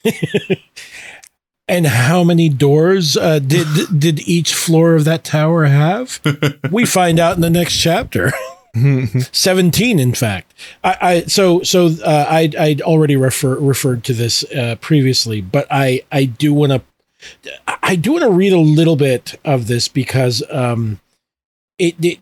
And 1.70 1.86
how 1.86 2.24
many 2.24 2.48
doors 2.48 3.16
uh, 3.16 3.38
did 3.38 3.68
did 3.98 4.26
each 4.28 4.54
floor 4.54 4.96
of 4.96 5.04
that 5.04 5.22
tower 5.22 5.66
have? 5.66 6.20
we 6.72 6.84
find 6.84 7.20
out 7.20 7.36
in 7.36 7.42
the 7.42 7.48
next 7.50 7.76
chapter. 7.76 8.32
Seventeen, 9.30 10.00
in 10.00 10.12
fact. 10.12 10.52
I, 10.82 10.96
I 11.00 11.20
so 11.22 11.62
so 11.62 11.90
uh, 12.04 12.26
I 12.28 12.50
I'd 12.58 12.82
already 12.82 13.16
refer 13.16 13.56
referred 13.56 14.02
to 14.04 14.12
this 14.12 14.42
uh, 14.52 14.76
previously, 14.80 15.40
but 15.40 15.68
I 15.70 16.02
I 16.10 16.24
do 16.24 16.52
want 16.52 16.72
to 16.72 16.82
I 17.66 17.96
do 17.96 18.12
want 18.12 18.24
to 18.24 18.30
read 18.30 18.52
a 18.52 18.58
little 18.58 18.96
bit 18.96 19.38
of 19.44 19.66
this 19.66 19.88
because 19.88 20.42
um 20.50 21.00
it, 21.78 21.94
it 22.04 22.18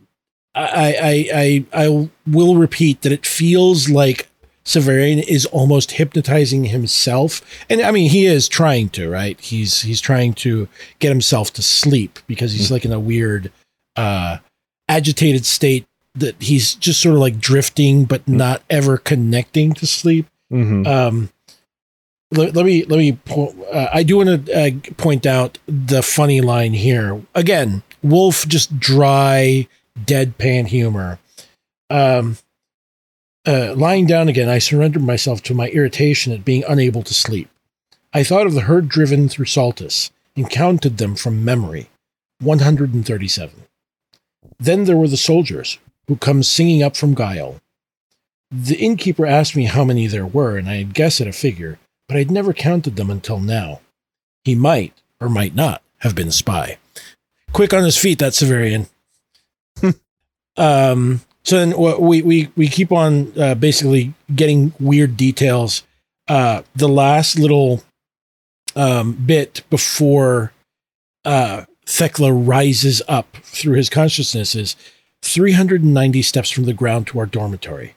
I 0.54 0.94
I 1.00 1.64
I 1.74 1.84
I 1.86 2.10
will 2.26 2.56
repeat 2.56 3.02
that 3.02 3.12
it 3.12 3.26
feels 3.26 3.88
like 3.88 4.28
Severian 4.64 5.22
is 5.26 5.46
almost 5.46 5.92
hypnotizing 5.92 6.64
himself. 6.66 7.40
And 7.70 7.80
I 7.80 7.90
mean, 7.90 8.10
he 8.10 8.26
is 8.26 8.48
trying 8.48 8.90
to, 8.90 9.08
right? 9.08 9.40
He's 9.40 9.82
he's 9.82 10.00
trying 10.00 10.34
to 10.34 10.68
get 10.98 11.08
himself 11.08 11.52
to 11.54 11.62
sleep 11.62 12.18
because 12.26 12.52
he's 12.52 12.70
like 12.70 12.84
in 12.84 12.92
a 12.92 13.00
weird 13.00 13.50
uh 13.96 14.38
agitated 14.88 15.46
state 15.46 15.86
that 16.14 16.34
he's 16.42 16.74
just 16.74 17.00
sort 17.00 17.14
of 17.14 17.20
like 17.20 17.38
drifting 17.38 18.04
but 18.04 18.26
not 18.26 18.62
ever 18.68 18.98
connecting 18.98 19.72
to 19.74 19.86
sleep. 19.86 20.26
Mhm. 20.52 20.86
Um 20.86 21.30
let, 22.30 22.54
let 22.54 22.66
me 22.66 22.84
let 22.84 22.98
me 22.98 23.18
uh, 23.72 23.88
I 23.92 24.02
do 24.02 24.18
want 24.18 24.46
to 24.46 24.52
uh, 24.52 24.92
point 24.96 25.26
out 25.26 25.58
the 25.66 26.02
funny 26.02 26.40
line 26.40 26.74
here. 26.74 27.22
Again, 27.34 27.82
Wolfe 28.02 28.46
just 28.46 28.78
dry 28.78 29.66
deadpan 29.98 30.66
humor. 30.66 31.18
Um 31.90 32.36
uh, 33.46 33.74
lying 33.74 34.04
down 34.04 34.28
again, 34.28 34.48
I 34.48 34.58
surrendered 34.58 35.02
myself 35.02 35.42
to 35.44 35.54
my 35.54 35.68
irritation 35.68 36.34
at 36.34 36.44
being 36.44 36.64
unable 36.68 37.02
to 37.02 37.14
sleep. 37.14 37.48
I 38.12 38.22
thought 38.22 38.46
of 38.46 38.52
the 38.52 38.62
herd 38.62 38.88
driven 38.88 39.28
through 39.28 39.46
Saltus 39.46 40.10
and 40.36 40.50
counted 40.50 40.98
them 40.98 41.16
from 41.16 41.44
memory 41.44 41.88
137. 42.40 43.64
Then 44.58 44.84
there 44.84 44.96
were 44.96 45.08
the 45.08 45.16
soldiers 45.16 45.78
who 46.08 46.16
come 46.16 46.42
singing 46.42 46.82
up 46.82 46.94
from 46.94 47.14
Guile. 47.14 47.60
The 48.50 48.76
innkeeper 48.76 49.24
asked 49.24 49.56
me 49.56 49.64
how 49.64 49.84
many 49.84 50.06
there 50.06 50.26
were, 50.26 50.58
and 50.58 50.68
I'd 50.68 50.94
guess 50.94 51.20
at 51.20 51.26
a 51.26 51.32
figure, 51.32 51.78
but 52.08 52.16
I'd 52.16 52.30
never 52.30 52.52
counted 52.52 52.96
them 52.96 53.10
until 53.10 53.38
now. 53.38 53.80
He 54.44 54.54
might, 54.54 54.94
or 55.20 55.28
might 55.28 55.54
not, 55.54 55.82
have 55.98 56.14
been 56.14 56.28
a 56.28 56.32
spy. 56.32 56.78
Quick 57.52 57.74
on 57.74 57.84
his 57.84 57.98
feet, 57.98 58.18
that 58.18 58.32
Severian. 58.32 58.88
um, 60.56 61.20
so 61.44 61.58
then 61.58 61.78
we 62.00 62.22
we 62.22 62.48
we 62.56 62.68
keep 62.68 62.92
on 62.92 63.38
uh, 63.38 63.54
basically 63.54 64.14
getting 64.34 64.72
weird 64.80 65.16
details. 65.16 65.82
Uh, 66.26 66.62
the 66.74 66.88
last 66.88 67.38
little 67.38 67.82
um, 68.76 69.12
bit 69.12 69.62
before 69.70 70.52
uh, 71.24 71.64
Thecla 71.86 72.32
rises 72.32 73.02
up 73.08 73.36
through 73.42 73.76
his 73.76 73.88
consciousness 73.88 74.54
is 74.54 74.76
390 75.22 76.22
steps 76.22 76.50
from 76.50 76.64
the 76.64 76.72
ground 76.72 77.06
to 77.08 77.18
our 77.18 77.26
dormitory. 77.26 77.94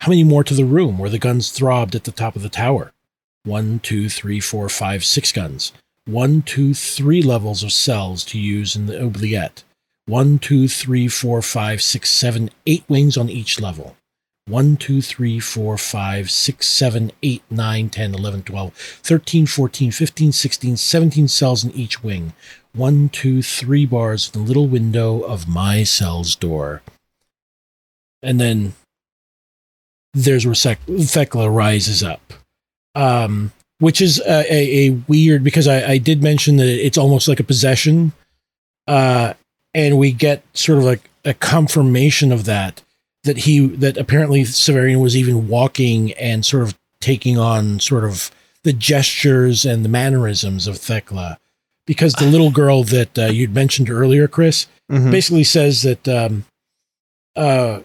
How 0.00 0.10
many 0.10 0.24
more 0.24 0.44
to 0.44 0.54
the 0.54 0.64
room 0.64 0.98
where 0.98 1.10
the 1.10 1.18
guns 1.18 1.50
throbbed 1.50 1.94
at 1.94 2.04
the 2.04 2.12
top 2.12 2.36
of 2.36 2.42
the 2.42 2.48
tower? 2.48 2.92
One, 3.44 3.78
two, 3.80 4.08
three, 4.08 4.40
four, 4.40 4.68
five, 4.68 5.04
six 5.04 5.32
guns. 5.32 5.72
One, 6.04 6.42
two, 6.42 6.74
three 6.74 7.22
levels 7.22 7.62
of 7.62 7.72
cells 7.72 8.24
to 8.26 8.38
use 8.38 8.76
in 8.76 8.86
the 8.86 9.00
oubliette. 9.00 9.64
One, 10.06 10.38
two, 10.38 10.68
three, 10.68 11.08
four, 11.08 11.40
five, 11.40 11.80
six, 11.80 12.10
seven, 12.10 12.50
eight 12.66 12.84
wings 12.88 13.16
on 13.16 13.28
each 13.30 13.60
level. 13.60 13.96
One, 14.46 14.76
two, 14.76 15.00
three, 15.00 15.38
four, 15.38 15.78
five, 15.78 16.30
six, 16.30 16.66
seven, 16.66 17.12
eight, 17.22 17.42
nine, 17.50 17.88
10, 17.88 18.14
11, 18.14 18.42
12, 18.42 18.74
13, 18.74 19.46
14, 19.46 19.92
15, 19.92 20.32
16, 20.32 20.76
17 20.76 21.28
cells 21.28 21.64
in 21.64 21.70
each 21.70 22.02
wing. 22.02 22.32
One, 22.74 23.08
two, 23.08 23.42
three 23.42 23.86
bars 23.86 24.30
in 24.34 24.40
the 24.40 24.46
little 24.46 24.66
window 24.66 25.20
of 25.20 25.48
my 25.48 25.84
cell's 25.84 26.34
door. 26.34 26.82
And 28.22 28.40
then 28.40 28.74
there's 30.12 30.44
where 30.44 30.54
Sek- 30.54 30.80
Thecla 30.84 31.48
rises 31.48 32.02
up. 32.02 32.32
Um, 32.94 33.52
which 33.78 34.00
is 34.02 34.20
a, 34.20 34.52
a, 34.52 34.86
a 34.88 34.90
weird 35.08 35.42
because 35.42 35.66
I, 35.66 35.92
I 35.92 35.98
did 35.98 36.22
mention 36.22 36.56
that 36.56 36.66
it's 36.68 36.98
almost 36.98 37.28
like 37.28 37.40
a 37.40 37.44
possession, 37.44 38.12
uh, 38.86 39.34
and 39.74 39.96
we 39.98 40.12
get 40.12 40.42
sort 40.54 40.78
of 40.78 40.84
like 40.84 41.08
a 41.24 41.32
confirmation 41.34 42.30
of 42.32 42.44
that 42.44 42.82
that 43.24 43.38
he 43.38 43.66
that 43.66 43.96
apparently 43.96 44.42
Severian 44.42 45.00
was 45.02 45.16
even 45.16 45.48
walking 45.48 46.12
and 46.14 46.44
sort 46.44 46.62
of 46.62 46.76
taking 47.00 47.38
on 47.38 47.78
sort 47.80 48.04
of 48.04 48.30
the 48.64 48.72
gestures 48.74 49.64
and 49.64 49.84
the 49.84 49.88
mannerisms 49.88 50.66
of 50.66 50.76
Thecla, 50.76 51.38
because 51.86 52.12
the 52.14 52.26
little 52.26 52.50
girl 52.50 52.82
that 52.84 53.18
uh, 53.18 53.26
you'd 53.26 53.54
mentioned 53.54 53.88
earlier, 53.88 54.28
Chris, 54.28 54.66
Mhm. 54.90 55.10
basically 55.10 55.44
says 55.44 55.82
that 55.82 56.06
um, 56.08 56.44
uh, 57.36 57.80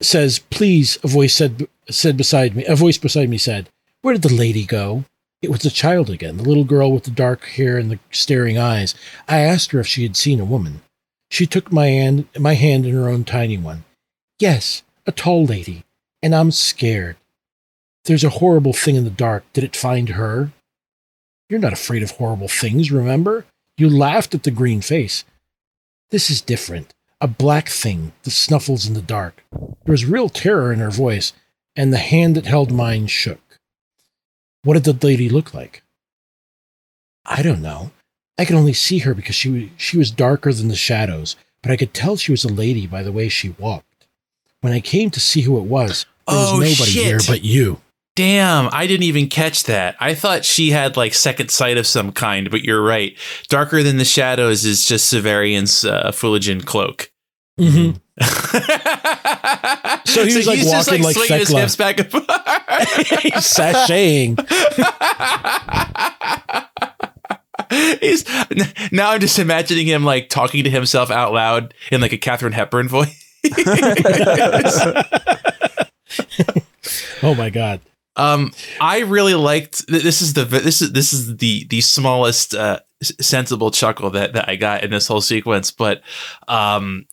says 0.00 0.38
please 0.50 0.98
a 1.04 1.06
voice 1.08 1.34
said 1.34 1.68
said 1.90 2.16
beside 2.16 2.56
me 2.56 2.64
a 2.64 2.74
voice 2.74 2.98
beside 2.98 3.28
me 3.28 3.38
said 3.38 3.68
where 4.02 4.14
did 4.14 4.22
the 4.22 4.34
lady 4.34 4.64
go? 4.64 5.04
It 5.40 5.50
was 5.50 5.60
the 5.60 5.70
child 5.70 6.10
again 6.10 6.36
the 6.36 6.42
little 6.42 6.64
girl 6.64 6.92
with 6.92 7.04
the 7.04 7.10
dark 7.10 7.44
hair 7.44 7.78
and 7.78 7.90
the 7.90 7.98
staring 8.10 8.58
eyes. 8.58 8.94
I 9.28 9.40
asked 9.40 9.70
her 9.72 9.80
if 9.80 9.86
she 9.86 10.02
had 10.02 10.16
seen 10.16 10.40
a 10.40 10.44
woman. 10.44 10.82
She 11.30 11.46
took 11.46 11.72
my 11.72 11.86
hand 11.86 12.26
my 12.38 12.54
hand 12.54 12.86
in 12.86 12.94
her 12.94 13.08
own 13.08 13.24
tiny 13.24 13.58
one. 13.58 13.84
Yes 14.38 14.82
a 15.08 15.12
tall 15.12 15.46
lady 15.46 15.84
and 16.22 16.34
i'm 16.34 16.50
scared. 16.50 17.16
There's 18.04 18.24
a 18.24 18.38
horrible 18.40 18.74
thing 18.74 18.94
in 18.94 19.04
the 19.04 19.10
dark. 19.10 19.44
Did 19.52 19.64
it 19.64 19.74
find 19.74 20.10
her? 20.10 20.52
You're 21.48 21.60
not 21.60 21.72
afraid 21.72 22.02
of 22.02 22.12
horrible 22.12 22.48
things 22.48 22.92
remember? 22.92 23.46
You 23.78 23.88
laughed 23.88 24.34
at 24.34 24.42
the 24.42 24.50
green 24.50 24.82
face. 24.82 25.24
This 26.10 26.30
is 26.30 26.40
different. 26.42 26.94
A 27.20 27.26
black 27.26 27.68
thing 27.68 28.12
that 28.22 28.30
snuffles 28.30 28.86
in 28.86 28.94
the 28.94 29.02
dark. 29.02 29.42
There 29.50 29.92
was 29.92 30.04
real 30.04 30.28
terror 30.28 30.72
in 30.72 30.78
her 30.78 30.90
voice, 30.90 31.32
and 31.74 31.92
the 31.92 31.98
hand 31.98 32.34
that 32.36 32.46
held 32.46 32.70
mine 32.70 33.06
shook. 33.06 33.47
What 34.68 34.74
did 34.74 34.84
the 34.84 35.06
lady 35.06 35.30
look 35.30 35.54
like? 35.54 35.82
I 37.24 37.40
don't 37.40 37.62
know. 37.62 37.90
I 38.36 38.44
could 38.44 38.54
only 38.54 38.74
see 38.74 38.98
her 38.98 39.14
because 39.14 39.34
she, 39.34 39.48
wa- 39.50 39.68
she 39.78 39.96
was 39.96 40.10
darker 40.10 40.52
than 40.52 40.68
the 40.68 40.76
shadows, 40.76 41.36
but 41.62 41.72
I 41.72 41.76
could 41.78 41.94
tell 41.94 42.18
she 42.18 42.32
was 42.32 42.44
a 42.44 42.52
lady 42.52 42.86
by 42.86 43.02
the 43.02 43.10
way 43.10 43.30
she 43.30 43.54
walked. 43.58 44.06
When 44.60 44.74
I 44.74 44.80
came 44.80 45.08
to 45.12 45.20
see 45.20 45.40
who 45.40 45.56
it 45.56 45.62
was, 45.64 46.04
there 46.26 46.36
was 46.36 46.48
Oh, 46.52 46.56
nobody 46.56 46.74
shit. 46.74 47.02
here 47.06 47.18
but 47.26 47.42
you. 47.42 47.80
Damn, 48.14 48.68
I 48.70 48.86
didn't 48.86 49.04
even 49.04 49.30
catch 49.30 49.64
that. 49.64 49.96
I 50.00 50.14
thought 50.14 50.44
she 50.44 50.68
had 50.68 50.98
like 50.98 51.14
second 51.14 51.50
sight 51.50 51.78
of 51.78 51.86
some 51.86 52.12
kind, 52.12 52.50
but 52.50 52.62
you're 52.62 52.82
right. 52.82 53.16
Darker 53.48 53.82
than 53.82 53.96
the 53.96 54.04
shadows 54.04 54.66
is 54.66 54.84
just 54.84 55.10
Severian's 55.10 55.82
uh, 55.86 56.10
fuligin 56.12 56.62
cloak. 56.62 57.10
Mm-hmm. 57.58 57.96
So 60.08 60.24
he 60.24 60.36
was, 60.36 60.46
like, 60.46 60.58
he's 60.58 60.70
just, 60.70 60.88
walking 60.90 61.04
like 61.04 61.14
swinging 61.14 61.38
his 61.38 61.48
hips 61.50 61.76
back 61.76 62.00
and 62.00 62.10
forth. 62.10 62.24
he's 63.22 63.44
Sashaying. 63.44 64.38
He's 68.00 68.24
now 68.90 69.10
I'm 69.10 69.20
just 69.20 69.38
imagining 69.38 69.86
him 69.86 70.02
like 70.02 70.30
talking 70.30 70.64
to 70.64 70.70
himself 70.70 71.10
out 71.10 71.34
loud 71.34 71.74
in 71.92 72.00
like 72.00 72.14
a 72.14 72.18
Katharine 72.18 72.54
Hepburn 72.54 72.88
voice. 72.88 73.22
Oh 77.22 77.34
my 77.36 77.50
god. 77.50 77.82
Um, 78.16 78.52
I 78.80 79.00
really 79.00 79.34
liked. 79.34 79.86
This 79.86 80.22
is 80.22 80.32
the 80.32 80.46
this 80.46 80.80
is 80.80 80.92
this 80.92 81.12
is 81.12 81.36
the 81.36 81.66
the 81.68 81.82
smallest 81.82 82.54
uh, 82.54 82.80
sensible 83.02 83.70
chuckle 83.70 84.08
that 84.10 84.32
that 84.32 84.48
I 84.48 84.56
got 84.56 84.82
in 84.82 84.90
this 84.90 85.06
whole 85.06 85.20
sequence. 85.20 85.70
But 85.70 86.00
um, 86.48 87.04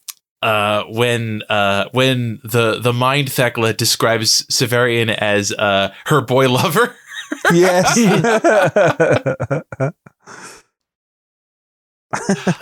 uh, 0.45 0.83
when 0.89 1.41
uh 1.49 1.85
when 1.91 2.39
the 2.43 2.79
the 2.79 2.93
mind 2.93 3.31
Thecla 3.31 3.73
describes 3.73 4.43
Severian 4.43 5.09
as 5.09 5.51
uh 5.51 5.91
her 6.05 6.21
boy 6.21 6.49
lover. 6.49 6.95
yes. 7.51 7.97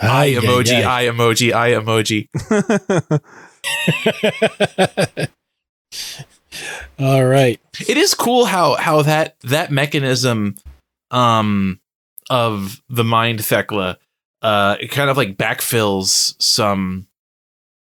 Ay, 0.00 0.34
emoji, 0.34 0.82
ay, 0.84 1.06
eye 1.06 1.10
emoji, 1.10 1.52
eye 1.52 1.74
emoji. 1.74 2.28
All 6.98 7.24
right. 7.24 7.60
it 7.86 7.96
is 7.96 8.14
cool 8.14 8.46
how 8.46 8.74
how 8.76 9.02
that 9.02 9.36
that 9.42 9.70
mechanism 9.70 10.54
um 11.10 11.80
of 12.30 12.80
the 12.88 13.04
mind 13.04 13.44
Thecla 13.44 13.98
uh 14.42 14.76
it 14.80 14.88
kind 14.90 15.10
of 15.10 15.16
like 15.18 15.36
backfills 15.36 16.34
some 16.40 17.06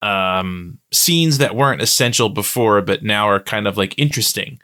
um 0.02 0.78
scenes 0.92 1.38
that 1.38 1.54
weren't 1.54 1.82
essential 1.82 2.28
before 2.28 2.82
but 2.82 3.02
now 3.02 3.28
are 3.28 3.40
kind 3.40 3.66
of 3.66 3.76
like 3.76 3.98
interesting. 3.98 4.60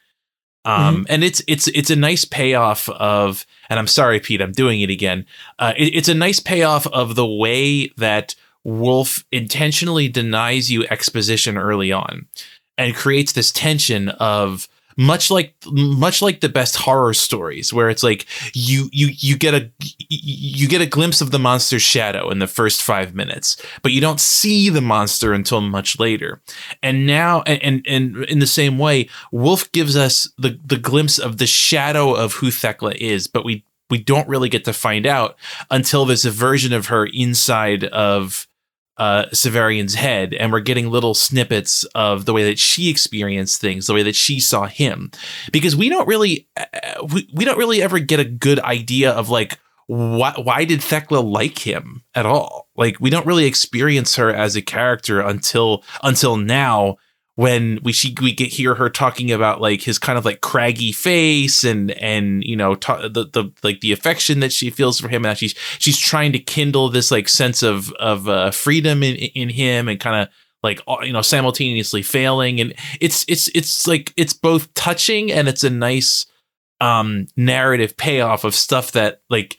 Um 0.65 1.07
and 1.09 1.25
it's 1.25 1.43
it's 1.47 1.69
it's 1.69 1.91
a 1.91 1.97
nice 1.97 2.25
payoff 2.25 2.89
of 2.89 3.47
and 3.71 3.79
i'm 3.79 3.87
sorry 3.87 4.21
pete 4.21 4.43
i'm 4.43 4.53
doing 4.53 4.81
it 4.81 4.91
again. 4.91 5.25
Uh 5.59 5.73
it, 5.77 5.95
it's 5.95 6.09
a 6.09 6.15
nice 6.15 6.41
payoff 6.41 6.87
of 6.89 7.15
the 7.15 7.27
way 7.27 7.89
that 7.97 8.35
Wolfe 8.65 9.25
intentionally 9.33 10.09
denies 10.09 10.71
you 10.71 10.85
exposition 10.91 11.57
early 11.57 11.91
on 11.93 12.27
and 12.77 12.95
creates 12.95 13.33
this 13.33 13.51
tension 13.51 14.09
of 14.11 14.69
much 14.99 15.31
like 15.31 15.55
much 15.71 16.21
like 16.21 16.41
the 16.41 16.49
best 16.49 16.75
horror 16.75 17.15
stories 17.15 17.73
where 17.73 17.89
it's 17.89 18.03
like 18.03 18.27
you 18.53 18.91
you 18.93 19.11
you 19.13 19.39
get 19.39 19.55
a 19.55 19.71
you 20.09 20.67
get 20.67 20.81
a 20.81 20.87
glimpse 20.87 21.21
of 21.21 21.31
the 21.31 21.39
monster's 21.39 21.83
shadow 21.83 22.31
in 22.31 22.41
the 22.41 22.49
first 22.49 22.83
5 22.83 23.15
minutes 23.15 23.63
but 23.83 23.93
you 23.93 24.01
don't 24.01 24.21
see 24.21 24.69
the 24.69 24.81
monster 24.81 25.33
until 25.33 25.61
much 25.61 26.01
later. 26.01 26.43
And 26.83 27.07
now 27.07 27.43
and 27.43 27.63
and, 27.63 27.87
and 27.87 28.25
in 28.25 28.41
the 28.41 28.47
same 28.47 28.77
way 28.77 29.09
Wolfe 29.31 29.71
gives 29.71 29.97
us 29.97 30.29
the 30.37 30.59
the 30.65 30.77
glimpse 30.77 31.19
of 31.19 31.39
the 31.39 31.47
shadow 31.47 32.13
of 32.13 32.35
who 32.35 32.51
Thecla 32.51 32.95
is 32.97 33.29
but 33.29 33.45
we 33.45 33.65
we 33.91 33.99
don't 33.99 34.29
really 34.29 34.49
get 34.49 34.65
to 34.65 34.73
find 34.73 35.07
out 35.07 35.37
until 35.71 36.05
there's 36.05 36.25
a 36.25 36.31
version 36.31 36.73
of 36.73 36.87
her 36.87 37.07
inside 37.07 37.85
of 37.85 38.49
uh, 38.99 39.27
Severian's 39.33 39.95
head, 39.95 40.35
and 40.35 40.53
we're 40.53 40.61
getting 40.61 40.91
little 40.91 41.15
snippets 41.15 41.85
of 41.95 42.25
the 42.25 42.33
way 42.33 42.45
that 42.45 42.59
she 42.59 42.91
experienced 42.91 43.61
things, 43.61 43.87
the 43.87 43.95
way 43.95 44.03
that 44.03 44.17
she 44.17 44.41
saw 44.41 44.67
him, 44.67 45.11
because 45.53 45.77
we 45.77 45.89
don't 45.89 46.09
really, 46.09 46.49
uh, 46.57 47.07
we, 47.13 47.29
we 47.33 47.45
don't 47.45 47.59
really 47.59 47.81
ever 47.81 47.99
get 47.99 48.21
a 48.21 48.25
good 48.25 48.59
idea 48.61 49.13
of 49.13 49.31
like 49.31 49.59
why 49.89 50.35
why 50.37 50.65
did 50.65 50.83
Thecla 50.83 51.19
like 51.19 51.67
him 51.67 52.05
at 52.15 52.27
all? 52.27 52.69
Like 52.77 52.99
we 53.01 53.09
don't 53.09 53.27
really 53.27 53.47
experience 53.47 54.17
her 54.17 54.31
as 54.31 54.55
a 54.55 54.63
character 54.63 55.21
until 55.21 55.83
until 56.03 56.37
now 56.37 56.97
when 57.39 57.79
we 57.85 57.93
she 57.93 58.17
we 58.21 58.33
get 58.33 58.49
hear 58.49 58.75
her 58.75 58.91
talking 58.91 59.31
about 59.31 59.61
like 59.61 59.81
his 59.81 59.97
kind 59.97 60.19
of 60.19 60.25
like 60.25 60.41
craggy 60.41 60.91
face 60.91 61.63
and 61.63 61.93
and 61.93 62.43
you 62.43 62.57
know 62.57 62.75
ta- 62.75 63.07
the 63.07 63.25
the 63.27 63.49
like 63.63 63.81
the 63.81 63.93
affection 63.93 64.41
that 64.41 64.53
she 64.53 64.71
feels 64.71 64.99
for 64.99 65.09
him 65.09 65.25
and 65.25 65.39
she's 65.39 65.55
she's 65.79 65.97
trying 65.97 66.33
to 66.33 66.41
kindle 66.41 66.89
this 66.89 67.13
like 67.13 67.29
sense 67.29 67.63
of 67.63 67.93
of 67.93 68.29
uh, 68.29 68.51
freedom 68.51 69.05
in 69.05 69.15
in 69.15 69.51
him 69.51 69.87
and 69.87 70.01
kind 70.01 70.21
of 70.21 70.29
like 70.63 70.81
you 71.03 71.13
know 71.13 71.23
simultaneously 71.23 72.03
failing. 72.03 72.61
And 72.61 72.75
it's 73.01 73.25
it's 73.29 73.49
it's 73.55 73.87
like 73.87 74.13
it's 74.17 74.33
both 74.33 74.73
touching 74.75 75.31
and 75.31 75.49
it's 75.49 75.63
a 75.65 75.71
nice 75.71 76.27
um 76.81 77.27
narrative 77.37 77.97
payoff 77.97 78.43
of 78.43 78.55
stuff 78.55 78.93
that 78.93 79.23
like 79.31 79.58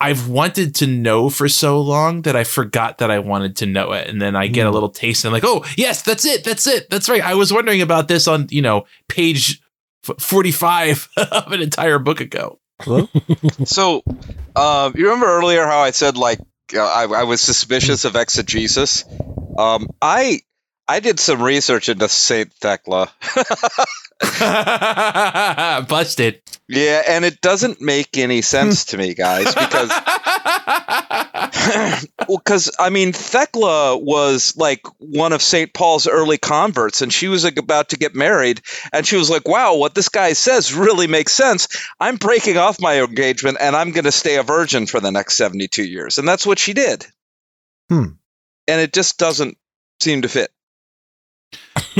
I've 0.00 0.28
wanted 0.28 0.74
to 0.76 0.86
know 0.86 1.28
for 1.28 1.48
so 1.48 1.80
long 1.80 2.22
that 2.22 2.34
I 2.34 2.44
forgot 2.44 2.98
that 2.98 3.10
I 3.10 3.18
wanted 3.18 3.56
to 3.56 3.66
know 3.66 3.92
it 3.92 4.08
and 4.08 4.20
then 4.20 4.34
I 4.34 4.46
get 4.46 4.66
a 4.66 4.70
Hmm. 4.70 4.74
little 4.74 4.88
taste 4.88 5.24
and 5.24 5.28
I'm 5.30 5.34
like 5.34 5.44
oh 5.44 5.64
yes 5.76 6.02
that's 6.02 6.24
it 6.24 6.42
that's 6.44 6.66
it 6.66 6.88
that's 6.90 7.08
right 7.08 7.22
I 7.22 7.34
was 7.34 7.52
wondering 7.52 7.82
about 7.82 8.08
this 8.08 8.26
on 8.26 8.46
you 8.50 8.62
know 8.62 8.86
page 9.08 9.60
45 10.02 11.08
of 11.16 11.52
an 11.52 11.60
entire 11.62 11.98
book 11.98 12.20
ago 12.20 12.58
So, 13.64 14.02
um, 14.56 14.94
you 14.96 15.04
remember 15.04 15.26
earlier 15.26 15.66
how 15.66 15.80
I 15.80 15.90
said 15.90 16.16
like 16.16 16.40
uh, 16.74 16.80
I, 16.80 17.04
I 17.04 17.22
was 17.24 17.40
suspicious 17.42 18.04
of 18.06 18.16
exegesis? 18.16 19.04
Um, 19.58 19.88
I 20.00 20.40
I 20.88 21.00
did 21.00 21.20
some 21.20 21.42
research 21.42 21.88
into 21.90 22.08
Saint 22.08 22.52
Thecla. 22.54 23.10
busted 25.88 26.42
yeah, 26.72 27.02
and 27.08 27.24
it 27.24 27.40
doesn't 27.40 27.80
make 27.80 28.16
any 28.16 28.42
sense 28.42 28.84
to 28.86 28.96
me, 28.96 29.14
guys, 29.14 29.46
because 29.46 29.90
well, 32.28 32.38
because 32.38 32.70
I 32.78 32.90
mean, 32.90 33.12
Thecla 33.12 33.98
was 33.98 34.56
like 34.56 34.82
one 34.98 35.32
of 35.32 35.42
St. 35.42 35.74
Paul's 35.74 36.06
early 36.06 36.38
converts, 36.38 37.02
and 37.02 37.12
she 37.12 37.26
was 37.26 37.42
like, 37.42 37.58
about 37.58 37.88
to 37.88 37.96
get 37.96 38.14
married, 38.14 38.60
and 38.92 39.04
she 39.04 39.16
was 39.16 39.28
like, 39.28 39.48
"Wow, 39.48 39.74
what 39.74 39.96
this 39.96 40.08
guy 40.08 40.34
says 40.34 40.72
really 40.72 41.08
makes 41.08 41.32
sense. 41.32 41.66
I'm 41.98 42.16
breaking 42.16 42.56
off 42.56 42.80
my 42.80 43.02
engagement, 43.02 43.58
and 43.60 43.74
I'm 43.74 43.90
going 43.90 44.04
to 44.04 44.12
stay 44.12 44.36
a 44.36 44.44
virgin 44.44 44.86
for 44.86 45.00
the 45.00 45.10
next 45.10 45.36
72 45.36 45.82
years," 45.82 46.18
and 46.18 46.28
that's 46.28 46.46
what 46.46 46.60
she 46.60 46.72
did. 46.72 47.04
Hmm. 47.88 48.10
And 48.68 48.80
it 48.80 48.92
just 48.92 49.18
doesn't 49.18 49.58
seem 50.00 50.22
to 50.22 50.28
fit. 50.28 50.52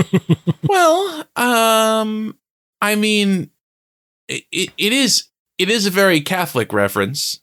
well, 0.69 1.25
um, 1.37 2.37
I 2.81 2.95
mean, 2.95 3.51
it, 4.29 4.45
it, 4.51 4.71
it 4.77 4.93
is 4.93 5.29
it 5.59 5.69
is 5.69 5.87
a 5.87 5.91
very 5.91 6.21
Catholic 6.21 6.73
reference. 6.73 7.41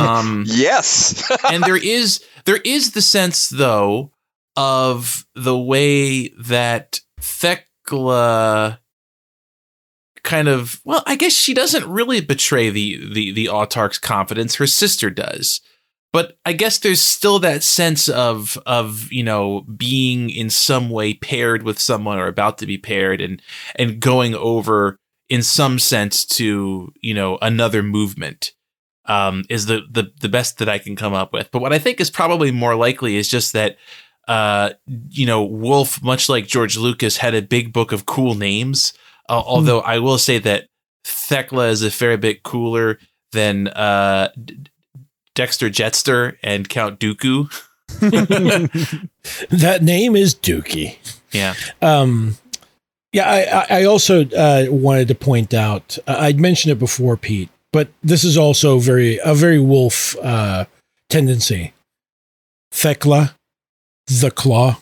Um, 0.00 0.44
yes. 0.48 1.30
and 1.50 1.62
there 1.62 1.76
is 1.76 2.24
there 2.44 2.60
is 2.64 2.92
the 2.92 3.02
sense 3.02 3.48
though 3.48 4.10
of 4.56 5.26
the 5.34 5.56
way 5.56 6.28
that 6.30 7.00
Thecla 7.20 8.80
kind 10.22 10.48
of 10.48 10.80
well, 10.84 11.02
I 11.06 11.16
guess 11.16 11.32
she 11.32 11.54
doesn't 11.54 11.86
really 11.86 12.20
betray 12.20 12.70
the 12.70 13.12
the 13.12 13.32
the 13.32 13.46
autarch's 13.46 13.98
confidence. 13.98 14.56
Her 14.56 14.66
sister 14.66 15.10
does. 15.10 15.60
But 16.12 16.36
I 16.44 16.52
guess 16.52 16.78
there's 16.78 17.00
still 17.00 17.38
that 17.38 17.62
sense 17.62 18.08
of 18.08 18.58
of, 18.66 19.10
you 19.10 19.22
know, 19.22 19.62
being 19.76 20.28
in 20.28 20.50
some 20.50 20.90
way 20.90 21.14
paired 21.14 21.62
with 21.62 21.78
someone 21.78 22.18
or 22.18 22.26
about 22.26 22.58
to 22.58 22.66
be 22.66 22.78
paired 22.78 23.20
and 23.20 23.40
and 23.76 24.00
going 24.00 24.34
over 24.34 24.98
in 25.28 25.42
some 25.42 25.78
sense 25.78 26.24
to, 26.26 26.92
you 27.00 27.14
know, 27.14 27.38
another 27.40 27.82
movement. 27.82 28.52
Um, 29.06 29.42
is 29.48 29.66
the, 29.66 29.80
the 29.90 30.12
the 30.20 30.28
best 30.28 30.58
that 30.58 30.68
I 30.68 30.78
can 30.78 30.94
come 30.94 31.12
up 31.12 31.32
with. 31.32 31.50
But 31.50 31.60
what 31.60 31.72
I 31.72 31.78
think 31.80 32.00
is 32.00 32.08
probably 32.08 32.52
more 32.52 32.76
likely 32.76 33.16
is 33.16 33.26
just 33.26 33.52
that 33.52 33.76
uh, 34.28 34.70
you 35.10 35.26
know, 35.26 35.42
Wolfe, 35.42 36.02
much 36.02 36.28
like 36.28 36.46
George 36.46 36.76
Lucas, 36.76 37.16
had 37.16 37.34
a 37.34 37.42
big 37.42 37.72
book 37.72 37.92
of 37.92 38.06
cool 38.06 38.34
names. 38.34 38.92
Uh, 39.28 39.42
although 39.44 39.80
I 39.80 39.98
will 39.98 40.18
say 40.18 40.38
that 40.38 40.68
Thecla 41.04 41.68
is 41.68 41.82
a 41.82 41.90
fair 41.90 42.16
bit 42.16 42.42
cooler 42.42 42.98
than 43.32 43.68
uh, 43.68 44.28
Dexter 45.34 45.68
Jetster 45.70 46.36
and 46.42 46.68
Count 46.68 46.98
Dooku. 47.00 47.50
that 49.50 49.82
name 49.82 50.16
is 50.16 50.34
Dookie. 50.34 50.96
Yeah. 51.32 51.54
Um, 51.80 52.36
yeah, 53.12 53.28
I, 53.30 53.40
I- 53.40 53.80
I 53.80 53.84
also 53.84 54.24
uh, 54.30 54.66
wanted 54.68 55.08
to 55.08 55.14
point 55.14 55.52
out. 55.54 55.98
Uh, 56.06 56.16
I'd 56.20 56.40
mentioned 56.40 56.72
it 56.72 56.78
before, 56.78 57.16
Pete, 57.16 57.50
but 57.72 57.88
this 58.02 58.24
is 58.24 58.36
also 58.36 58.78
very 58.78 59.18
a 59.24 59.34
very 59.34 59.58
Wolfe 59.60 60.16
uh, 60.22 60.64
tendency. 61.08 61.72
Thecla, 62.72 63.34
the 64.06 64.30
claw. 64.30 64.78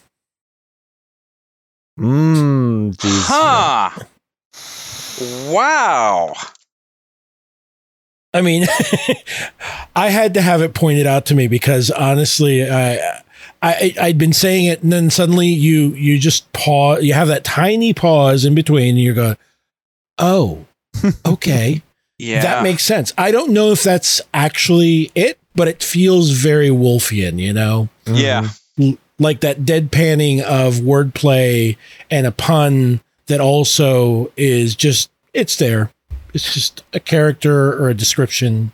Mmm, 1.99 2.95
jeez. 2.97 3.25
Huh. 3.27 3.91
Wow. 5.53 6.35
I 8.33 8.43
mean, 8.43 8.67
I 9.97 10.11
had 10.11 10.35
to 10.35 10.43
have 10.43 10.63
it 10.63 10.75
pointed 10.75 11.07
out 11.07 11.27
to 11.27 11.35
me 11.35 11.49
because 11.49 11.91
honestly, 11.91 12.69
I, 12.69 13.23
I 13.63 13.95
I'd 14.01 14.19
been 14.19 14.33
saying 14.33 14.67
it, 14.67 14.83
and 14.83 14.93
then 14.93 15.11
suddenly 15.11 15.49
you 15.49 15.89
you 15.95 16.19
just 16.19 16.51
pause. 16.53 17.03
You 17.03 17.15
have 17.15 17.29
that 17.29 17.45
tiny 17.45 17.93
pause 17.93 18.45
in 18.45 18.55
between, 18.55 18.91
and 18.91 18.99
you're 19.01 19.15
going, 19.15 19.37
"Oh, 20.19 20.67
okay, 21.27 21.83
Yeah. 22.19 22.43
that 22.43 22.63
makes 22.63 22.85
sense." 22.85 23.13
I 23.19 23.31
don't 23.33 23.53
know 23.53 23.73
if 23.73 23.83
that's 23.83 24.21
actually 24.33 25.11
it, 25.15 25.39
but 25.55 25.69
it 25.69 25.83
feels 25.83 26.31
very 26.31 26.69
Wolfian, 26.69 27.39
you 27.39 27.53
know, 27.53 27.89
yeah. 28.07 28.49
L- 28.81 28.97
like 29.19 29.41
that 29.41 29.61
deadpanning 29.67 30.41
of 30.41 30.77
wordplay 30.77 31.77
and 32.11 32.27
a 32.27 32.33
pun 32.33 33.01
that 33.27 33.41
also 33.41 34.33
is 34.37 34.75
just 34.75 35.11
it's 35.35 35.57
there. 35.57 35.91
It's 36.33 36.53
just 36.53 36.85
a 36.93 37.01
character 37.01 37.73
or 37.73 37.89
a 37.89 37.95
description. 37.95 38.73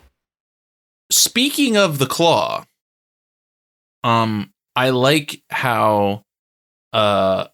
Speaking 1.11 1.77
of 1.77 1.99
the 1.99 2.07
claw, 2.07 2.65
um, 4.03 4.53
I 4.75 4.91
like 4.91 5.43
how 5.51 6.25
uh 6.93 7.47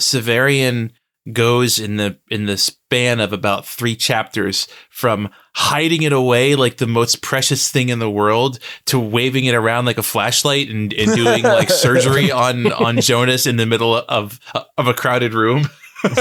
Severian 0.00 0.90
goes 1.32 1.78
in 1.78 1.96
the 1.96 2.18
in 2.30 2.44
the 2.44 2.58
span 2.58 3.18
of 3.18 3.32
about 3.32 3.66
three 3.66 3.96
chapters 3.96 4.68
from 4.90 5.30
hiding 5.56 6.02
it 6.02 6.12
away 6.12 6.54
like 6.54 6.76
the 6.76 6.86
most 6.86 7.22
precious 7.22 7.70
thing 7.70 7.88
in 7.88 7.98
the 7.98 8.10
world 8.10 8.58
to 8.84 8.98
waving 8.98 9.46
it 9.46 9.54
around 9.54 9.86
like 9.86 9.96
a 9.96 10.02
flashlight 10.02 10.68
and, 10.68 10.92
and 10.92 11.14
doing 11.14 11.42
like 11.42 11.70
surgery 11.70 12.30
on 12.30 12.70
on 12.72 13.00
Jonas 13.00 13.46
in 13.46 13.56
the 13.56 13.66
middle 13.66 13.94
of 13.94 14.38
of 14.76 14.86
a 14.86 14.94
crowded 14.94 15.32
room. 15.32 15.68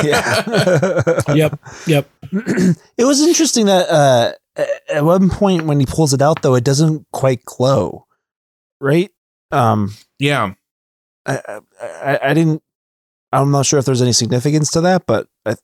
Yeah. 0.04 1.22
Yep, 1.36 1.60
yep. 1.88 2.10
it 2.32 3.06
was 3.06 3.22
interesting 3.26 3.66
that 3.68 3.90
uh, 3.90 4.32
at 4.94 5.04
one 5.04 5.30
point 5.30 5.64
when 5.66 5.80
he 5.80 5.86
pulls 5.86 6.14
it 6.14 6.22
out, 6.22 6.42
though, 6.42 6.56
it 6.56 6.64
doesn't 6.64 7.06
quite 7.12 7.44
glow, 7.46 8.06
right? 8.80 9.12
Um, 9.52 9.94
Yeah. 10.20 10.54
I, 11.26 11.40
I, 11.48 11.60
I- 11.82 12.20
I 12.30 12.34
didn't. 12.34 12.62
I'm 13.32 13.50
not 13.52 13.66
sure 13.66 13.80
if 13.80 13.86
there's 13.86 14.02
any 14.02 14.14
significance 14.14 14.70
to 14.72 14.82
that, 14.82 15.06
but 15.08 15.28
I, 15.46 15.56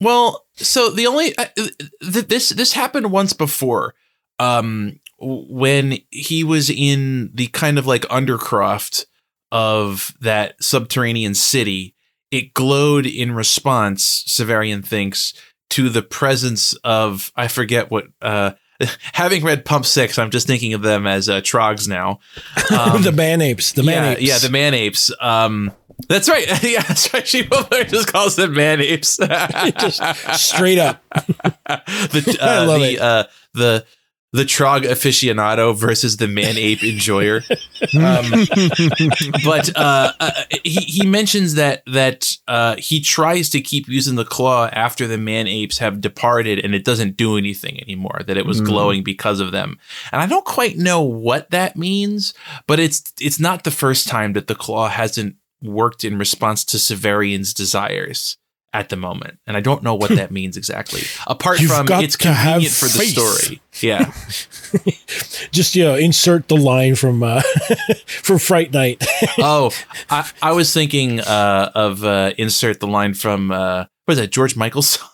Well, 0.00 0.46
so 0.56 0.90
the 0.90 1.06
only 1.06 1.36
uh, 1.36 1.46
th- 1.56 2.26
this 2.28 2.48
this 2.50 2.72
happened 2.72 3.12
once 3.12 3.32
before, 3.34 3.94
um, 4.38 4.98
when 5.18 5.98
he 6.10 6.42
was 6.44 6.70
in 6.70 7.30
the 7.34 7.48
kind 7.48 7.78
of 7.78 7.86
like 7.86 8.02
undercroft 8.02 9.04
of 9.52 10.14
that 10.20 10.54
subterranean 10.62 11.34
city. 11.34 11.94
It 12.30 12.54
glowed 12.54 13.06
in 13.06 13.32
response. 13.32 14.24
Severian 14.24 14.84
thinks 14.84 15.34
to 15.70 15.88
the 15.88 16.02
presence 16.02 16.74
of 16.84 17.32
I 17.36 17.48
forget 17.48 17.90
what. 17.90 18.06
Uh, 18.20 18.52
having 19.12 19.44
read 19.44 19.64
Pump 19.64 19.84
Six, 19.84 20.18
I'm 20.18 20.30
just 20.30 20.46
thinking 20.46 20.72
of 20.72 20.82
them 20.82 21.06
as 21.06 21.28
uh, 21.28 21.40
Trogs 21.40 21.88
now. 21.88 22.20
Um, 22.70 23.02
the 23.02 23.10
man 23.10 23.42
apes. 23.42 23.72
The 23.72 23.82
man 23.82 24.04
yeah, 24.04 24.10
apes. 24.12 24.22
yeah, 24.22 24.38
the 24.38 24.48
man 24.48 24.74
apes. 24.74 25.10
Um, 25.20 25.72
that's 26.08 26.28
right. 26.28 26.46
yeah, 26.62 26.82
that's 26.82 27.12
right. 27.12 27.26
She 27.26 27.42
just 27.42 28.12
calls 28.12 28.36
them 28.36 28.54
man 28.54 28.80
apes. 28.80 29.16
Just 29.16 30.00
straight 30.34 30.78
up. 30.78 31.02
the 31.12 32.38
uh, 32.40 32.46
I 32.46 32.64
love 32.64 32.80
the, 32.80 32.92
it. 32.94 33.00
Uh, 33.00 33.24
the 33.54 33.84
the 34.32 34.44
trog 34.44 34.82
aficionado 34.84 35.74
versus 35.74 36.16
the 36.18 36.28
man 36.28 36.56
ape 36.56 36.82
enjoyer. 36.84 37.42
Um, 37.96 38.24
but 39.44 39.74
uh, 39.74 40.12
uh, 40.20 40.30
he 40.62 40.80
he 40.80 41.06
mentions 41.06 41.54
that 41.54 41.82
that 41.86 42.30
uh, 42.46 42.76
he 42.76 43.00
tries 43.00 43.48
to 43.50 43.60
keep 43.62 43.88
using 43.88 44.16
the 44.16 44.24
claw 44.24 44.68
after 44.70 45.06
the 45.06 45.16
man 45.16 45.46
apes 45.46 45.78
have 45.78 46.00
departed, 46.02 46.58
and 46.58 46.74
it 46.74 46.84
doesn't 46.84 47.16
do 47.16 47.38
anything 47.38 47.80
anymore. 47.80 48.20
That 48.26 48.36
it 48.36 48.44
was 48.44 48.60
Mm. 48.60 48.66
glowing 48.66 49.02
because 49.02 49.40
of 49.40 49.50
them, 49.52 49.78
and 50.12 50.20
I 50.20 50.26
don't 50.26 50.44
quite 50.44 50.76
know 50.76 51.00
what 51.00 51.50
that 51.52 51.74
means. 51.76 52.34
But 52.66 52.78
it's 52.80 53.14
it's 53.18 53.40
not 53.40 53.64
the 53.64 53.70
first 53.70 54.06
time 54.08 54.34
that 54.34 54.46
the 54.46 54.54
claw 54.54 54.88
hasn't 54.90 55.36
worked 55.62 56.04
in 56.04 56.18
response 56.18 56.62
to 56.66 56.76
Severian's 56.78 57.54
desires 57.54 58.36
at 58.72 58.88
the 58.88 58.96
moment, 58.96 59.38
and 59.46 59.56
I 59.56 59.60
don't 59.60 59.82
know 59.82 59.94
what 59.94 60.10
that 60.10 60.30
means 60.30 60.56
exactly. 60.56 61.02
Apart 61.26 61.60
You've 61.60 61.70
from 61.70 61.86
it's 61.90 62.16
to 62.18 62.32
have 62.32 62.62
convenient 62.62 62.74
for 62.74 62.86
the 62.86 63.04
story, 63.04 63.60
yeah. 63.80 64.12
Just 65.50 65.74
you 65.74 65.84
know, 65.84 65.96
insert 65.96 66.48
the 66.48 66.56
line 66.56 66.94
from 66.94 67.22
uh, 67.22 67.42
from 68.06 68.38
Fright 68.38 68.72
Night. 68.72 69.04
oh, 69.38 69.72
I, 70.08 70.30
I 70.40 70.52
was 70.52 70.72
thinking 70.72 71.20
uh, 71.20 71.72
of 71.74 72.04
uh, 72.04 72.32
insert 72.38 72.80
the 72.80 72.86
line 72.86 73.14
from 73.14 73.50
uh, 73.50 73.86
what 74.04 74.12
is 74.12 74.18
that 74.18 74.30
George 74.30 74.56
Michael's 74.56 74.88
song? 74.88 75.08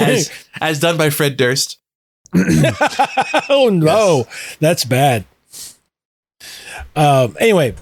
as 0.00 0.30
as 0.60 0.80
done 0.80 0.96
by 0.96 1.10
Fred 1.10 1.36
Durst. 1.36 1.78
oh 3.48 3.70
no, 3.72 4.26
that's 4.60 4.84
bad. 4.84 5.24
Um. 6.94 7.36
Anyway, 7.40 7.74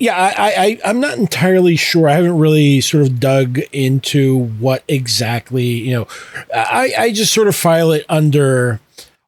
yeah, 0.00 0.16
I, 0.16 0.50
I, 0.50 0.78
I'm 0.86 0.98
not 0.98 1.18
entirely 1.18 1.76
sure. 1.76 2.08
I 2.08 2.14
haven't 2.14 2.38
really 2.38 2.80
sort 2.80 3.02
of 3.02 3.20
dug 3.20 3.58
into 3.70 4.46
what 4.58 4.82
exactly 4.88 5.66
you 5.66 5.92
know. 5.92 6.08
I, 6.54 6.92
I 6.98 7.12
just 7.12 7.34
sort 7.34 7.48
of 7.48 7.54
file 7.54 7.92
it 7.92 8.06
under 8.08 8.80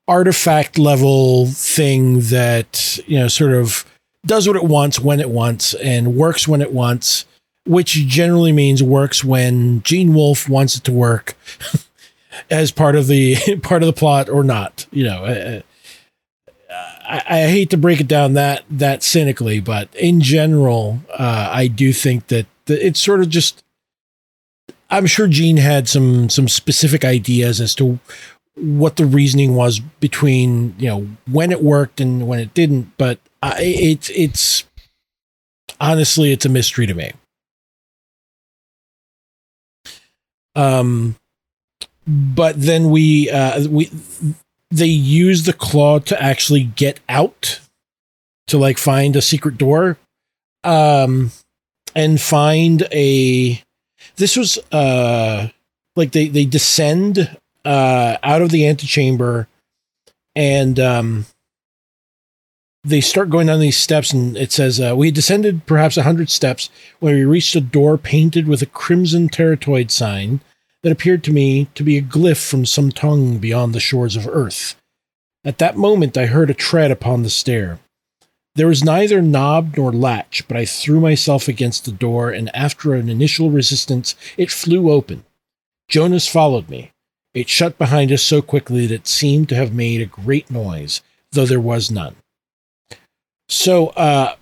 artifact 0.09 0.79
level 0.79 1.47
thing 1.47 2.21
that 2.21 2.99
you 3.07 3.19
know 3.19 3.29
sort 3.29 3.53
of 3.53 3.85
does 4.25 4.47
what 4.47 4.57
it 4.57 4.65
wants 4.65 4.99
when 4.99 5.21
it 5.21 5.29
wants 5.29 5.75
and 5.75 6.17
works 6.17 6.49
when 6.49 6.63
it 6.63 6.73
wants, 6.73 7.27
which 7.67 7.93
generally 8.07 8.53
means 8.53 8.83
works 8.83 9.23
when 9.23 9.83
Gene 9.83 10.15
Wolfe 10.15 10.49
wants 10.49 10.75
it 10.77 10.85
to 10.85 10.93
work 10.93 11.37
as 12.51 12.73
part 12.73 12.97
of 12.97 13.09
the 13.09 13.37
part 13.63 13.83
of 13.83 13.87
the 13.89 13.93
plot 13.93 14.31
or 14.31 14.43
not. 14.43 14.87
You 14.91 15.05
know, 15.05 15.25
uh, 15.27 15.61
I, 16.73 17.23
I 17.27 17.41
hate 17.43 17.71
to 17.71 17.77
break 17.77 18.01
it 18.01 18.09
down 18.09 18.35
that 18.35 18.65
that 18.71 19.03
cynically, 19.03 19.61
but 19.61 19.95
in 19.95 20.21
general, 20.21 21.01
uh, 21.13 21.51
I 21.53 21.67
do 21.67 21.93
think 21.93 22.29
that 22.29 22.47
the, 22.67 22.85
it's 22.85 23.01
sort 23.01 23.21
of 23.21 23.29
just. 23.29 23.63
I'm 24.91 25.07
sure 25.07 25.27
Gene 25.27 25.57
had 25.57 25.89
some 25.89 26.29
some 26.29 26.49
specific 26.49 27.05
ideas 27.05 27.61
as 27.61 27.75
to 27.77 27.99
what 28.55 28.97
the 28.97 29.07
reasoning 29.07 29.55
was 29.55 29.79
between 29.79 30.75
you 30.79 30.89
know 30.89 31.09
when 31.31 31.51
it 31.51 31.63
worked 31.63 32.01
and 32.01 32.27
when 32.27 32.39
it 32.39 32.55
didn't, 32.55 32.97
but 32.99 33.19
I, 33.43 33.57
it's 33.61 34.11
it's 34.11 34.65
honestly 35.81 36.33
it's 36.33 36.45
a 36.45 36.51
mystery 36.51 36.87
to 36.87 36.95
me. 36.95 37.13
Um, 40.55 41.17
but 42.07 42.61
then 42.61 42.91
we 42.91 43.31
uh 43.31 43.67
we 43.69 43.91
they 44.73 44.87
use 44.87 45.45
the 45.45 45.53
claw 45.53 45.99
to 45.99 46.21
actually 46.21 46.65
get 46.65 46.99
out 47.09 47.61
to 48.47 48.57
like 48.57 48.79
find 48.79 49.15
a 49.15 49.23
secret 49.23 49.59
door 49.59 49.99
um 50.65 51.31
and 51.95 52.21
find 52.21 52.89
a 52.91 53.63
this 54.17 54.37
was 54.37 54.59
uh 54.73 55.49
like 55.95 56.13
they 56.13 56.29
they 56.29 56.45
descend 56.45 57.37
uh 57.65 58.17
out 58.23 58.43
of 58.43 58.51
the 58.51 58.67
antechamber 58.67 59.47
and 60.35 60.81
um 60.81 61.27
they 62.85 63.01
start 63.01 63.31
going 63.31 63.47
down 63.47 63.61
these 63.61 63.77
steps, 63.77 64.13
and 64.13 64.37
it 64.37 64.51
says, 64.51 64.81
uh, 64.81 64.95
We 64.97 65.13
descended 65.13 65.67
perhaps 65.67 65.97
a 65.97 66.03
hundred 66.03 66.31
steps 66.31 66.69
when 66.99 67.15
we 67.15 67.25
reached 67.25 67.55
a 67.55 67.61
door 67.61 67.97
painted 67.97 68.49
with 68.49 68.61
a 68.61 68.67
crimson 68.67 69.29
teratoid 69.29 69.91
sign 69.93 70.41
that 70.83 70.93
appeared 70.93 71.23
to 71.25 71.33
me 71.33 71.69
to 71.75 71.83
be 71.83 71.97
a 71.97 72.03
glyph 72.03 72.49
from 72.49 72.67
some 72.67 72.91
tongue 72.91 73.39
beyond 73.39 73.75
the 73.75 73.81
shores 73.81 74.17
of 74.17 74.27
earth. 74.27 74.77
At 75.45 75.59
that 75.59 75.77
moment, 75.77 76.17
I 76.17 76.27
heard 76.27 76.51
a 76.51 76.55
tread 76.55 76.91
upon 76.91 77.23
the 77.23 77.31
stair. 77.31 77.79
There 78.55 78.69
was 78.69 78.85
neither 78.85 79.23
knob 79.23 79.77
nor 79.77 79.93
latch, 79.93 80.47
but 80.47 80.57
I 80.57 80.67
threw 80.67 81.01
myself 81.01 81.49
against 81.49 81.85
the 81.85 81.93
door, 81.93 82.31
and 82.31 82.55
after 82.55 82.95
an 82.95 83.09
initial 83.09 83.51
resistance, 83.51 84.15
it 84.37 84.51
flew 84.51 84.91
open. 84.91 85.25
Jonas 85.89 86.29
followed 86.29 86.69
me. 86.69 86.91
It 87.35 87.49
shut 87.49 87.79
behind 87.79 88.13
us 88.13 88.23
so 88.23 88.43
quickly 88.43 88.87
that 88.87 88.95
it 88.95 89.07
seemed 89.07 89.49
to 89.49 89.55
have 89.55 89.73
made 89.73 90.03
a 90.03 90.07
great 90.07 90.51
noise, 90.51 91.01
though 91.33 91.47
there 91.47 91.61
was 91.61 91.91
none. 91.91 92.17
So, 93.49 93.89
uh, 93.89 94.37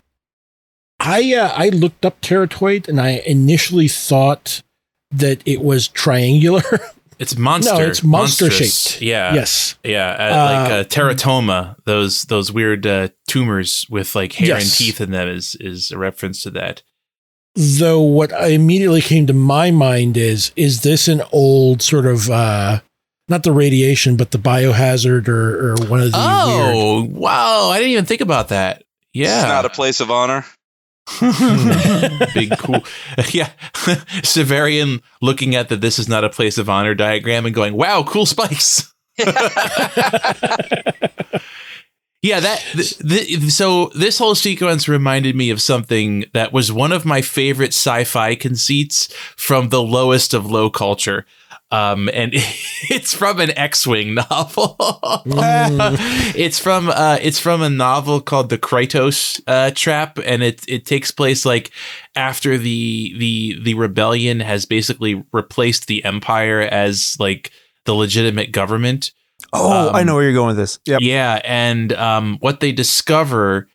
I 0.99 1.34
uh, 1.34 1.53
I 1.57 1.70
looked 1.70 2.05
up 2.05 2.20
teratoid, 2.20 2.88
and 2.88 3.01
I 3.01 3.22
initially 3.26 3.88
thought 3.88 4.62
that 5.11 5.43
it 5.47 5.61
was 5.63 5.89
triangular. 5.89 6.63
It's 7.21 7.37
monster. 7.37 7.75
no, 7.75 7.81
it's 7.81 8.03
monster 8.03 8.47
monstrous. 8.47 8.93
shaped. 8.93 9.03
Yeah. 9.03 9.35
Yes. 9.35 9.79
Yeah, 9.85 10.09
uh, 10.09 10.55
like 10.55 10.71
Uh, 10.71 10.75
uh, 10.77 10.85
teratoma, 10.85 11.77
those 11.85 12.23
those 12.23 12.51
weird 12.51 12.87
uh, 12.87 13.09
tumors 13.29 13.85
with 13.91 14.15
like 14.15 14.33
hair 14.33 14.57
and 14.57 14.65
teeth 14.65 15.03
in 15.03 15.11
them 15.11 15.29
is 15.29 15.55
is 15.61 15.91
a 15.91 15.99
reference 15.99 16.43
to 16.45 16.51
that. 16.53 16.83
Though 17.55 18.01
what 18.01 18.31
immediately 18.51 19.03
came 19.03 19.27
to 19.27 19.35
my 19.35 19.71
mind 19.71 20.17
is 20.17 20.51
is 20.57 20.81
this 20.83 21.09
an 21.09 21.21
old 21.31 21.83
sort 21.83 22.07
of 22.07 22.31
uh 22.31 22.81
not 23.29 23.43
the 23.43 23.53
radiation 23.53 24.17
but 24.17 24.31
the 24.31 24.39
biohazard 24.39 25.29
or 25.29 25.73
or 25.73 25.75
one 25.89 26.01
of 26.01 26.13
the 26.13 26.17
weird 26.19 26.75
Oh, 26.75 27.05
wow! 27.11 27.69
I 27.69 27.81
didn't 27.81 27.93
even 27.93 28.07
think 28.07 28.23
about 28.23 28.49
that. 28.49 28.85
Yeah, 29.13 29.41
It's 29.41 29.49
not 29.49 29.67
a 29.67 29.71
place 29.71 30.01
of 30.01 30.11
honor. 30.11 30.47
Hmm. 31.09 32.25
big 32.35 32.57
cool. 32.59 32.85
yeah, 33.33 33.51
Severian 34.23 35.03
looking 35.21 35.55
at 35.55 35.69
the 35.69 35.77
"This 35.77 35.99
is 35.99 36.09
not 36.09 36.25
a 36.25 36.31
place 36.31 36.59
of 36.59 36.69
honor" 36.69 36.95
diagram 36.95 37.47
and 37.47 37.55
going, 37.55 37.75
"Wow, 37.75 38.03
cool 38.05 38.27
spikes." 38.27 38.93
Yeah, 42.23 42.41
that 42.41 42.63
th- 42.73 42.99
th- 42.99 43.51
so 43.51 43.91
this 43.95 44.19
whole 44.19 44.35
sequence 44.35 44.89
reminded 44.89 45.35
me 45.35 45.49
of 45.49 45.63
something 45.63 46.27
that 46.35 46.53
was 46.53 46.71
one 46.71 46.93
of 46.93 47.07
my 47.07 47.23
favorite 47.23 47.73
sci-fi 47.73 48.35
conceits 48.35 49.11
from 49.37 49.71
the 49.71 49.81
lowest 49.83 50.35
of 50.35 50.45
low 50.45 50.69
culture. 50.69 51.25
Um, 51.73 52.09
and 52.12 52.33
it's 52.91 53.14
from 53.14 53.39
an 53.41 53.57
X-wing 53.57 54.14
novel. 54.14 54.77
it's 56.35 56.59
from 56.59 56.89
uh, 56.89 57.18
it's 57.21 57.39
from 57.39 57.62
a 57.62 57.71
novel 57.71 58.21
called 58.21 58.49
The 58.51 58.59
Krytos 58.59 59.41
uh, 59.47 59.71
Trap, 59.75 60.18
and 60.25 60.43
it 60.43 60.64
it 60.68 60.87
takes 60.87 61.11
place 61.11 61.45
like 61.45 61.71
after 62.16 62.59
the 62.59 63.14
the 63.18 63.61
the 63.62 63.75
rebellion 63.75 64.41
has 64.41 64.66
basically 64.66 65.25
replaced 65.33 65.87
the 65.87 66.05
Empire 66.05 66.61
as 66.61 67.16
like 67.21 67.51
the 67.85 67.95
legitimate 67.95 68.53
government. 68.53 69.12
Oh, 69.53 69.89
Um, 69.89 69.97
I 69.97 70.03
know 70.03 70.14
where 70.14 70.25
you're 70.25 70.33
going 70.33 70.49
with 70.49 70.57
this. 70.57 70.79
Yep. 70.87 71.01
Yeah, 71.03 71.41
and 71.45 71.93
um, 71.95 72.37
what 72.41 72.61
they 72.61 72.73
discover 72.73 73.68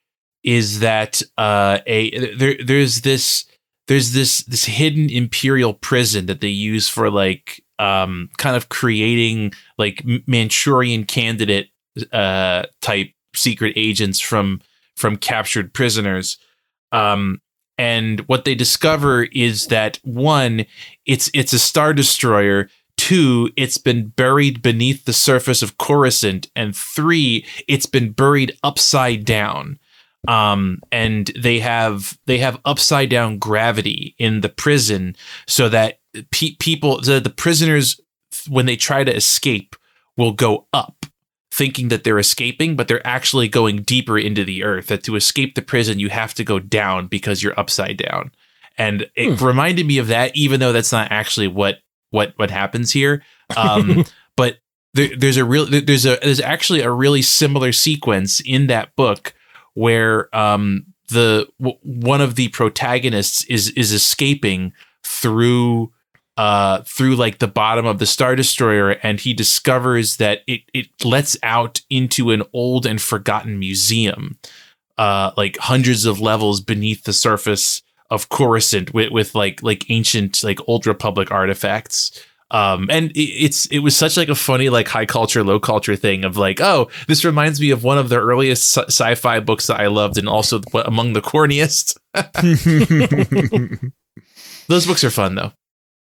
is 0.44 0.82
that 0.82 1.22
uh, 1.38 1.80
a 1.88 2.34
there 2.36 2.56
there's 2.64 3.02
this 3.02 3.46
there's 3.88 4.14
this 4.14 4.44
this 4.44 4.66
hidden 4.66 5.10
imperial 5.10 5.74
prison 5.74 6.26
that 6.26 6.42
they 6.42 6.48
use 6.48 6.90
for 6.90 7.10
like 7.10 7.64
um, 7.80 8.30
kind 8.38 8.56
of 8.56 8.70
creating 8.70 9.54
like 9.78 10.04
Manchurian 10.28 11.06
candidate 11.06 11.70
uh, 12.12 12.64
type 12.82 13.12
secret 13.36 13.74
agents 13.76 14.20
from 14.20 14.62
from 14.96 15.18
captured 15.18 15.74
prisoners. 15.74 16.38
Um, 16.92 17.42
and 17.78 18.22
what 18.22 18.46
they 18.46 18.56
discover 18.56 19.24
is 19.24 19.68
that 19.68 20.00
one, 20.04 20.66
it's 21.06 21.30
it's 21.34 21.54
a 21.54 21.60
star 21.60 21.94
destroyer. 21.94 22.70
Two, 22.98 23.52
it's 23.58 23.78
been 23.78 24.08
buried 24.08 24.62
beneath 24.62 25.04
the 25.04 25.14
surface 25.14 25.62
of 25.62 25.78
Coruscant, 25.78 26.50
and 26.56 26.76
three, 26.76 27.46
it's 27.68 27.86
been 27.86 28.12
buried 28.12 28.58
upside 28.64 29.26
down. 29.26 29.78
Um, 30.28 30.82
and 30.92 31.28
they 31.38 31.60
have 31.60 32.18
they 32.26 32.38
have 32.40 32.60
upside 32.66 33.10
down 33.10 33.38
gravity 33.38 34.16
in 34.18 34.42
the 34.42 34.50
prison, 34.50 35.16
so 35.48 35.70
that 35.70 36.00
pe- 36.32 36.56
people, 36.60 37.02
that 37.02 37.24
the 37.24 37.30
prisoners, 37.30 38.00
when 38.48 38.66
they 38.66 38.76
try 38.76 39.04
to 39.04 39.16
escape, 39.16 39.76
will 40.18 40.32
go 40.32 40.68
up, 40.74 41.06
thinking 41.52 41.90
that 41.90 42.04
they're 42.04 42.20
escaping, 42.20 42.76
but 42.76 42.88
they're 42.88 43.06
actually 43.06 43.48
going 43.48 43.84
deeper 43.84 44.18
into 44.18 44.44
the 44.44 44.64
earth. 44.64 44.88
That 44.88 45.04
to 45.04 45.16
escape 45.16 45.56
the 45.56 45.62
prison, 45.62 46.00
you 46.00 46.10
have 46.10 46.34
to 46.36 46.44
go 46.44 46.60
down 46.60 47.08
because 47.08 47.44
you're 47.44 47.60
upside 47.60 47.98
down. 47.98 48.32
And 48.78 49.10
it 49.16 49.40
reminded 49.40 49.86
me 49.86 49.98
of 50.00 50.08
that, 50.08 50.36
even 50.36 50.60
though 50.60 50.74
that's 50.74 50.92
not 50.92 51.12
actually 51.12 51.48
what 51.48 51.80
what 52.12 52.34
what 52.38 52.52
happens 52.52 52.92
here. 52.92 53.24
Um, 53.56 54.06
but 54.36 54.58
there, 54.96 55.16
there's 55.16 55.38
a 55.38 55.46
real 55.46 55.68
there's 55.68 56.08
a 56.08 56.18
there's 56.24 56.42
actually 56.42 56.82
a 56.82 56.90
really 56.90 57.22
similar 57.22 57.72
sequence 57.72 58.40
in 58.40 58.66
that 58.68 58.96
book 58.96 59.36
where 59.76 60.36
um 60.36 60.86
the 61.10 61.48
w- 61.60 61.78
one 61.84 62.22
of 62.22 62.36
the 62.36 62.48
protagonists 62.50 63.44
is 63.46 63.70
is 63.72 63.92
escaping 63.92 64.74
through 65.04 65.92
uh 66.38 66.82
through 66.82 67.16
like 67.16 67.38
the 67.38 67.48
bottom 67.48 67.86
of 67.86 68.00
the 68.00 68.06
star 68.06 68.36
destroyer 68.36 68.92
and 69.04 69.20
he 69.20 69.34
discovers 69.34 70.18
that 70.18 70.42
it 70.48 70.62
it 70.74 70.88
lets 71.04 71.38
out 71.44 71.82
into 71.90 72.32
an 72.32 72.42
old 72.52 72.86
and 72.86 73.02
forgotten 73.02 73.60
museum 73.60 74.38
uh 74.98 75.32
like 75.38 75.58
hundreds 75.58 76.06
of 76.06 76.20
levels 76.20 76.60
beneath 76.60 77.04
the 77.04 77.14
surface 77.14 77.82
of 78.12 78.30
Coruscant 78.30 78.94
with, 78.94 79.12
with 79.12 79.36
like 79.36 79.62
like 79.64 79.90
ancient 79.90 80.44
like 80.44 80.60
old 80.68 80.88
republic 80.88 81.32
artifacts 81.32 82.26
um 82.52 82.88
and 82.92 83.12
it, 83.12 83.20
it's 83.20 83.66
it 83.68 83.80
was 83.80 83.98
such 83.98 84.18
like 84.18 84.30
a 84.30 84.36
funny 84.36 84.70
like 84.70 84.88
high 84.88 85.06
culture 85.06 85.44
low 85.44 85.60
culture 85.60 85.96
thing 85.96 86.24
of 86.24 86.38
like 86.38 86.62
oh 86.62 86.90
this 87.08 87.26
reminds 87.26 87.60
me 87.60 87.72
of 87.72 87.84
one 87.84 87.98
of 87.98 88.10
the 88.10 88.20
earliest 88.20 88.78
sci- 88.78 88.86
sci-fi 88.88 89.40
books 89.40 89.68
that 89.68 89.80
I 89.80 89.88
loved 89.88 90.18
and 90.18 90.30
also 90.30 90.62
among 90.86 91.14
the 91.14 91.22
corniest 91.22 91.98
those 94.68 94.86
books 94.86 95.04
are 95.04 95.12
fun 95.12 95.36
though 95.36 95.52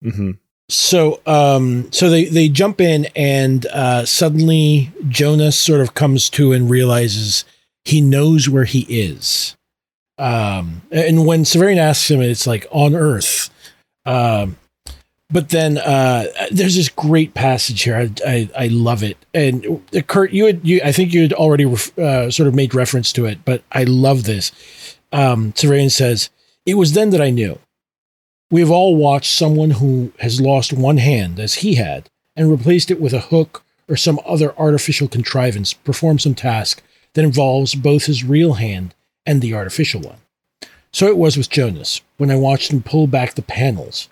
hmm 0.02 0.30
So, 0.70 1.22
um, 1.24 1.90
so 1.92 2.10
they 2.10 2.26
they 2.26 2.50
jump 2.50 2.78
in, 2.78 3.06
and 3.16 3.64
uh, 3.72 4.04
suddenly 4.04 4.92
Jonas 5.08 5.58
sort 5.58 5.80
of 5.80 5.94
comes 5.94 6.28
to 6.30 6.52
and 6.52 6.68
realizes 6.68 7.46
he 7.86 8.02
knows 8.02 8.50
where 8.50 8.66
he 8.66 8.84
is. 8.88 9.56
Um, 10.18 10.82
and 10.90 11.24
when 11.24 11.44
Severian 11.44 11.78
asks 11.78 12.10
him, 12.10 12.20
it's 12.20 12.46
like 12.46 12.66
on 12.70 12.94
Earth. 12.94 13.48
Um, 14.04 14.58
but 15.30 15.50
then 15.50 15.78
uh, 15.78 16.26
there's 16.50 16.76
this 16.76 16.88
great 16.88 17.34
passage 17.34 17.82
here. 17.82 17.96
I, 17.96 18.10
I 18.26 18.50
I 18.56 18.66
love 18.68 19.02
it. 19.02 19.18
And 19.34 19.82
uh, 19.94 20.00
Kurt, 20.02 20.32
you 20.32 20.46
had 20.46 20.66
you 20.66 20.80
I 20.84 20.92
think 20.92 21.12
you 21.12 21.22
had 21.22 21.32
already 21.32 21.64
ref, 21.64 21.96
uh, 21.98 22.30
sort 22.30 22.48
of 22.48 22.54
made 22.54 22.74
reference 22.74 23.12
to 23.14 23.26
it, 23.26 23.44
but 23.44 23.62
I 23.72 23.84
love 23.84 24.24
this. 24.24 24.52
Um, 25.12 25.52
Severian 25.52 25.90
says, 25.90 26.30
"It 26.66 26.74
was 26.74 26.92
then 26.92 27.10
that 27.10 27.22
I 27.22 27.30
knew." 27.30 27.58
We 28.50 28.60
have 28.60 28.70
all 28.70 28.96
watched 28.96 29.32
someone 29.32 29.72
who 29.72 30.12
has 30.20 30.40
lost 30.40 30.72
one 30.72 30.96
hand, 30.96 31.38
as 31.38 31.56
he 31.56 31.74
had, 31.74 32.08
and 32.34 32.50
replaced 32.50 32.90
it 32.90 33.00
with 33.00 33.12
a 33.12 33.20
hook 33.20 33.62
or 33.88 33.96
some 33.96 34.18
other 34.24 34.58
artificial 34.58 35.08
contrivance 35.08 35.74
perform 35.74 36.18
some 36.18 36.34
task 36.34 36.82
that 37.12 37.24
involves 37.24 37.74
both 37.74 38.06
his 38.06 38.24
real 38.24 38.54
hand 38.54 38.94
and 39.26 39.42
the 39.42 39.52
artificial 39.52 40.00
one. 40.00 40.18
So 40.92 41.06
it 41.08 41.18
was 41.18 41.36
with 41.36 41.50
Jonas 41.50 42.00
when 42.16 42.30
I 42.30 42.36
watched 42.36 42.72
him 42.72 42.82
pull 42.82 43.06
back 43.06 43.34
the 43.34 43.42
panels. 43.42 44.08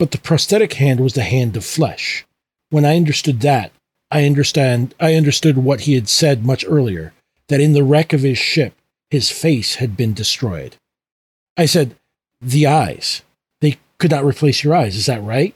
But 0.00 0.12
the 0.12 0.18
prosthetic 0.18 0.72
hand 0.72 0.98
was 0.98 1.12
the 1.12 1.22
hand 1.22 1.58
of 1.58 1.64
flesh. 1.64 2.24
When 2.70 2.86
I 2.86 2.96
understood 2.96 3.40
that, 3.42 3.70
I 4.10 4.24
understand 4.24 4.94
I 4.98 5.14
understood 5.14 5.58
what 5.58 5.82
he 5.82 5.92
had 5.92 6.08
said 6.08 6.42
much 6.42 6.64
earlier, 6.66 7.12
that 7.48 7.60
in 7.60 7.74
the 7.74 7.84
wreck 7.84 8.14
of 8.14 8.22
his 8.22 8.38
ship 8.38 8.72
his 9.10 9.30
face 9.30 9.74
had 9.74 9.98
been 9.98 10.14
destroyed. 10.14 10.76
I 11.58 11.66
said, 11.66 11.96
The 12.40 12.66
eyes 12.66 13.20
they 13.60 13.76
could 13.98 14.10
not 14.10 14.24
replace 14.24 14.64
your 14.64 14.74
eyes. 14.74 14.96
Is 14.96 15.04
that 15.04 15.22
right? 15.22 15.54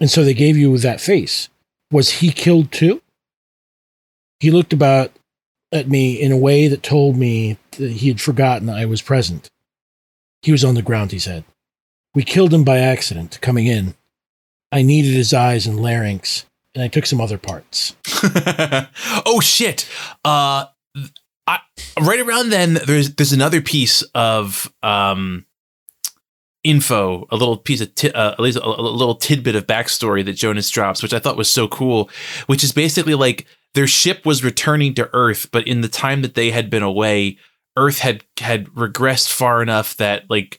And 0.00 0.10
so 0.10 0.24
they 0.24 0.32
gave 0.32 0.56
you 0.56 0.78
that 0.78 1.02
face. 1.02 1.50
Was 1.90 2.20
he 2.20 2.30
killed 2.30 2.72
too? 2.72 3.02
He 4.40 4.50
looked 4.50 4.72
about 4.72 5.12
at 5.72 5.90
me 5.90 6.18
in 6.18 6.32
a 6.32 6.38
way 6.38 6.68
that 6.68 6.82
told 6.82 7.18
me 7.18 7.58
that 7.72 7.90
he 7.90 8.08
had 8.08 8.20
forgotten 8.22 8.70
I 8.70 8.86
was 8.86 9.02
present. 9.02 9.50
He 10.40 10.52
was 10.52 10.64
on 10.64 10.74
the 10.74 10.80
ground, 10.80 11.12
he 11.12 11.18
said. 11.18 11.44
We 12.18 12.24
killed 12.24 12.52
him 12.52 12.64
by 12.64 12.78
accident 12.78 13.38
coming 13.40 13.68
in. 13.68 13.94
I 14.72 14.82
needed 14.82 15.14
his 15.14 15.32
eyes 15.32 15.68
and 15.68 15.80
larynx, 15.80 16.46
and 16.74 16.82
I 16.82 16.88
took 16.88 17.06
some 17.06 17.20
other 17.20 17.38
parts. 17.38 17.94
oh 19.24 19.38
shit 19.40 19.88
uh 20.24 20.64
I, 21.46 21.60
right 22.00 22.18
around 22.18 22.50
then 22.50 22.80
there's 22.86 23.14
there's 23.14 23.32
another 23.32 23.60
piece 23.60 24.02
of 24.16 24.72
um 24.82 25.46
info 26.64 27.28
a 27.30 27.36
little 27.36 27.56
piece 27.56 27.80
of 27.80 27.90
uh, 28.02 28.32
at 28.32 28.40
least 28.40 28.58
a, 28.58 28.64
a 28.64 28.82
little 28.82 29.14
tidbit 29.14 29.54
of 29.54 29.68
backstory 29.68 30.24
that 30.24 30.32
jonas 30.32 30.68
drops 30.70 31.00
which 31.04 31.14
i 31.14 31.20
thought 31.20 31.36
was 31.36 31.48
so 31.48 31.68
cool 31.68 32.10
which 32.46 32.64
is 32.64 32.72
basically 32.72 33.14
like 33.14 33.46
their 33.74 33.86
ship 33.86 34.26
was 34.26 34.42
returning 34.42 34.94
to 34.94 35.08
Earth, 35.12 35.50
but 35.52 35.68
in 35.68 35.82
the 35.82 35.88
time 35.88 36.22
that 36.22 36.34
they 36.34 36.50
had 36.50 36.70
been 36.70 36.82
away, 36.82 37.38
Earth 37.76 37.98
had 38.00 38.24
had 38.38 38.66
regressed 38.68 39.30
far 39.30 39.62
enough 39.62 39.96
that 39.98 40.24
like 40.28 40.58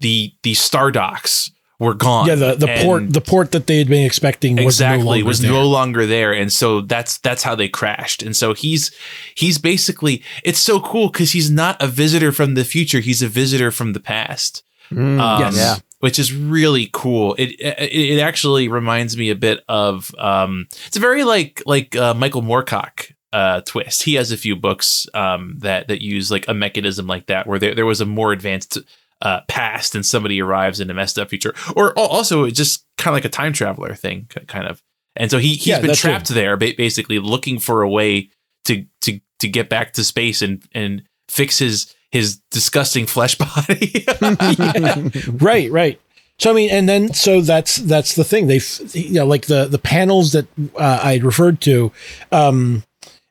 the 0.00 0.08
the 0.08 0.08
the 0.08 0.34
the 0.42 0.54
star 0.54 0.90
docks 0.90 1.50
were 1.80 1.94
gone. 1.94 2.26
Yeah, 2.26 2.34
the, 2.34 2.54
the 2.56 2.68
And- 2.68 2.84
port 2.84 3.12
the 3.12 3.20
port 3.20 3.52
that 3.52 3.66
they 3.68 3.78
had 3.78 3.88
been 3.88 4.04
expecting 4.04 4.56
was 4.56 4.64
exactly 4.76 5.04
no 5.04 5.10
longer 5.10 5.24
was 5.26 5.40
there. 5.40 5.52
no 5.52 5.66
longer 5.68 6.06
there 6.06 6.32
and 6.32 6.52
so 6.52 6.80
that's 6.80 7.18
that's 7.18 7.44
how 7.44 7.54
they 7.54 7.68
crashed 7.68 8.20
and 8.22 8.34
so 8.36 8.52
he's 8.52 8.90
he's 9.36 9.58
basically 9.58 10.22
it's 10.42 10.58
so 10.58 10.80
cool 10.80 11.08
because 11.08 11.30
he's 11.32 11.50
not 11.50 11.80
a 11.80 11.86
visitor 11.86 12.32
from 12.32 12.54
the 12.54 12.64
future 12.64 12.98
he's 13.00 13.22
a 13.22 13.28
visitor 13.28 13.70
from 13.70 13.92
the 13.92 14.00
past 14.00 14.62
Mm, 14.90 15.20
um, 15.20 15.40
Yes. 15.42 15.56
Yeah. 15.56 15.76
which 16.00 16.18
is 16.18 16.32
really 16.32 16.88
cool 16.94 17.34
it, 17.34 17.50
it 17.60 17.92
it 17.92 18.20
actually 18.20 18.68
reminds 18.68 19.16
me 19.18 19.28
a 19.30 19.34
bit 19.36 19.62
of 19.68 20.12
um 20.18 20.66
it's 20.86 20.96
a 20.96 21.00
very 21.00 21.24
like 21.24 21.62
like 21.66 21.94
uh, 21.94 22.14
michael 22.14 22.40
moorcock 22.42 23.12
uh 23.34 23.60
twist 23.66 24.02
he 24.04 24.14
has 24.14 24.32
a 24.32 24.36
few 24.38 24.56
books 24.56 25.06
um 25.12 25.54
that 25.58 25.88
that 25.88 26.00
use 26.02 26.30
like 26.30 26.48
a 26.48 26.54
mechanism 26.54 27.06
like 27.06 27.26
that 27.26 27.46
where 27.46 27.58
there, 27.58 27.74
there 27.74 27.84
was 27.86 28.00
a 28.00 28.06
more 28.06 28.32
advanced 28.32 28.78
uh, 29.22 29.40
past 29.48 29.94
and 29.94 30.04
somebody 30.06 30.40
arrives 30.40 30.80
in 30.80 30.90
a 30.90 30.94
messed 30.94 31.18
up 31.18 31.28
future, 31.30 31.54
or 31.76 31.92
also 31.98 32.44
it's 32.44 32.56
just 32.56 32.84
kind 32.96 33.12
of 33.12 33.14
like 33.14 33.24
a 33.24 33.28
time 33.28 33.52
traveler 33.52 33.94
thing, 33.94 34.28
kind 34.46 34.66
of. 34.66 34.82
And 35.16 35.30
so 35.30 35.38
he 35.38 35.54
he's 35.54 35.66
Yeah, 35.66 35.80
been 35.80 35.92
trapped 35.92 36.28
there, 36.28 36.56
basically 36.56 37.18
looking 37.18 37.58
for 37.58 37.82
a 37.82 37.88
way 37.88 38.30
to 38.66 38.84
to 39.02 39.20
to 39.40 39.48
get 39.48 39.68
back 39.68 39.92
to 39.94 40.04
space 40.04 40.42
and 40.42 40.62
and 40.72 41.02
fix 41.28 41.58
his 41.58 41.94
his 42.10 42.40
disgusting 42.50 43.06
flesh 43.06 43.34
body. 43.38 44.06
Yeah. 44.06 45.08
right, 45.40 45.70
right. 45.70 46.00
So 46.38 46.50
I 46.50 46.54
mean, 46.54 46.70
and 46.70 46.88
then 46.88 47.12
so 47.12 47.40
that's 47.40 47.76
that's 47.76 48.14
the 48.14 48.22
thing. 48.24 48.46
They, 48.46 48.60
you 48.92 49.14
know, 49.14 49.26
like 49.26 49.46
the 49.46 49.66
the 49.66 49.78
panels 49.78 50.32
that 50.32 50.46
uh, 50.76 51.00
I 51.02 51.16
referred 51.16 51.60
to, 51.62 51.90
um, 52.30 52.84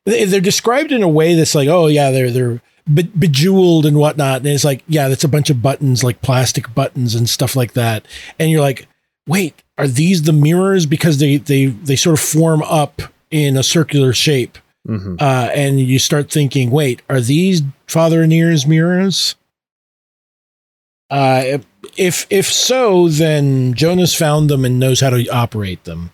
they're 0.06 0.42
described 0.42 0.92
in 0.92 1.04
a 1.04 1.08
way 1.08 1.34
that's 1.36 1.56
like, 1.56 1.70
oh 1.70 1.88
yeah, 1.88 2.12
they're 2.12 2.32
they're 2.32 2.62
be- 2.94 3.04
bejeweled 3.18 3.86
and 3.86 3.98
whatnot, 3.98 4.38
and 4.38 4.48
it's 4.48 4.64
like, 4.64 4.84
yeah, 4.88 5.08
that's 5.08 5.24
a 5.24 5.28
bunch 5.30 5.50
of 5.50 5.62
buttons, 5.62 6.04
like 6.04 6.22
plastic 6.22 6.74
buttons 6.74 7.16
and 7.16 7.28
stuff 7.30 7.56
like 7.56 7.74
that, 7.74 8.06
and 8.40 8.50
you're 8.52 8.62
like, 8.62 8.88
wait, 9.28 9.62
are 9.78 9.88
these 9.88 10.24
the 10.24 10.34
mirrors 10.34 10.86
because 10.86 11.18
they 11.20 11.38
they 11.38 11.66
they 11.68 11.96
sort 11.96 12.14
of 12.14 12.20
form 12.24 12.62
up 12.64 13.02
in 13.32 13.58
a 13.58 13.64
circular 13.64 14.14
shape, 14.14 14.58
Mhm. 14.88 15.22
uh, 15.22 15.50
and 15.54 15.80
you 15.80 16.00
start 16.00 16.32
thinking, 16.32 16.72
wait, 16.72 17.02
are 17.10 17.20
these 17.22 17.62
Father 17.88 18.24
Inire's 18.24 18.66
mirrors? 18.66 19.36
Uh, 21.10 21.60
if 21.98 22.28
if 22.30 22.52
so, 22.52 23.08
then 23.08 23.74
Jonas 23.74 24.14
found 24.14 24.50
them 24.50 24.66
and 24.66 24.80
knows 24.80 25.00
how 25.00 25.10
to 25.10 25.28
operate 25.30 25.84
them. 25.86 26.12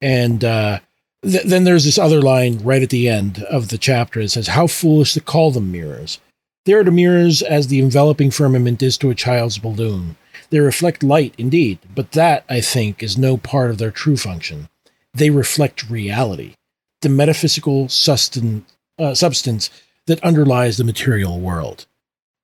And 0.00 0.44
uh, 0.44 0.78
th- 1.22 1.44
then 1.44 1.64
there's 1.64 1.84
this 1.84 1.98
other 1.98 2.20
line 2.20 2.58
right 2.62 2.82
at 2.82 2.90
the 2.90 3.08
end 3.08 3.42
of 3.44 3.68
the 3.68 3.78
chapter 3.78 4.22
that 4.22 4.30
says, 4.30 4.48
"How 4.48 4.66
foolish 4.66 5.14
to 5.14 5.20
call 5.20 5.50
them 5.50 5.72
mirrors! 5.72 6.18
They 6.64 6.74
are 6.74 6.84
to 6.84 6.90
mirrors 6.90 7.42
as 7.42 7.66
the 7.66 7.80
enveloping 7.80 8.30
firmament 8.30 8.82
is 8.82 8.96
to 8.98 9.10
a 9.10 9.14
child's 9.14 9.58
balloon. 9.58 10.16
They 10.50 10.60
reflect 10.60 11.02
light, 11.02 11.34
indeed, 11.38 11.78
but 11.94 12.12
that, 12.12 12.44
I 12.48 12.60
think, 12.60 13.02
is 13.02 13.16
no 13.18 13.36
part 13.36 13.70
of 13.70 13.78
their 13.78 13.90
true 13.90 14.16
function. 14.16 14.68
They 15.14 15.30
reflect 15.30 15.90
reality, 15.90 16.54
the 17.00 17.08
metaphysical 17.08 17.88
sustain, 17.88 18.64
uh, 18.98 19.14
substance 19.14 19.70
that 20.06 20.22
underlies 20.22 20.76
the 20.76 20.84
material 20.84 21.40
world." 21.40 21.86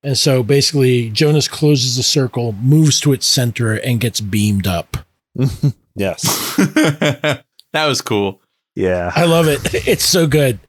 And 0.03 0.17
so 0.17 0.43
basically, 0.43 1.11
Jonas 1.11 1.49
closes 1.49 1.97
the 1.97 2.03
circle, 2.03 2.53
moves 2.53 3.01
to 3.01 3.13
its 3.13 3.27
center, 3.27 3.75
and 3.75 4.01
gets 4.01 4.21
beamed 4.21 4.67
up. 4.67 4.97
yes. 5.95 6.23
that 6.57 7.43
was 7.75 8.01
cool. 8.01 8.41
Yeah. 8.79 9.11
I 9.15 9.25
love 9.25 9.49
it. 9.49 9.75
It's 9.89 10.05
so 10.05 10.29
good. 10.29 10.61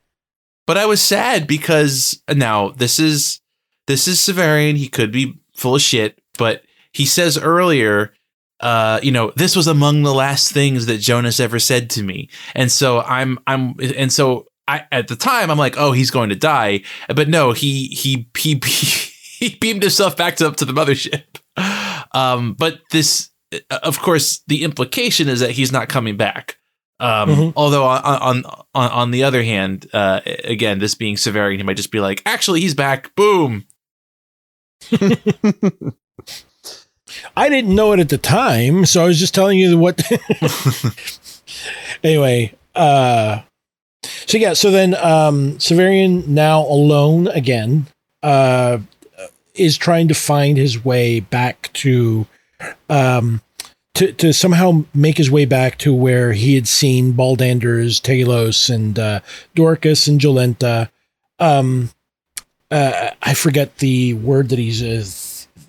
But 0.66 0.78
I 0.78 0.88
was 0.88 1.00
sad 1.02 1.46
because 1.46 2.20
now 2.28 2.70
this 2.70 2.98
is 3.00 3.40
this 3.86 4.08
is 4.08 4.18
Severian. 4.18 4.78
He 4.78 4.88
could 4.88 5.12
be 5.12 5.40
full 5.56 5.76
of 5.76 5.82
shit, 5.82 6.20
but 6.38 6.64
he 6.92 7.06
says 7.06 7.38
earlier, 7.38 8.14
uh, 8.62 9.00
you 9.04 9.12
know, 9.12 9.32
this 9.36 9.56
was 9.56 9.68
among 9.68 10.02
the 10.02 10.14
last 10.14 10.52
things 10.52 10.88
that 10.88 10.98
Jonas 10.98 11.40
ever 11.40 11.60
said 11.60 11.90
to 11.92 12.04
me. 12.04 12.30
And 12.56 12.72
so 12.72 13.02
I'm 13.02 13.38
I'm 13.46 13.76
and 13.80 14.12
so 14.12 14.48
I 14.68 14.86
at 14.92 15.08
the 15.08 15.16
time 15.16 15.52
I'm 15.52 15.60
like, 15.60 15.78
oh, 15.78 15.92
he's 15.92 16.12
going 16.12 16.30
to 16.30 16.36
die. 16.36 16.82
But 17.14 17.30
no, 17.30 17.52
he 17.52 17.88
he 17.90 18.28
he 18.36 18.60
he 18.64 19.56
beamed 19.62 19.84
himself 19.84 20.18
back 20.18 20.36
to 20.38 20.48
up 20.48 20.56
to 20.58 20.66
the 20.66 20.74
mothership. 20.74 21.24
Um, 22.12 22.54
but 22.54 22.80
this 22.90 23.30
of 23.70 24.00
course 24.00 24.42
the 24.48 24.64
implication 24.64 25.30
is 25.30 25.42
that 25.42 25.52
he's 25.52 25.72
not 25.72 25.90
coming 25.90 26.18
back. 26.18 26.59
Um, 27.02 27.30
Mhm. 27.30 27.54
although 27.56 27.86
on, 27.86 28.04
on 28.04 28.44
on 28.76 28.92
on 28.92 29.12
the 29.12 29.24
other 29.24 29.42
hand, 29.44 29.88
uh, 29.94 30.20
again, 30.44 30.80
this 30.80 30.96
being 30.96 31.16
Severian, 31.16 31.58
he 31.58 31.64
might 31.64 31.78
just 31.78 31.92
be 31.92 32.00
like, 32.02 32.22
actually, 32.26 32.60
he's 32.62 32.76
back. 32.76 33.16
Boom. 33.16 33.66
I 37.36 37.50
didn't 37.50 37.74
know 37.74 37.92
it 37.94 38.00
at 38.00 38.10
the 38.10 38.18
time, 38.18 38.86
so 38.86 39.04
I 39.04 39.08
was 39.08 39.20
just 39.20 39.34
telling 39.34 39.58
you 39.58 39.78
what. 39.78 40.02
anyway, 42.04 42.54
uh, 42.76 43.42
so 44.04 44.38
yeah, 44.38 44.54
so 44.54 44.70
then 44.72 44.94
um, 44.96 45.54
Severian 45.58 46.28
now 46.28 46.62
alone 46.62 47.28
again 47.30 47.88
uh, 48.22 48.78
is 49.56 49.78
trying 49.78 50.08
to 50.10 50.14
find 50.14 50.58
his 50.58 50.84
way 50.86 51.20
back 51.20 51.72
to 51.74 52.28
um, 52.90 53.42
to 54.00 54.14
to 54.14 54.34
somehow 54.34 54.86
make 54.94 55.18
his 55.18 55.30
way 55.30 55.46
back 55.46 55.78
to 55.80 55.94
where 55.94 56.32
he 56.32 56.56
had 56.56 56.68
seen 56.68 57.14
Baldanders, 57.14 58.02
Talos, 58.02 58.74
and 58.74 58.98
uh, 58.98 59.20
Dorcas 59.56 60.08
and 60.08 60.20
Jolenta. 60.20 60.90
Um, 61.38 61.92
uh, 62.72 63.12
I 63.22 63.34
forget 63.34 63.78
the 63.80 64.14
word 64.14 64.50
that 64.50 64.60
he's 64.60 64.82
a 64.82 65.02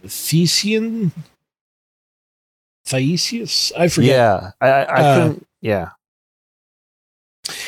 Thesian. 0.06 1.10
Thaisius? 2.86 3.72
I 3.76 3.88
forget. 3.88 4.10
Yeah. 4.10 4.50
I, 4.60 4.68
I, 4.68 4.82
I 4.82 5.02
Uh. 5.02 5.34
Yeah. 5.60 5.90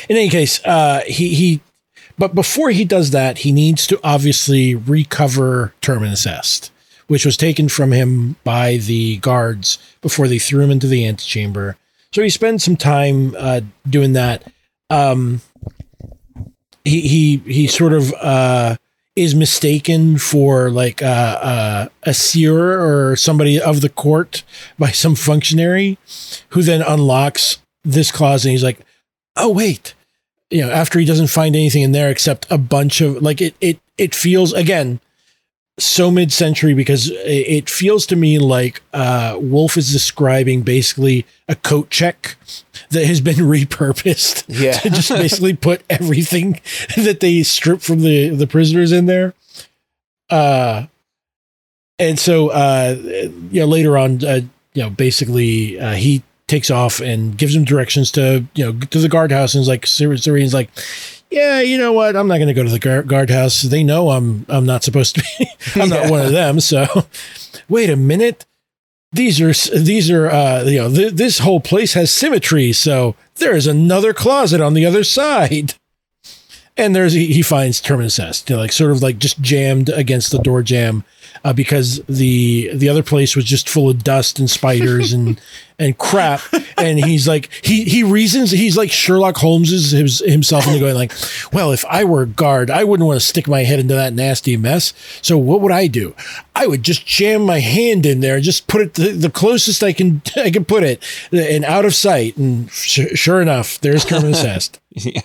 In 0.09 0.17
any 0.17 0.29
case, 0.29 0.63
uh, 0.65 1.01
he 1.07 1.33
he, 1.33 1.61
but 2.17 2.33
before 2.33 2.69
he 2.71 2.85
does 2.85 3.11
that, 3.11 3.39
he 3.39 3.51
needs 3.51 3.85
to 3.87 3.99
obviously 4.03 4.75
recover 4.75 5.73
Terminus 5.81 6.25
Est, 6.25 6.71
which 7.07 7.25
was 7.25 7.37
taken 7.37 7.69
from 7.69 7.91
him 7.91 8.35
by 8.43 8.77
the 8.77 9.17
guards 9.17 9.77
before 10.01 10.27
they 10.27 10.39
threw 10.39 10.61
him 10.63 10.71
into 10.71 10.87
the 10.87 11.05
antechamber. 11.05 11.77
So 12.11 12.21
he 12.21 12.29
spends 12.29 12.63
some 12.63 12.77
time 12.77 13.35
uh, 13.37 13.61
doing 13.89 14.13
that. 14.13 14.51
Um, 14.89 15.41
he 16.85 17.01
he 17.01 17.37
he 17.37 17.67
sort 17.67 17.93
of 17.93 18.13
uh, 18.13 18.75
is 19.15 19.35
mistaken 19.35 20.17
for 20.17 20.69
like 20.69 21.01
uh, 21.01 21.05
uh, 21.41 21.87
a 22.03 22.13
seer 22.13 22.81
or 22.81 23.15
somebody 23.15 23.59
of 23.59 23.81
the 23.81 23.89
court 23.89 24.43
by 24.77 24.91
some 24.91 25.15
functionary, 25.15 25.97
who 26.49 26.61
then 26.61 26.81
unlocks 26.81 27.59
this 27.83 28.11
clause, 28.11 28.45
and 28.45 28.51
he's 28.51 28.63
like, 28.63 28.79
"Oh 29.35 29.49
wait." 29.49 29.93
You 30.49 30.61
know, 30.61 30.71
after 30.71 30.99
he 30.99 31.05
doesn't 31.05 31.27
find 31.27 31.55
anything 31.55 31.81
in 31.81 31.93
there 31.93 32.11
except 32.11 32.45
a 32.51 32.59
bunch 32.59 33.01
of 33.01 33.23
like 33.23 33.41
it, 33.41 33.55
it, 33.59 33.79
it 33.97 34.13
feels 34.13 34.53
again 34.53 34.99
so 35.79 36.11
mid-century 36.11 36.73
because 36.75 37.09
it, 37.11 37.67
feels 37.69 38.05
to 38.05 38.15
me 38.15 38.37
like 38.37 38.81
uh, 38.93 39.37
Wolfe 39.41 39.75
is 39.77 39.91
describing 39.91 40.61
basically 40.61 41.25
a 41.49 41.55
coat 41.55 41.89
check 41.89 42.35
that 42.91 43.05
has 43.05 43.21
been 43.21 43.35
repurposed 43.37 44.45
Yeah. 44.47 44.73
to 44.73 44.89
just 44.91 45.09
basically 45.09 45.55
put 45.55 45.81
everything 45.89 46.61
that 46.95 47.21
they 47.21 47.41
strip 47.43 47.81
from 47.81 48.01
the 48.01 48.29
the 48.29 48.45
prisoners 48.47 48.91
in 48.91 49.07
there. 49.07 49.33
Uh, 50.29 50.85
and 51.99 52.19
so 52.19 52.49
uh, 52.49 52.95
you 53.51 53.61
know 53.61 53.65
later 53.65 53.97
on, 53.97 54.23
uh, 54.23 54.41
you 54.73 54.83
know, 54.83 54.89
basically 54.91 55.79
uh, 55.79 55.93
he 55.93 56.23
takes 56.47 56.69
off 56.69 56.99
and 56.99 57.35
gives 57.37 57.55
him 57.55 57.63
directions 57.63 58.11
to 58.11 58.45
you 58.53 58.65
know 58.65 58.79
to 58.91 58.99
the 58.99 59.09
guardhouse 59.09 59.55
and 59.55 59.61
is 59.63 59.67
like 59.67 59.87
Syr- 59.87 60.17
Syrian's 60.17 60.53
like. 60.53 60.69
Yeah, 61.33 61.61
you 61.61 61.79
know 61.79 61.93
what? 61.93 62.15
I'm 62.15 62.27
not 62.27 62.37
going 62.37 62.47
to 62.47 62.53
go 62.53 62.63
to 62.63 62.69
the 62.69 62.77
guard 62.77 63.07
guardhouse. 63.07 63.63
They 63.63 63.83
know 63.83 64.11
I'm 64.11 64.45
I'm 64.47 64.67
not 64.67 64.83
supposed 64.83 65.15
to 65.15 65.23
be. 65.39 65.47
I'm 65.81 65.89
not 65.89 66.11
one 66.11 66.23
of 66.23 66.31
them. 66.31 66.59
So, 66.59 67.07
wait 67.69 67.89
a 67.89 67.95
minute. 67.95 68.45
These 69.11 69.41
are 69.41 69.51
these 69.79 70.11
are 70.11 70.29
uh, 70.29 70.63
you 70.63 70.77
know 70.77 70.93
th- 70.93 71.13
this 71.13 71.39
whole 71.39 71.59
place 71.59 71.93
has 71.93 72.11
symmetry. 72.11 72.71
So 72.71 73.15
there 73.35 73.55
is 73.55 73.65
another 73.65 74.13
closet 74.13 74.61
on 74.61 74.75
the 74.75 74.85
other 74.85 75.03
side. 75.03 75.73
And 76.77 76.95
there's 76.95 77.13
he 77.13 77.41
finds 77.41 77.79
terminus 77.79 78.19
est 78.19 78.49
you 78.49 78.55
know, 78.55 78.61
like 78.61 78.71
sort 78.71 78.91
of 78.91 79.01
like 79.03 79.19
just 79.19 79.41
jammed 79.41 79.89
against 79.89 80.31
the 80.31 80.39
door 80.39 80.63
jam 80.63 81.03
uh, 81.43 81.53
because 81.53 82.01
the 82.05 82.71
the 82.73 82.89
other 82.89 83.03
place 83.03 83.35
was 83.35 83.45
just 83.45 83.69
full 83.69 83.89
of 83.89 84.03
dust 84.03 84.39
and 84.39 84.49
spiders 84.49 85.13
and 85.13 85.39
and 85.79 85.97
crap. 85.97 86.41
And 86.77 87.03
he's 87.03 87.27
like 87.27 87.49
he 87.63 87.83
he 87.83 88.03
reasons 88.03 88.51
he's 88.51 88.77
like 88.77 88.91
sherlock 88.91 89.37
holmes 89.37 89.69
his, 89.69 90.19
himself 90.19 90.67
into 90.67 90.79
going 90.79 90.95
like 90.95 91.11
well 91.51 91.71
if 91.71 91.83
i 91.85 92.03
were 92.03 92.21
a 92.21 92.27
guard 92.27 92.69
i 92.69 92.83
wouldn't 92.83 93.07
want 93.07 93.19
to 93.19 93.25
stick 93.25 93.47
my 93.47 93.63
head 93.63 93.79
into 93.79 93.93
that 93.95 94.13
nasty 94.13 94.55
mess. 94.57 94.93
So 95.21 95.37
what 95.37 95.61
would 95.61 95.71
i 95.71 95.87
do? 95.87 96.15
I 96.55 96.67
would 96.67 96.83
just 96.83 97.05
jam 97.05 97.43
my 97.43 97.59
hand 97.59 98.05
in 98.05 98.19
there 98.21 98.39
just 98.39 98.67
put 98.67 98.81
it 98.81 98.93
the, 98.93 99.09
the 99.11 99.29
closest 99.29 99.83
i 99.83 99.93
can 99.93 100.21
i 100.37 100.49
can 100.49 100.65
put 100.65 100.83
it 100.83 101.03
and 101.31 101.65
out 101.65 101.85
of 101.85 101.93
sight. 101.93 102.37
And 102.37 102.71
sh- 102.71 103.15
sure 103.15 103.41
enough 103.41 103.79
there's 103.81 104.05
terminus 104.05 104.43
est 104.43 104.79
yeah. 104.91 105.21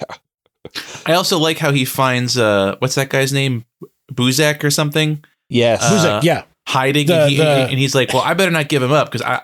I 1.07 1.14
also 1.14 1.39
like 1.39 1.59
how 1.59 1.73
he 1.73 1.85
finds 1.85 2.37
uh 2.39 2.77
what's 2.81 2.95
that 2.97 3.09
guy's 3.11 3.33
name? 3.33 3.64
Buzak 4.12 4.64
or 4.64 4.71
something 4.71 5.23
Yes. 5.49 5.83
Uh, 5.83 5.89
Who's 5.91 6.05
like, 6.05 6.23
yeah 6.25 6.43
hiding 6.66 7.07
The- 7.07 7.21
and, 7.23 7.31
he, 7.31 7.37
the- 7.39 7.45
and 7.45 7.79
he's 7.79 7.95
like, 7.95 8.12
"Well, 8.12 8.23
I 8.23 8.35
better 8.35 8.51
not 8.51 8.69
give 8.69 8.83
him 8.83 8.93
up 8.93 9.09
because 9.09 9.23
I 9.23 9.43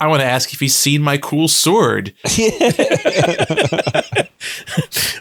I 0.00 0.08
want 0.08 0.20
to 0.22 0.26
ask 0.26 0.52
if 0.52 0.58
he's 0.60 0.74
seen 0.74 1.02
my 1.02 1.18
cool 1.18 1.46
sword." 1.48 2.12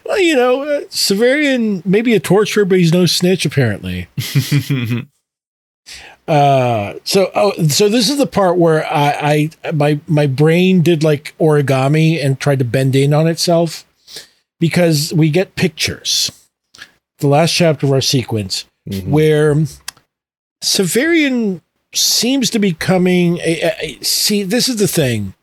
well 0.06 0.20
you 0.20 0.36
know 0.36 0.64
uh, 0.64 0.82
severian 0.90 1.86
maybe 1.86 2.14
a 2.14 2.20
torturer 2.20 2.66
but 2.66 2.78
he's 2.80 2.92
no 2.94 3.06
snitch 3.06 3.46
apparently 3.46 4.08
Uh, 6.26 6.94
so 7.04 7.30
oh, 7.36 7.52
so 7.68 7.90
this 7.90 8.10
is 8.10 8.18
the 8.18 8.26
part 8.26 8.58
where 8.58 8.86
I, 8.86 9.50
I 9.66 9.72
my 9.74 10.00
my 10.08 10.26
brain 10.26 10.82
did 10.82 11.04
like 11.04 11.36
origami 11.38 12.24
and 12.24 12.40
tried 12.40 12.60
to 12.60 12.66
bend 12.66 12.96
in 12.96 13.14
on 13.14 13.28
itself 13.28 13.84
because 14.64 15.14
we 15.14 15.30
get 15.30 15.56
pictures. 15.56 16.32
The 17.20 17.28
last 17.28 17.52
chapter 17.54 17.86
of 17.86 17.92
our 17.92 18.00
sequence 18.00 18.64
Mhm. 18.90 19.08
where 19.08 19.56
Severian 20.64 21.60
seems 21.94 22.50
to 22.52 22.60
be 22.60 22.72
coming. 22.72 23.40
A- 23.40 23.74
a- 23.82 24.00
see, 24.02 24.42
this 24.42 24.70
is 24.70 24.78
the 24.78 24.88
thing. 24.88 25.34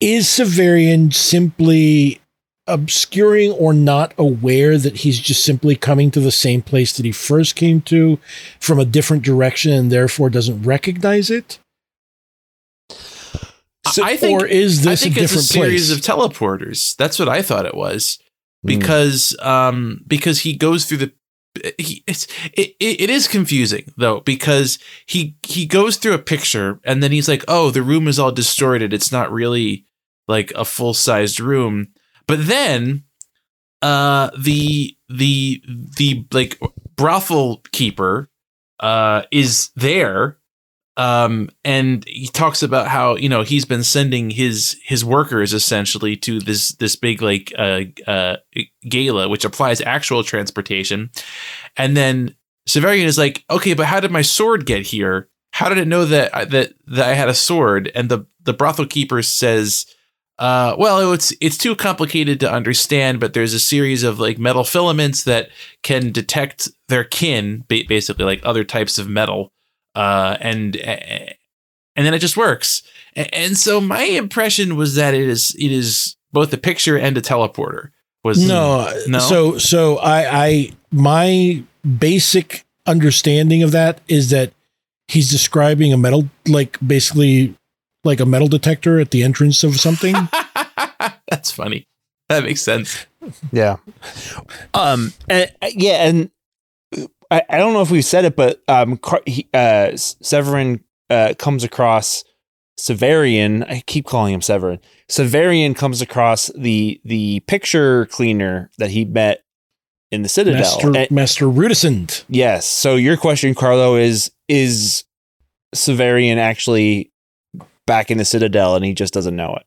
Is 0.00 0.26
Severian 0.26 1.14
simply 1.14 2.20
obscuring 2.66 3.52
or 3.52 3.72
not 3.72 4.12
aware 4.18 4.76
that 4.76 4.96
he's 4.98 5.20
just 5.20 5.44
simply 5.44 5.76
coming 5.76 6.10
to 6.10 6.18
the 6.20 6.32
same 6.32 6.62
place 6.62 6.96
that 6.96 7.06
he 7.06 7.12
first 7.12 7.54
came 7.54 7.80
to 7.82 8.18
from 8.58 8.80
a 8.80 8.84
different 8.84 9.22
direction 9.22 9.70
and 9.70 9.92
therefore 9.92 10.30
doesn't 10.30 10.64
recognize 10.64 11.30
it? 11.30 11.60
I 14.02 14.16
think 14.16 14.42
or 14.42 14.46
is 14.46 14.86
I 14.86 14.90
this 14.90 15.02
a 15.02 15.04
think 15.04 15.16
it's 15.18 15.34
a 15.34 15.42
series 15.42 15.88
place? 15.88 15.98
of 15.98 16.04
teleporters. 16.04 16.96
That's 16.96 17.18
what 17.18 17.28
I 17.28 17.42
thought 17.42 17.66
it 17.66 17.74
was 17.74 18.18
Mm. 18.64 18.78
because 18.78 19.36
um 19.42 20.00
because 20.06 20.40
he 20.40 20.56
goes 20.56 20.86
through 20.86 20.96
the 20.98 21.12
he, 21.78 22.02
it's 22.06 22.26
it, 22.54 22.74
it 22.80 23.02
it 23.02 23.10
is 23.10 23.28
confusing 23.28 23.92
though 23.98 24.20
because 24.20 24.78
he 25.06 25.36
he 25.42 25.66
goes 25.66 25.98
through 25.98 26.14
a 26.14 26.18
picture 26.18 26.80
and 26.82 27.02
then 27.02 27.12
he's 27.12 27.28
like 27.28 27.44
oh 27.46 27.70
the 27.70 27.82
room 27.82 28.08
is 28.08 28.18
all 28.18 28.32
distorted 28.32 28.94
it's 28.94 29.12
not 29.12 29.30
really 29.30 29.84
like 30.28 30.50
a 30.52 30.64
full 30.64 30.94
sized 30.94 31.38
room 31.40 31.88
but 32.26 32.46
then 32.46 33.04
uh 33.82 34.30
the 34.38 34.96
the 35.10 35.62
the 35.98 36.26
like 36.32 36.58
brothel 36.96 37.62
keeper 37.70 38.30
uh 38.80 39.22
is 39.30 39.70
there 39.76 40.38
um 40.96 41.50
and 41.64 42.04
he 42.06 42.26
talks 42.28 42.62
about 42.62 42.86
how 42.86 43.16
you 43.16 43.28
know 43.28 43.42
he's 43.42 43.64
been 43.64 43.82
sending 43.82 44.30
his 44.30 44.78
his 44.84 45.04
workers 45.04 45.52
essentially 45.52 46.16
to 46.16 46.38
this 46.38 46.70
this 46.76 46.94
big 46.94 47.20
like 47.20 47.52
uh 47.58 47.80
uh 48.06 48.36
gala 48.88 49.28
which 49.28 49.44
applies 49.44 49.80
actual 49.80 50.22
transportation. 50.22 51.10
And 51.76 51.96
then 51.96 52.34
Severian 52.68 53.06
is 53.06 53.18
like 53.18 53.44
okay 53.50 53.74
but 53.74 53.86
how 53.86 54.00
did 54.00 54.10
my 54.10 54.22
sword 54.22 54.66
get 54.66 54.86
here? 54.86 55.28
How 55.52 55.68
did 55.68 55.78
it 55.78 55.88
know 55.88 56.04
that 56.04 56.50
that 56.50 56.74
that 56.86 57.08
I 57.08 57.14
had 57.14 57.28
a 57.28 57.34
sword? 57.34 57.90
And 57.94 58.08
the 58.08 58.26
the 58.42 58.52
brothel 58.52 58.86
keeper 58.86 59.22
says 59.22 59.86
uh, 60.38 60.74
well, 60.78 61.12
it's 61.12 61.32
it's 61.40 61.56
too 61.56 61.76
complicated 61.76 62.40
to 62.40 62.52
understand, 62.52 63.20
but 63.20 63.34
there's 63.34 63.54
a 63.54 63.60
series 63.60 64.02
of 64.02 64.18
like 64.18 64.36
metal 64.36 64.64
filaments 64.64 65.22
that 65.24 65.48
can 65.82 66.10
detect 66.10 66.68
their 66.88 67.04
kin, 67.04 67.64
basically 67.68 68.24
like 68.24 68.40
other 68.42 68.64
types 68.64 68.98
of 68.98 69.08
metal, 69.08 69.52
uh, 69.94 70.36
and 70.40 70.76
and 70.76 71.36
then 72.06 72.14
it 72.14 72.18
just 72.18 72.36
works. 72.36 72.82
And 73.14 73.56
so 73.56 73.80
my 73.80 74.04
impression 74.04 74.76
was 74.76 74.94
that 74.96 75.14
it 75.14 75.28
is 75.28 75.54
it 75.58 75.70
is 75.70 76.16
both 76.32 76.52
a 76.52 76.58
picture 76.58 76.96
and 76.96 77.16
a 77.16 77.20
teleporter. 77.20 77.90
Was 78.24 78.46
No, 78.46 78.92
No? 79.06 79.18
So 79.18 79.58
so 79.58 79.98
I 79.98 80.44
I 80.46 80.70
my 80.90 81.62
basic 81.98 82.64
understanding 82.86 83.62
of 83.62 83.72
that 83.72 84.00
is 84.08 84.30
that 84.30 84.52
he's 85.08 85.30
describing 85.30 85.92
a 85.92 85.96
metal 85.96 86.28
like 86.46 86.78
basically 86.84 87.54
like 88.02 88.20
a 88.20 88.26
metal 88.26 88.48
detector 88.48 88.98
at 88.98 89.10
the 89.10 89.22
entrance 89.22 89.62
of 89.64 89.80
something. 89.80 90.14
That's 91.28 91.50
funny. 91.50 91.86
That 92.28 92.44
makes 92.44 92.62
sense. 92.62 93.06
Yeah. 93.52 93.76
Um. 94.72 95.12
And, 95.28 95.52
yeah, 95.72 96.06
and 96.06 96.30
I, 97.34 97.42
I 97.50 97.58
don't 97.58 97.72
know 97.72 97.82
if 97.82 97.90
we've 97.90 98.04
said 98.04 98.24
it, 98.24 98.36
but 98.36 98.62
um, 98.68 98.96
Car- 98.96 99.22
he, 99.26 99.48
uh, 99.52 99.96
Severin 99.96 100.84
uh 101.10 101.34
comes 101.36 101.64
across 101.64 102.24
Severian. 102.78 103.68
I 103.68 103.82
keep 103.86 104.06
calling 104.06 104.32
him 104.32 104.40
Severin. 104.40 104.78
Severian 105.08 105.74
comes 105.74 106.00
across 106.00 106.46
the 106.56 107.00
the 107.04 107.40
picture 107.40 108.06
cleaner 108.06 108.70
that 108.78 108.90
he 108.90 109.04
met 109.04 109.42
in 110.12 110.22
the 110.22 110.28
Citadel. 110.28 110.60
Master 110.60 110.96
And- 110.96 111.10
Master 111.10 111.48
yes. 112.28 112.66
So 112.66 112.94
your 112.94 113.16
question, 113.16 113.54
Carlo, 113.54 113.96
is 113.96 114.30
is 114.48 115.04
Severian 115.74 116.36
actually 116.36 117.10
back 117.86 118.12
in 118.12 118.18
the 118.18 118.24
Citadel 118.24 118.76
and 118.76 118.84
he 118.84 118.94
just 118.94 119.12
doesn't 119.12 119.34
know 119.34 119.56
it? 119.56 119.66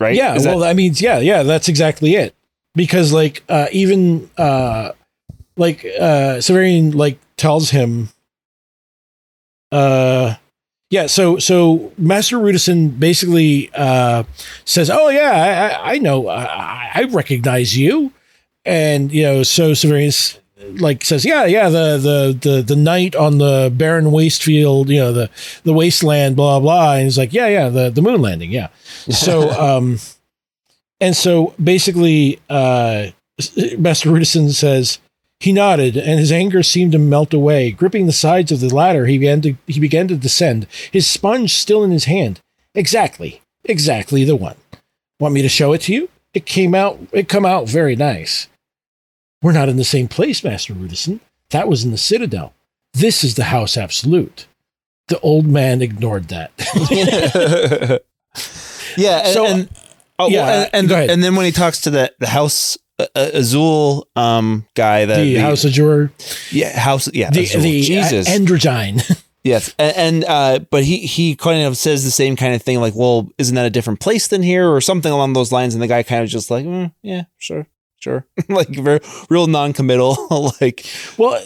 Right? 0.00 0.16
Yeah, 0.16 0.34
Is 0.34 0.44
that- 0.44 0.56
well, 0.56 0.64
I 0.64 0.72
mean, 0.74 0.94
yeah, 0.96 1.20
yeah, 1.20 1.44
that's 1.44 1.68
exactly 1.68 2.16
it. 2.16 2.34
Because 2.74 3.12
like 3.12 3.44
uh 3.48 3.66
even 3.72 4.28
uh 4.36 4.92
like 5.58 5.84
uh 5.84 6.38
Severian 6.40 6.94
like 6.94 7.18
tells 7.36 7.70
him 7.70 8.08
uh 9.72 10.34
yeah, 10.90 11.06
so 11.06 11.38
so 11.38 11.92
Master 11.98 12.38
Rudesind 12.38 12.98
basically 12.98 13.70
uh 13.74 14.22
says, 14.64 14.88
"Oh 14.88 15.10
yeah, 15.10 15.76
I 15.84 15.92
I, 15.94 15.98
know, 15.98 16.28
I, 16.28 16.90
I 16.94 17.02
recognize 17.10 17.76
you," 17.76 18.10
and 18.64 19.12
you 19.12 19.22
know, 19.22 19.42
so 19.42 19.72
Severian 19.72 20.08
s- 20.08 20.38
like 20.80 21.04
says, 21.04 21.26
"Yeah, 21.26 21.44
yeah, 21.44 21.68
the 21.68 21.98
the 21.98 22.50
the 22.50 22.62
the 22.62 22.76
knight 22.76 23.14
on 23.14 23.36
the 23.36 23.70
barren 23.74 24.06
wastefield, 24.06 24.88
you 24.88 24.96
know, 24.98 25.12
the 25.12 25.28
the 25.64 25.74
wasteland, 25.74 26.36
blah 26.36 26.58
blah," 26.58 26.94
and 26.94 27.04
he's 27.04 27.18
like, 27.18 27.34
"Yeah, 27.34 27.48
yeah, 27.48 27.68
the 27.68 27.90
the 27.90 28.00
moon 28.00 28.22
landing, 28.22 28.50
yeah." 28.50 28.68
So 29.10 29.50
um, 29.60 29.98
and 31.02 31.14
so 31.14 31.52
basically, 31.62 32.40
uh, 32.48 33.08
Master 33.76 34.08
Rudesind 34.08 34.52
says. 34.52 35.00
He 35.40 35.52
nodded, 35.52 35.96
and 35.96 36.18
his 36.18 36.32
anger 36.32 36.62
seemed 36.64 36.92
to 36.92 36.98
melt 36.98 37.32
away. 37.32 37.70
Gripping 37.70 38.06
the 38.06 38.12
sides 38.12 38.50
of 38.50 38.58
the 38.60 38.74
ladder, 38.74 39.06
he 39.06 39.18
began 39.18 39.40
to 39.42 39.54
he 39.66 39.78
began 39.78 40.08
to 40.08 40.16
descend, 40.16 40.66
his 40.90 41.06
sponge 41.06 41.54
still 41.54 41.84
in 41.84 41.90
his 41.92 42.06
hand. 42.06 42.40
Exactly, 42.74 43.40
exactly 43.64 44.24
the 44.24 44.34
one. 44.36 44.56
Want 45.20 45.34
me 45.34 45.42
to 45.42 45.48
show 45.48 45.72
it 45.72 45.82
to 45.82 45.92
you? 45.92 46.08
It 46.34 46.44
came 46.44 46.74
out. 46.74 46.98
It 47.12 47.28
come 47.28 47.46
out 47.46 47.68
very 47.68 47.94
nice. 47.96 48.48
We're 49.40 49.52
not 49.52 49.68
in 49.68 49.76
the 49.76 49.84
same 49.84 50.08
place, 50.08 50.42
Master 50.42 50.74
Rudesind. 50.74 51.20
That 51.50 51.68
was 51.68 51.84
in 51.84 51.92
the 51.92 51.98
Citadel. 51.98 52.52
This 52.92 53.22
is 53.22 53.36
the 53.36 53.44
House 53.44 53.76
Absolute. 53.76 54.46
The 55.06 55.20
old 55.20 55.46
man 55.46 55.80
ignored 55.82 56.28
that. 56.28 56.50
yeah. 58.96 59.18
And, 59.24 59.32
So, 59.34 59.46
and- 59.46 59.68
oh, 60.18 60.28
yeah, 60.28 60.44
well, 60.46 60.70
and, 60.72 60.90
and, 60.90 61.10
and 61.10 61.22
then 61.22 61.36
when 61.36 61.46
he 61.46 61.52
talks 61.52 61.80
to 61.82 61.90
the 61.90 62.12
the 62.18 62.26
House 62.28 62.76
Azure 63.14 64.00
um 64.16 64.66
guy, 64.74 65.04
the, 65.04 65.14
the, 65.14 65.34
House 65.36 65.64
Azure, 65.64 66.12
yeah 66.50 66.78
house 66.78 67.08
yeah 67.14 67.30
the 67.30 67.42
Azure. 67.42 67.60
the 67.60 67.82
Jesus 67.82 68.28
uh, 68.28 68.32
Androgyne. 68.32 69.24
yes 69.44 69.72
and, 69.78 69.96
and 69.96 70.24
uh 70.24 70.58
but 70.70 70.82
he 70.84 70.98
he 70.98 71.36
kind 71.36 71.64
of 71.64 71.76
says 71.76 72.04
the 72.04 72.10
same 72.10 72.34
kind 72.34 72.54
of 72.54 72.62
thing 72.62 72.80
like 72.80 72.94
well 72.96 73.28
isn't 73.38 73.54
that 73.54 73.64
a 73.66 73.70
different 73.70 74.00
place 74.00 74.26
than 74.28 74.42
here 74.42 74.68
or 74.68 74.80
something 74.80 75.12
along 75.12 75.32
those 75.32 75.52
lines 75.52 75.74
and 75.74 75.82
the 75.82 75.86
guy 75.86 76.02
kind 76.02 76.24
of 76.24 76.28
just 76.28 76.50
like 76.50 76.66
mm, 76.66 76.92
yeah 77.02 77.22
sure 77.38 77.66
sure 78.00 78.26
like 78.48 78.68
very 78.68 78.98
real 79.30 79.46
non-committal 79.46 80.52
like 80.60 80.84
Well, 81.16 81.40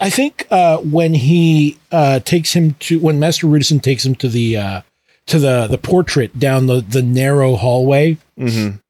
I 0.00 0.10
think 0.10 0.46
uh, 0.50 0.78
when 0.78 1.14
he 1.14 1.78
uh, 1.90 2.20
takes 2.20 2.52
him 2.52 2.74
to 2.80 2.98
when 3.00 3.18
Master 3.18 3.46
Rudesind 3.46 3.82
takes 3.82 4.04
him 4.04 4.14
to 4.16 4.28
the 4.28 4.56
uh, 4.56 4.80
to 5.26 5.38
the 5.38 5.66
the 5.66 5.78
portrait 5.78 6.38
down 6.38 6.66
the 6.66 6.80
the 6.80 7.02
narrow 7.02 7.56
hallway, 7.56 8.18
mhm. 8.38 8.80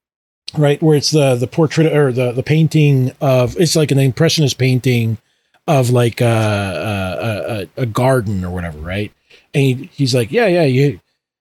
Right 0.57 0.83
where 0.83 0.97
it's 0.97 1.11
the 1.11 1.35
the 1.35 1.47
portrait 1.47 1.93
or 1.95 2.13
the 2.13 2.33
the 2.33 2.43
painting 2.43 3.13
of 3.21 3.57
it's 3.61 3.77
like 3.77 3.91
an 3.91 3.99
impressionist 3.99 4.59
painting 4.59 5.19
of 5.67 5.91
like 5.91 6.23
uh, 6.23 6.25
a, 6.25 6.29
a, 6.29 7.61
a, 7.77 7.83
a 7.83 7.87
garden 7.87 8.43
or 8.43 8.51
whatever, 8.51 8.79
right? 8.79 9.13
And 9.53 9.63
he, 9.63 9.91
he's 9.93 10.15
like, 10.15 10.33
yeah, 10.33 10.47
yeah, 10.47 10.65
you 10.65 11.01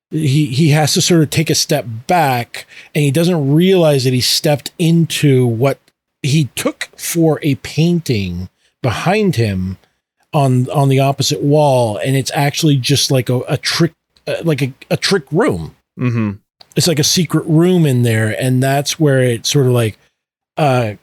he 0.09 0.47
he 0.47 0.69
has 0.69 0.93
to 0.93 1.01
sort 1.01 1.21
of 1.21 1.29
take 1.29 1.49
a 1.49 1.55
step 1.55 1.85
back 2.07 2.65
and 2.95 3.03
he 3.03 3.11
doesn't 3.11 3.53
realize 3.53 4.03
that 4.03 4.13
he 4.13 4.21
stepped 4.21 4.71
into 4.77 5.45
what 5.45 5.79
he 6.21 6.45
took 6.55 6.89
for 6.97 7.39
a 7.41 7.55
painting 7.55 8.49
behind 8.81 9.35
him 9.35 9.77
on 10.33 10.69
on 10.69 10.89
the 10.89 10.99
opposite 10.99 11.41
wall 11.41 11.97
and 11.97 12.15
it's 12.15 12.31
actually 12.33 12.77
just 12.77 13.11
like 13.11 13.29
a, 13.29 13.39
a 13.49 13.57
trick 13.57 13.93
uh, 14.27 14.35
like 14.43 14.61
a, 14.61 14.73
a 14.89 14.97
trick 14.97 15.25
room 15.31 15.75
Mm-hmm. 15.99 16.31
It's 16.77 16.87
like 16.87 16.99
a 16.99 17.03
secret 17.03 17.43
room 17.47 17.85
in 17.85 18.03
there 18.03 18.39
and 18.39 18.63
that's 18.63 18.99
where 18.99 19.21
it 19.21 19.45
sort 19.45 19.65
of 19.65 19.73
like 19.73 19.97
uh 20.55 20.93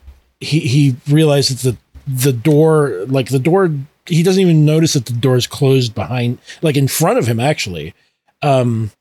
he 0.41 0.61
he 0.61 0.97
realizes 1.09 1.63
that 1.63 1.77
the 2.07 2.33
door 2.33 3.05
like 3.09 3.29
the 3.29 3.39
door 3.39 3.71
he 4.07 4.23
doesn't 4.23 4.41
even 4.41 4.65
notice 4.65 4.93
that 4.95 5.07
the 5.07 5.13
door 5.13 5.37
is 5.37 5.47
closed 5.47 5.95
behind 5.95 6.39
like 6.63 6.77
in 6.77 6.89
front 6.89 7.19
of 7.19 7.27
him 7.27 7.41
actually. 7.41 7.95
Um 8.41 8.93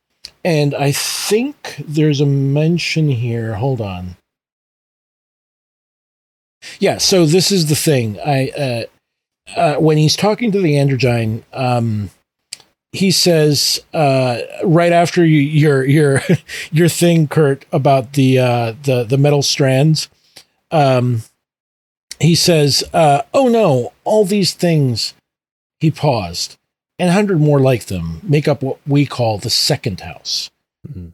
and 0.45 0.73
i 0.73 0.91
think 0.91 1.75
there's 1.87 2.19
a 2.19 2.25
mention 2.25 3.07
here 3.09 3.53
hold 3.53 3.79
on. 3.79 4.17
Yeah 6.79 6.97
so 6.97 7.25
this 7.25 7.51
is 7.51 7.67
the 7.67 7.75
thing. 7.75 8.19
I 8.19 8.49
uh 8.49 8.83
uh, 9.55 9.75
when 9.75 9.97
he's 9.97 10.15
talking 10.15 10.51
to 10.53 10.61
the 10.61 10.75
androgyne, 10.75 11.43
um, 11.51 12.09
he 12.93 13.09
says 13.09 13.83
uh, 13.93 14.39
right 14.63 14.91
after 14.91 15.25
you, 15.25 15.39
your 15.39 15.83
your 15.83 16.21
your 16.71 16.87
thing, 16.87 17.27
Kurt, 17.27 17.65
about 17.71 18.13
the 18.13 18.39
uh, 18.39 18.75
the 18.83 19.03
the 19.03 19.17
metal 19.17 19.41
strands. 19.41 20.07
Um, 20.71 21.23
he 22.19 22.35
says, 22.35 22.83
uh, 22.93 23.23
"Oh 23.33 23.49
no, 23.49 23.91
all 24.05 24.23
these 24.23 24.53
things." 24.53 25.15
He 25.79 25.91
paused, 25.91 26.57
and 26.97 27.09
a 27.09 27.13
hundred 27.13 27.41
more 27.41 27.59
like 27.59 27.87
them 27.87 28.21
make 28.23 28.47
up 28.47 28.63
what 28.63 28.77
we 28.87 29.05
call 29.05 29.37
the 29.37 29.49
second 29.49 29.99
house. 29.99 30.49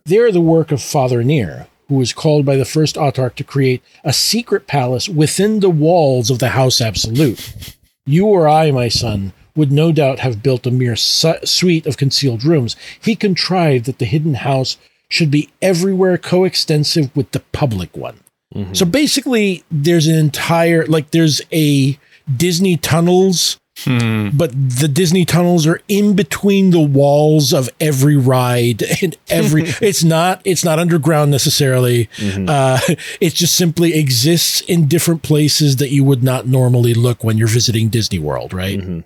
They 0.05 0.17
are 0.17 0.31
the 0.31 0.41
work 0.41 0.71
of 0.71 0.81
Father 0.81 1.21
Inire, 1.21 1.67
who 1.87 1.95
was 1.95 2.13
called 2.13 2.45
by 2.45 2.55
the 2.55 2.65
first 2.65 2.95
autarch 2.95 3.35
to 3.35 3.43
create 3.43 3.81
a 4.03 4.13
secret 4.13 4.67
palace 4.67 5.09
within 5.09 5.59
the 5.59 5.69
walls 5.69 6.29
of 6.29 6.39
the 6.39 6.49
House 6.49 6.81
Absolute. 6.81 7.75
You 8.05 8.27
or 8.27 8.47
I, 8.47 8.69
my 8.71 8.89
son, 8.89 9.33
would 9.59 9.71
no 9.71 9.91
doubt 9.91 10.19
have 10.19 10.41
built 10.41 10.65
a 10.65 10.71
mere 10.71 10.95
su- 10.95 11.35
suite 11.43 11.85
of 11.85 11.97
concealed 11.97 12.43
rooms. 12.43 12.75
He 12.99 13.15
contrived 13.15 13.85
that 13.85 13.99
the 13.99 14.05
hidden 14.05 14.35
house 14.35 14.77
should 15.09 15.29
be 15.29 15.49
everywhere 15.61 16.17
coextensive 16.17 17.15
with 17.15 17.31
the 17.31 17.41
public 17.51 17.95
one. 17.97 18.21
Mm-hmm. 18.55 18.73
So 18.73 18.85
basically, 18.85 19.63
there's 19.69 20.07
an 20.07 20.15
entire, 20.15 20.85
like, 20.85 21.11
there's 21.11 21.41
a 21.51 21.99
Disney 22.35 22.77
tunnels, 22.77 23.59
hmm. 23.79 24.29
but 24.29 24.51
the 24.51 24.87
Disney 24.87 25.25
tunnels 25.25 25.67
are 25.67 25.81
in 25.87 26.15
between 26.15 26.71
the 26.71 26.79
walls 26.79 27.53
of 27.53 27.69
every 27.79 28.15
ride 28.15 28.83
and 29.01 29.17
every, 29.29 29.63
it's 29.81 30.03
not, 30.03 30.41
it's 30.45 30.63
not 30.63 30.79
underground 30.79 31.31
necessarily. 31.31 32.07
Mm-hmm. 32.17 32.45
Uh, 32.47 32.79
it 33.19 33.33
just 33.33 33.55
simply 33.55 33.95
exists 33.95 34.61
in 34.61 34.87
different 34.87 35.21
places 35.21 35.75
that 35.77 35.89
you 35.89 36.03
would 36.03 36.23
not 36.23 36.47
normally 36.47 36.93
look 36.93 37.23
when 37.23 37.37
you're 37.37 37.47
visiting 37.47 37.89
Disney 37.89 38.19
World, 38.19 38.53
right? 38.53 38.79
Mm-hmm. 38.79 38.99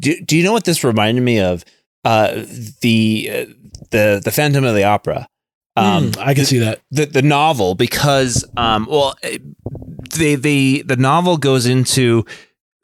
Do, 0.00 0.20
do 0.24 0.36
you 0.36 0.44
know 0.44 0.52
what 0.52 0.64
this 0.64 0.84
reminded 0.84 1.22
me 1.22 1.40
of? 1.40 1.64
Uh, 2.04 2.44
the 2.80 3.28
uh, 3.32 3.46
the 3.90 4.20
the 4.24 4.30
Phantom 4.30 4.64
of 4.64 4.74
the 4.74 4.84
Opera. 4.84 5.28
Um, 5.76 6.10
Mm, 6.12 6.18
I 6.18 6.34
can 6.34 6.44
see 6.44 6.58
that. 6.58 6.80
the 6.90 7.06
the 7.06 7.22
novel 7.22 7.74
because 7.76 8.44
um 8.56 8.86
well 8.90 9.14
they 10.16 10.34
they 10.34 10.82
the 10.82 10.96
novel 10.96 11.36
goes 11.36 11.66
into 11.66 12.24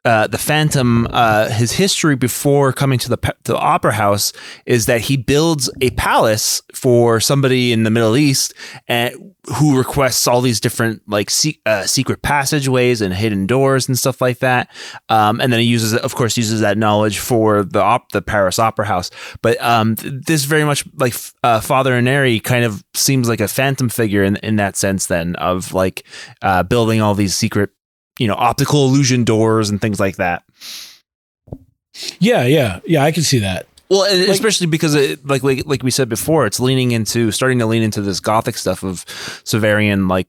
uh, 0.05 0.27
the 0.27 0.37
Phantom, 0.37 1.07
uh, 1.09 1.49
his 1.49 1.73
history 1.73 2.15
before 2.15 2.71
coming 2.71 2.99
to 2.99 3.09
the 3.09 3.17
to 3.17 3.53
the 3.53 3.57
opera 3.57 3.93
house 3.93 4.31
is 4.65 4.85
that 4.85 5.01
he 5.01 5.17
builds 5.17 5.69
a 5.81 5.89
palace 5.91 6.61
for 6.73 7.19
somebody 7.19 7.73
in 7.73 7.83
the 7.83 7.89
Middle 7.89 8.15
East, 8.15 8.53
and 8.87 9.33
who 9.57 9.77
requests 9.77 10.27
all 10.27 10.41
these 10.41 10.59
different 10.59 11.01
like 11.07 11.29
se- 11.31 11.59
uh, 11.65 11.85
secret 11.85 12.21
passageways 12.21 13.01
and 13.01 13.13
hidden 13.13 13.47
doors 13.47 13.87
and 13.87 13.97
stuff 13.97 14.21
like 14.21 14.39
that. 14.39 14.69
Um, 15.09 15.41
and 15.41 15.51
then 15.51 15.59
he 15.59 15.65
uses, 15.65 15.95
of 15.95 16.13
course, 16.15 16.37
uses 16.37 16.61
that 16.61 16.77
knowledge 16.77 17.17
for 17.17 17.63
the 17.63 17.81
op- 17.81 18.11
the 18.11 18.21
Paris 18.21 18.59
Opera 18.59 18.85
House. 18.85 19.09
But 19.41 19.61
um, 19.61 19.95
th- 19.95 20.13
this 20.27 20.45
very 20.45 20.63
much 20.63 20.85
like 20.95 21.15
uh, 21.43 21.61
Father 21.61 21.95
Inire 21.95 22.39
kind 22.39 22.63
of 22.63 22.83
seems 22.93 23.27
like 23.27 23.41
a 23.41 23.47
phantom 23.47 23.89
figure 23.89 24.23
in 24.23 24.35
in 24.37 24.57
that 24.57 24.75
sense. 24.77 25.07
Then 25.07 25.35
of 25.37 25.73
like 25.73 26.05
uh, 26.43 26.61
building 26.63 27.01
all 27.01 27.15
these 27.15 27.35
secret, 27.35 27.71
you 28.19 28.27
know, 28.27 28.35
optical 28.35 28.85
illusion 28.85 29.23
doors 29.23 29.69
and 29.69 29.79
things 29.81 29.99
like 29.99 30.15
that. 30.17 30.43
Yeah, 32.19 32.43
yeah, 32.45 32.79
yeah. 32.85 33.03
I 33.03 33.11
can 33.11 33.23
see 33.23 33.39
that. 33.39 33.67
Well, 33.89 34.01
Like- 34.01 34.29
especially 34.29 34.67
because 34.67 34.95
it, 34.95 35.25
like, 35.25 35.43
like 35.43 35.65
like 35.65 35.83
we 35.83 35.91
said 35.91 36.09
before, 36.09 36.45
it's 36.45 36.59
leaning 36.59 36.91
into 36.91 37.31
starting 37.31 37.59
to 37.59 37.65
lean 37.65 37.83
into 37.83 38.01
this 38.01 38.19
gothic 38.19 38.57
stuff 38.57 38.83
of 38.83 39.05
Severian 39.45 40.09
like 40.09 40.27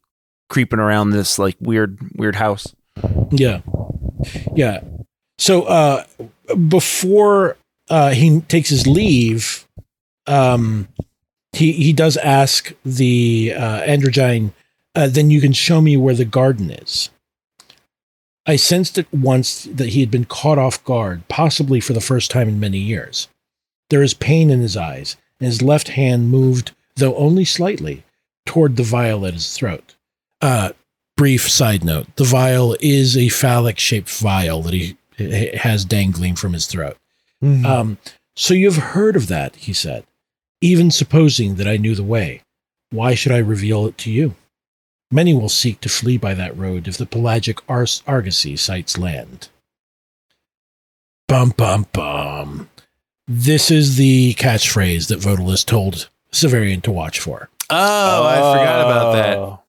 creeping 0.49 0.79
around 0.79 1.11
this 1.11 1.39
like 1.39 1.57
weird 1.61 1.99
weird 2.15 2.37
house. 2.37 2.75
Yeah, 3.31 3.61
yeah. 4.55 4.81
So 5.39 5.65
uh, 5.65 6.05
before 6.69 7.57
uh, 7.91 8.11
he 8.11 8.41
takes 8.43 8.69
his 8.69 8.87
leave, 8.87 9.67
um, 10.27 10.89
he 11.53 11.73
he 11.73 11.93
does 11.93 12.17
ask 12.19 12.73
the 12.85 13.55
uh, 13.57 13.81
androgyne, 13.83 14.53
uh, 14.95 15.09
"Then 15.09 15.31
you 15.31 15.41
can 15.41 15.53
show 15.53 15.81
me 15.81 15.97
where 15.97 16.15
the 16.15 16.25
garden 16.25 16.71
is." 16.71 17.11
I 18.47 18.57
sensed 18.57 18.97
at 18.99 19.13
once 19.13 19.65
that 19.65 19.91
he 19.91 20.01
had 20.01 20.11
been 20.11 20.25
caught 20.25 20.59
off 20.59 20.83
guard, 20.85 21.27
possibly 21.29 21.81
for 21.81 21.93
the 21.93 22.01
first 22.01 22.31
time 22.31 22.49
in 22.49 22.61
many 22.61 22.79
years. 22.79 23.29
There 23.91 24.03
is 24.03 24.15
pain 24.15 24.51
in 24.51 24.61
his 24.61 24.77
eyes, 24.77 25.17
and 25.41 25.47
his 25.47 25.63
left 25.63 25.89
hand 25.89 26.31
moved, 26.31 26.73
though 26.97 27.17
only 27.17 27.45
slightly, 27.45 28.05
toward 28.45 28.77
the 28.77 28.83
vial 28.83 29.27
at 29.27 29.35
his 29.35 29.57
throat. 29.57 29.97
Uh, 30.41 30.73
brief 31.17 31.51
side 31.51 31.83
note 31.83 32.07
the 32.17 32.25
vial 32.25 32.77
is 32.81 33.17
a 33.17 33.31
phallic 33.31 33.79
shaped 33.79 34.11
vial 34.11 34.61
that 34.63 34.75
he 34.75 34.97
has 35.57 35.85
dangling 35.85 36.37
from 36.37 36.53
his 36.53 36.67
throat. 36.67 36.97
Um, 37.65 37.99
so 38.37 38.55
you've 38.55 38.77
heard 38.77 39.17
of 39.17 39.29
that, 39.29 39.57
he 39.57 39.73
said. 39.73 40.05
Even 40.61 40.91
supposing 40.91 41.57
that 41.57 41.67
I 41.67 41.77
knew 41.79 41.95
the 41.95 42.03
way, 42.03 42.43
why 42.91 43.15
should 43.15 43.33
I 43.33 43.39
reveal 43.39 43.87
it 43.87 43.99
to 43.99 44.11
you? 44.11 44.35
Many 45.11 45.35
will 45.35 45.49
seek 45.49 45.81
to 45.83 45.89
flee 45.89 46.17
by 46.19 46.35
that 46.35 46.57
road 46.57 46.89
if 46.89 46.97
the 46.97 47.07
pelagic 47.07 47.59
Ars- 47.69 48.03
argosy 48.07 48.57
sights 48.57 48.99
land. 48.99 49.49
Bum, 51.29 51.51
bum, 51.57 51.87
bum. 51.93 52.69
This 53.29 53.71
is 53.71 53.97
the 53.97 54.35
catchphrase 54.35 55.09
that 55.09 55.21
Vodalus 55.21 55.65
told 55.65 56.09
Severian 56.33 56.83
to 56.83 56.93
watch 56.93 57.19
for. 57.21 57.49
Oh, 57.71 58.27
I 58.27 58.37
forgot 58.37 58.81
about 58.81 59.13
that. 59.13 59.39
Oh. 59.39 59.63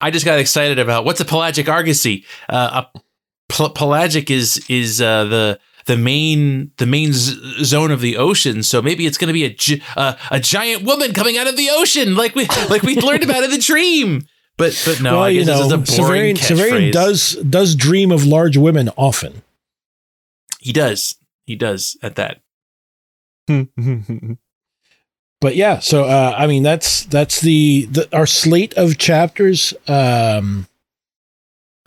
I 0.00 0.10
just 0.10 0.24
got 0.24 0.38
excited 0.38 0.78
about 0.78 1.04
what's 1.04 1.20
a 1.20 1.24
pelagic 1.24 1.68
argosy. 1.68 2.24
Uh, 2.48 2.84
a 2.94 3.00
pel- 3.48 3.70
pelagic 3.70 4.30
is 4.30 4.64
is 4.68 5.00
uh, 5.00 5.24
the 5.24 5.60
the 5.86 5.96
main 5.96 6.70
the 6.78 6.86
main 6.86 7.12
z- 7.12 7.64
zone 7.64 7.90
of 7.90 8.00
the 8.00 8.16
ocean. 8.16 8.62
So 8.62 8.80
maybe 8.82 9.06
it's 9.06 9.18
going 9.18 9.28
to 9.28 9.32
be 9.32 9.44
a 9.44 9.50
gi- 9.50 9.82
uh, 9.96 10.14
a 10.30 10.40
giant 10.40 10.82
woman 10.84 11.12
coming 11.12 11.36
out 11.38 11.46
of 11.46 11.56
the 11.56 11.68
ocean, 11.72 12.14
like 12.16 12.34
we 12.34 12.46
like 12.68 12.82
we 12.82 12.96
learned 12.96 13.24
about 13.24 13.44
in 13.44 13.50
the 13.50 13.58
dream. 13.58 14.26
But 14.56 14.80
but 14.84 15.00
no, 15.00 15.20
I 15.20 15.32
guess 15.32 15.46
this 15.46 15.58
is 15.60 15.72
a 15.72 15.78
boring 15.78 16.36
Severian, 16.36 16.58
Severian 16.70 16.92
does 16.92 17.32
does 17.36 17.74
dream 17.74 18.12
of 18.12 18.24
large 18.26 18.56
women 18.56 18.90
often. 18.96 19.42
he 20.60 20.72
does 20.72 21.16
he 21.46 21.56
does 21.56 21.96
at 22.02 22.16
that. 22.16 22.40
but 25.40 25.56
yeah 25.56 25.78
so 25.80 26.04
uh 26.04 26.34
i 26.36 26.46
mean 26.46 26.62
that's 26.62 27.04
that's 27.06 27.40
the, 27.40 27.86
the 27.90 28.08
our 28.16 28.26
slate 28.26 28.74
of 28.74 28.96
chapters 28.98 29.74
um 29.88 30.68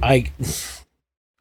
i 0.01 0.29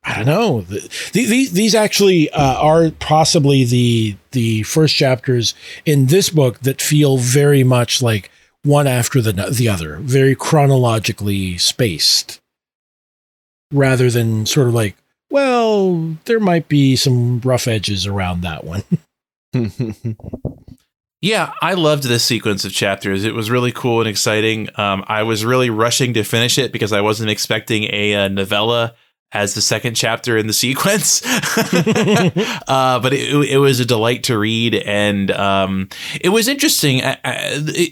i 0.05 0.17
don't 0.17 0.27
know 0.27 0.63
the, 0.63 0.89
these 1.13 1.53
these 1.53 1.75
actually 1.75 2.31
uh, 2.31 2.61
are 2.61 2.91
possibly 2.99 3.65
the 3.65 4.17
the 4.33 4.63
first 4.65 4.95
chapters 4.95 5.55
in 5.85 6.07
this 6.07 6.31
book 6.31 6.61
that 6.61 6.81
feel 6.81 7.19
very 7.19 7.65
much 7.65 8.03
like 8.03 8.31
one 8.63 8.87
after 8.87 9.21
the 9.21 9.33
the 9.33 9.69
other 9.69 9.97
very 9.99 10.35
chronologically 10.35 11.59
spaced 11.59 12.41
rather 13.73 14.11
than 14.11 14.47
sort 14.47 14.69
of 14.69 14.75
like 14.75 14.97
well 15.31 16.17
there 16.25 16.41
might 16.41 16.69
be 16.69 16.97
some 16.97 17.41
rough 17.41 17.67
edges 17.67 18.07
around 18.07 18.43
that 18.43 18.65
one 18.65 18.83
Yeah, 21.25 21.53
I 21.63 21.75
loved 21.75 22.03
this 22.03 22.25
sequence 22.25 22.65
of 22.65 22.73
chapters. 22.73 23.23
It 23.23 23.33
was 23.33 23.49
really 23.49 23.71
cool 23.71 24.01
and 24.01 24.09
exciting. 24.09 24.69
Um, 24.75 25.05
I 25.07 25.23
was 25.23 25.45
really 25.45 25.71
rushing 25.71 26.15
to 26.15 26.25
finish 26.25 26.59
it 26.59 26.73
because 26.73 26.93
I 26.93 27.01
wasn't 27.01 27.31
expecting 27.31 27.85
a, 27.85 28.15
uh 28.15 28.29
novella 28.29 28.97
as 29.33 29.55
the 29.55 29.61
second 29.61 29.95
chapter 29.95 30.37
in 30.37 30.47
the 30.47 30.53
sequence. 30.53 31.23
uh, 31.27 33.01
but 33.01 33.13
it, 33.13 33.51
it 33.51 33.59
was 33.59 33.81
a 33.81 33.85
delight 33.85 34.25
to 34.25 34.39
read, 34.39 34.75
and 34.75 35.31
um, 35.31 35.89
it 36.21 36.31
was 36.31 36.49
interesting. 36.49 37.03
I, 37.03 37.19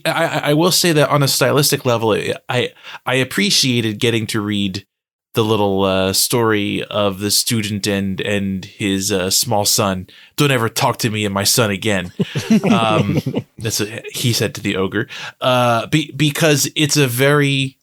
I, 0.04 0.40
I, 0.44 0.54
will 0.54 0.72
say 0.72 0.92
that 0.92 1.08
on 1.08 1.22
a 1.22 1.28
stylistic 1.28 1.84
level, 1.84 2.12
I 2.48 2.72
I 3.06 3.14
appreciated 3.14 3.98
getting 3.98 4.26
to 4.28 4.40
read 4.40 4.86
the 5.34 5.44
little 5.44 5.84
uh, 5.84 6.12
story 6.12 6.82
of 6.84 7.20
the 7.20 7.30
student 7.30 7.86
and 7.86 8.20
and 8.20 8.64
his 8.64 9.12
uh, 9.12 9.30
small 9.30 9.64
son. 9.64 10.08
Don't 10.36 10.50
ever 10.50 10.68
talk 10.68 10.98
to 10.98 11.10
me 11.10 11.24
and 11.24 11.34
my 11.34 11.44
son 11.44 11.70
again. 11.70 12.12
Um, 12.70 13.18
that's 13.58 13.80
what 13.80 14.04
he 14.12 14.32
said 14.32 14.54
to 14.54 14.60
the 14.60 14.76
ogre. 14.76 15.08
Uh, 15.40 15.86
be, 15.86 16.10
because 16.12 16.70
it's 16.76 16.96
a 16.96 17.06
very, 17.06 17.78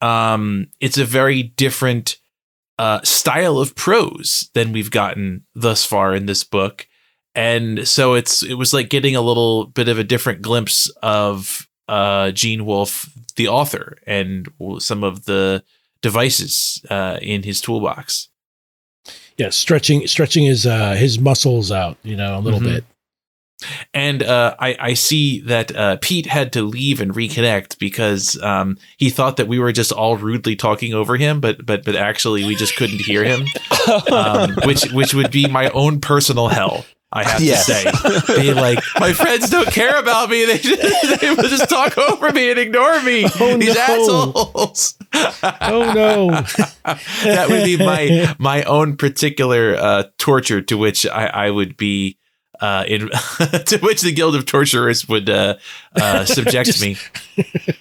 um, 0.00 0.68
it's 0.80 0.98
a 0.98 1.04
very 1.04 1.42
different 1.42 2.18
uh, 2.82 3.00
style 3.04 3.58
of 3.58 3.74
prose 3.74 4.50
than 4.54 4.72
we've 4.72 4.90
gotten 4.90 5.44
thus 5.54 5.84
far 5.84 6.14
in 6.16 6.26
this 6.26 6.44
book, 6.44 6.86
and 7.34 7.86
so 7.86 8.14
it's 8.14 8.42
it 8.42 8.54
was 8.54 8.72
like 8.72 8.88
getting 8.88 9.14
a 9.16 9.20
little 9.30 9.66
bit 9.66 9.88
of 9.88 9.98
a 9.98 10.04
different 10.04 10.42
glimpse 10.42 10.90
of 11.02 11.68
uh, 11.88 12.30
Gene 12.32 12.64
Wolfe, 12.64 13.06
the 13.36 13.48
author, 13.48 13.98
and 14.06 14.48
some 14.78 15.04
of 15.04 15.24
the 15.26 15.62
devices 16.00 16.84
uh, 16.90 17.18
in 17.22 17.42
his 17.44 17.60
toolbox. 17.60 18.28
Yeah, 19.38 19.50
stretching 19.50 20.06
stretching 20.06 20.44
his 20.44 20.66
uh, 20.66 20.94
his 20.94 21.18
muscles 21.18 21.70
out, 21.72 21.96
you 22.02 22.16
know, 22.16 22.36
a 22.38 22.40
little 22.40 22.60
Mhm. 22.60 22.64
bit. 22.74 22.84
And 23.94 24.22
uh, 24.22 24.54
I, 24.58 24.76
I 24.78 24.94
see 24.94 25.40
that 25.40 25.74
uh, 25.74 25.96
Pete 26.00 26.26
had 26.26 26.52
to 26.54 26.62
leave 26.62 27.00
and 27.00 27.12
reconnect 27.12 27.78
because 27.78 28.40
um, 28.42 28.78
he 28.96 29.10
thought 29.10 29.36
that 29.36 29.48
we 29.48 29.58
were 29.58 29.72
just 29.72 29.92
all 29.92 30.16
rudely 30.16 30.56
talking 30.56 30.94
over 30.94 31.16
him, 31.16 31.40
but 31.40 31.64
but 31.64 31.84
but 31.84 31.96
actually 31.96 32.44
we 32.44 32.54
just 32.54 32.76
couldn't 32.76 33.00
hear 33.00 33.24
him, 33.24 33.46
um, 34.12 34.54
which 34.64 34.84
which 34.92 35.14
would 35.14 35.30
be 35.30 35.48
my 35.48 35.68
own 35.70 36.00
personal 36.00 36.48
hell. 36.48 36.84
I 37.14 37.24
have 37.28 37.42
Yes. 37.42 37.66
to 37.66 38.26
say, 38.26 38.40
be 38.40 38.54
like 38.54 38.78
my 38.98 39.12
friends 39.12 39.50
don't 39.50 39.68
care 39.68 39.98
about 40.00 40.30
me; 40.30 40.46
they 40.46 40.56
just, 40.56 41.20
they 41.20 41.28
will 41.34 41.42
just 41.48 41.68
talk 41.68 41.98
over 41.98 42.32
me 42.32 42.48
and 42.50 42.58
ignore 42.58 43.02
me. 43.02 43.26
Oh, 43.38 43.58
These 43.58 43.74
no. 43.74 43.80
assholes. 43.82 44.98
Oh 45.60 45.92
no. 45.94 46.30
that 47.24 47.46
would 47.50 47.64
be 47.64 47.76
my 47.76 48.34
my 48.38 48.62
own 48.62 48.96
particular 48.96 49.76
uh, 49.76 50.04
torture 50.16 50.62
to 50.62 50.78
which 50.78 51.06
I, 51.06 51.26
I 51.26 51.50
would 51.50 51.76
be 51.76 52.16
uh, 52.62 52.84
in 52.86 53.00
to 53.66 53.78
which 53.82 54.00
the 54.00 54.12
Guild 54.12 54.34
of 54.36 54.46
Torturers 54.46 55.08
would 55.08 55.28
uh, 55.28 55.56
uh, 56.00 56.24
subject 56.36 56.66
Just- 56.66 56.80
me. 56.80 56.96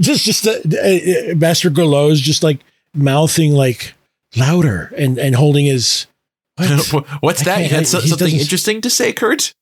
just 0.00 0.24
just 0.24 0.46
uh, 0.46 0.52
uh, 0.52 1.34
Master 1.36 1.68
Gurloes's 1.70 2.20
just 2.20 2.42
like 2.42 2.60
mouthing 2.94 3.52
like 3.52 3.94
louder 4.36 4.92
and 4.96 5.18
and 5.18 5.34
holding 5.34 5.66
his 5.66 6.06
what? 6.56 7.06
What's 7.20 7.42
I 7.42 7.44
that? 7.44 7.62
You 7.62 7.68
had 7.68 7.86
so- 7.86 8.00
something 8.00 8.34
interesting 8.34 8.80
to 8.82 8.90
say, 8.90 9.12
Kurt? 9.12 9.52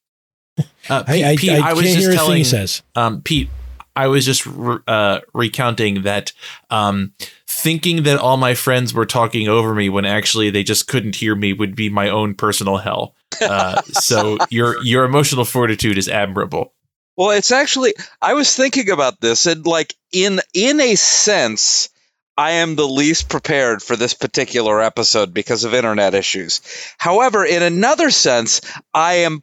Uh, 0.89 1.03
Pete, 1.03 1.25
I, 1.25 1.31
I, 1.33 1.37
Pete, 1.37 1.51
I, 1.51 1.71
I 1.71 1.73
was 1.75 1.83
can't 1.85 1.97
just 1.97 2.07
hear 2.09 2.15
telling 2.17 2.37
he 2.39 2.45
says. 2.45 2.83
um, 2.95 3.21
Pete, 3.21 3.51
I 3.95 4.07
was 4.07 4.25
just 4.25 4.47
uh, 4.89 5.21
recounting 5.35 6.03
that 6.03 6.33
um, 6.71 7.13
thinking 7.47 8.05
that 8.05 8.19
all 8.19 8.37
my 8.39 8.55
friends 8.55 8.95
were 8.95 9.05
talking 9.05 9.49
over 9.49 9.75
me 9.75 9.89
when 9.91 10.05
actually 10.07 10.49
they 10.51 10.63
just 10.63 10.87
couldn't 10.87 11.17
hear 11.17 11.35
me 11.35 11.53
would 11.53 11.75
be 11.77 11.91
my 11.91 12.09
own 12.09 12.35
personal 12.35 12.79
hell. 12.79 13.15
Uh, 13.41 13.83
so 13.93 14.39
your 14.51 14.83
your 14.83 15.05
emotional 15.05 15.45
fortitude 15.45 15.99
is 15.99 16.09
admirable. 16.09 16.73
Well, 17.17 17.31
it's 17.31 17.53
actually 17.53 17.95
I 18.21 18.35
was 18.35 18.55
thinking 18.55 18.91
about 18.91 19.21
this 19.21 19.47
and 19.47 19.67
like 19.67 19.95
in 20.13 20.41
in 20.55 20.81
a 20.81 20.95
sense 20.95 21.89
I 22.37 22.53
am 22.53 22.77
the 22.77 22.87
least 22.87 23.29
prepared 23.29 23.83
for 23.83 23.97
this 23.97 24.13
particular 24.13 24.81
episode 24.83 25.33
because 25.33 25.65
of 25.65 25.73
internet 25.73 26.15
issues. 26.15 26.61
However, 26.99 27.45
in 27.45 27.63
another 27.63 28.11
sense, 28.11 28.61
I 28.93 29.15
am 29.15 29.43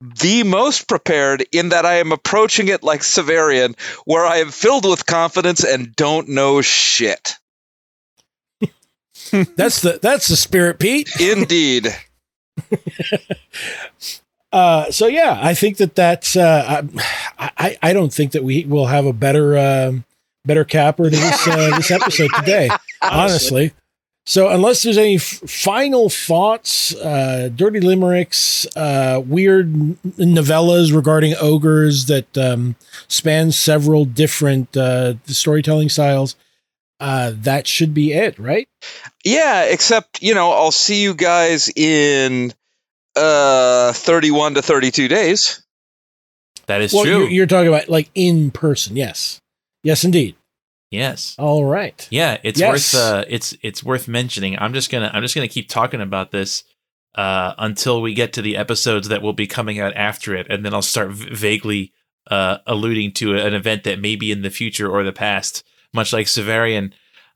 the 0.00 0.42
most 0.42 0.88
prepared 0.88 1.44
in 1.52 1.68
that 1.68 1.84
I 1.86 1.94
am 1.94 2.10
approaching 2.10 2.68
it 2.68 2.82
like 2.82 3.00
Severian, 3.02 3.78
where 4.04 4.24
I 4.24 4.38
am 4.38 4.50
filled 4.50 4.88
with 4.88 5.06
confidence 5.06 5.62
and 5.62 5.94
don't 5.94 6.30
know 6.30 6.62
shit. 6.62 7.34
That's 9.30 9.80
the 9.80 9.98
that's 10.02 10.28
the 10.28 10.36
spirit, 10.36 10.78
Pete. 10.78 11.08
Indeed. 11.20 11.94
Uh, 14.52 14.90
so 14.90 15.06
yeah, 15.06 15.38
I 15.40 15.54
think 15.54 15.78
that 15.78 15.94
that's. 15.94 16.36
Uh, 16.36 16.82
I, 17.38 17.78
I 17.82 17.92
don't 17.94 18.12
think 18.12 18.32
that 18.32 18.44
we 18.44 18.66
will 18.66 18.84
have 18.84 19.06
a 19.06 19.12
better 19.14 19.56
um, 19.56 20.04
better 20.44 20.64
capper 20.64 21.04
to 21.04 21.16
this 21.16 21.48
uh, 21.48 21.74
this 21.76 21.90
episode 21.90 22.30
today. 22.36 22.68
honestly. 23.00 23.72
So 24.24 24.50
unless 24.50 24.82
there's 24.82 24.98
any 24.98 25.16
f- 25.16 25.22
final 25.22 26.08
thoughts, 26.08 26.94
uh, 26.94 27.48
dirty 27.54 27.80
limericks, 27.80 28.66
uh, 28.76 29.20
weird 29.24 29.72
novellas 29.72 30.94
regarding 30.94 31.34
ogres 31.40 32.06
that 32.06 32.38
um, 32.38 32.76
span 33.08 33.50
several 33.50 34.04
different 34.04 34.76
uh, 34.76 35.14
storytelling 35.26 35.88
styles, 35.88 36.36
uh, 37.00 37.32
that 37.34 37.66
should 37.66 37.94
be 37.94 38.12
it, 38.12 38.38
right? 38.38 38.68
Yeah, 39.24 39.64
except, 39.64 40.22
you 40.22 40.34
know, 40.34 40.52
I'll 40.52 40.70
see 40.70 41.02
you 41.02 41.14
guys 41.14 41.68
in 41.74 42.52
uh 43.16 43.92
31 43.92 44.54
to 44.54 44.62
32 44.62 45.08
days. 45.08 45.62
That 46.66 46.80
is 46.82 46.92
well, 46.94 47.04
true. 47.04 47.12
You're, 47.22 47.28
you're 47.30 47.46
talking 47.46 47.68
about 47.68 47.88
like 47.88 48.10
in 48.14 48.50
person, 48.50 48.96
yes, 48.96 49.40
yes, 49.82 50.04
indeed. 50.04 50.36
yes. 50.90 51.34
All 51.38 51.64
right. 51.64 52.06
Yeah, 52.10 52.38
it's 52.42 52.60
Yes. 52.60 52.94
worth 52.94 53.02
uh, 53.02 53.24
it's 53.28 53.54
it's 53.62 53.82
worth 53.82 54.06
mentioning. 54.08 54.56
I'm 54.58 54.72
just 54.72 54.90
gonna 54.90 55.10
I'm 55.12 55.22
just 55.22 55.34
gonna 55.34 55.48
keep 55.48 55.68
talking 55.68 56.00
about 56.00 56.30
this 56.30 56.64
uh, 57.16 57.54
until 57.58 58.00
we 58.00 58.14
get 58.14 58.32
to 58.34 58.42
the 58.42 58.56
episodes 58.56 59.08
that 59.08 59.22
will 59.22 59.32
be 59.34 59.46
coming 59.46 59.80
out 59.80 59.94
after 59.96 60.34
it, 60.34 60.46
and 60.48 60.64
then 60.64 60.72
I'll 60.72 60.80
start 60.82 61.10
v- 61.10 61.34
vaguely 61.34 61.92
uh, 62.30 62.58
alluding 62.66 63.12
to 63.14 63.36
an 63.36 63.52
event 63.54 63.84
that 63.84 64.00
may 64.00 64.16
be 64.16 64.30
in 64.32 64.42
the 64.42 64.50
future 64.50 64.88
or 64.88 65.02
the 65.02 65.12
past, 65.12 65.64
much 65.92 66.12
like 66.12 66.26
Severian. 66.26 66.92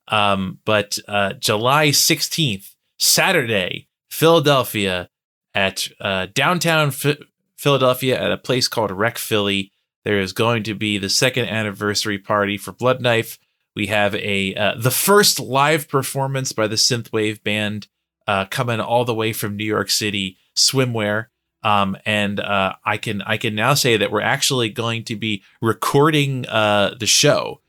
Um, 0.09 0.61
but 0.65 0.98
uh, 1.09 1.32
July 1.35 1.89
16th, 1.89 2.70
Saturday, 2.98 3.89
Philadelphia, 4.09 5.09
at 5.56 5.88
uh, 6.00 6.26
downtown 6.34 6.92
Ph- 6.92 7.18
Philadelphia 7.56 8.20
at 8.20 8.30
a 8.30 8.36
place 8.38 8.68
called 8.68 8.90
Rec 8.92 9.18
Philly. 9.18 9.72
There 10.04 10.20
is 10.20 10.32
going 10.32 10.62
to 10.64 10.74
be 10.74 10.98
the 10.98 11.08
second 11.08 11.46
anniversary 11.48 12.18
party 12.18 12.56
for 12.58 12.70
Blood 12.72 13.00
Knife. 13.00 13.38
We 13.74 13.86
have 13.88 14.14
a 14.14 14.54
uh, 14.54 14.74
the 14.78 14.90
first 14.92 15.40
live 15.40 15.88
performance 15.88 16.52
by 16.52 16.66
the 16.68 16.76
synthwave 16.76 17.42
band 17.42 17.88
uh, 18.28 18.44
coming 18.46 18.80
all 18.80 19.04
the 19.04 19.14
way 19.14 19.32
from 19.32 19.56
New 19.56 19.64
York 19.64 19.90
City, 19.90 20.36
Swimwear. 20.54 21.26
Um, 21.62 21.96
and 22.06 22.38
uh, 22.38 22.74
I 22.84 22.96
can 22.98 23.22
I 23.22 23.36
can 23.38 23.54
now 23.56 23.74
say 23.74 23.96
that 23.96 24.12
we're 24.12 24.20
actually 24.20 24.68
going 24.68 25.02
to 25.04 25.16
be 25.16 25.42
recording 25.60 26.46
uh, 26.46 26.94
the 27.00 27.06
show, 27.06 27.60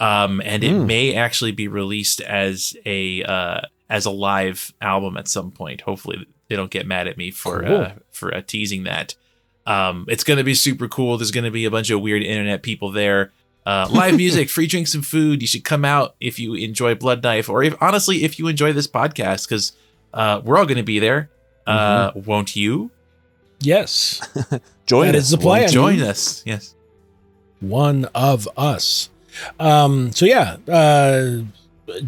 um, 0.00 0.42
and 0.44 0.62
it 0.62 0.72
Mm. 0.72 0.86
may 0.86 1.14
actually 1.14 1.52
be 1.52 1.66
released 1.68 2.20
as 2.20 2.76
a 2.84 3.22
uh, 3.22 3.60
as 3.88 4.04
a 4.06 4.10
live 4.10 4.72
album 4.82 5.16
at 5.16 5.28
some 5.28 5.50
point. 5.50 5.80
Hopefully, 5.80 6.26
they 6.48 6.56
don't 6.56 6.70
get 6.70 6.86
mad 6.86 7.06
at 7.08 7.16
me 7.16 7.30
for 7.30 7.62
Cool. 7.62 7.76
uh, 7.82 7.92
for 8.10 8.34
uh, 8.34 8.42
teasing 8.46 8.84
that. 8.84 9.14
Um, 9.66 10.06
it's 10.08 10.24
going 10.24 10.38
to 10.38 10.44
be 10.44 10.54
super 10.54 10.88
cool. 10.88 11.18
There's 11.18 11.30
going 11.30 11.44
to 11.44 11.50
be 11.50 11.64
a 11.66 11.70
bunch 11.70 11.90
of 11.90 12.00
weird 12.00 12.22
internet 12.22 12.62
people 12.62 12.90
there. 12.90 13.32
Uh, 13.66 13.86
live 13.90 14.16
music, 14.16 14.48
free 14.48 14.66
drinks 14.66 14.94
and 14.94 15.04
food. 15.06 15.42
You 15.42 15.46
should 15.48 15.64
come 15.64 15.84
out 15.84 16.14
if 16.20 16.38
you 16.38 16.54
enjoy 16.54 16.94
Blood 16.94 17.22
Knife, 17.22 17.50
or 17.50 17.62
if 17.62 17.74
honestly, 17.82 18.24
if 18.24 18.38
you 18.38 18.48
enjoy 18.48 18.72
this 18.72 18.86
podcast, 18.86 19.46
because 19.46 19.72
uh, 20.14 20.40
we're 20.42 20.56
all 20.56 20.64
going 20.64 20.78
to 20.78 20.82
be 20.82 20.98
there. 20.98 21.28
Uh, 21.66 22.12
Won't 22.14 22.56
you 22.56 22.90
Yes, 23.60 24.20
Join 24.86 25.06
That 25.08 25.16
us. 25.16 25.24
is 25.24 25.30
the 25.30 25.36
plan. 25.38 25.68
join 25.68 26.00
us? 26.00 26.42
Yes. 26.46 26.74
one 27.60 28.06
of 28.14 28.48
us. 28.56 29.10
Um, 29.60 30.12
so 30.12 30.24
yeah, 30.24 30.56
uh, 30.66 31.40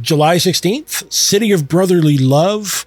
July 0.00 0.38
sixteenth, 0.38 1.12
City 1.12 1.52
of 1.52 1.68
Brotherly 1.68 2.16
Love, 2.18 2.86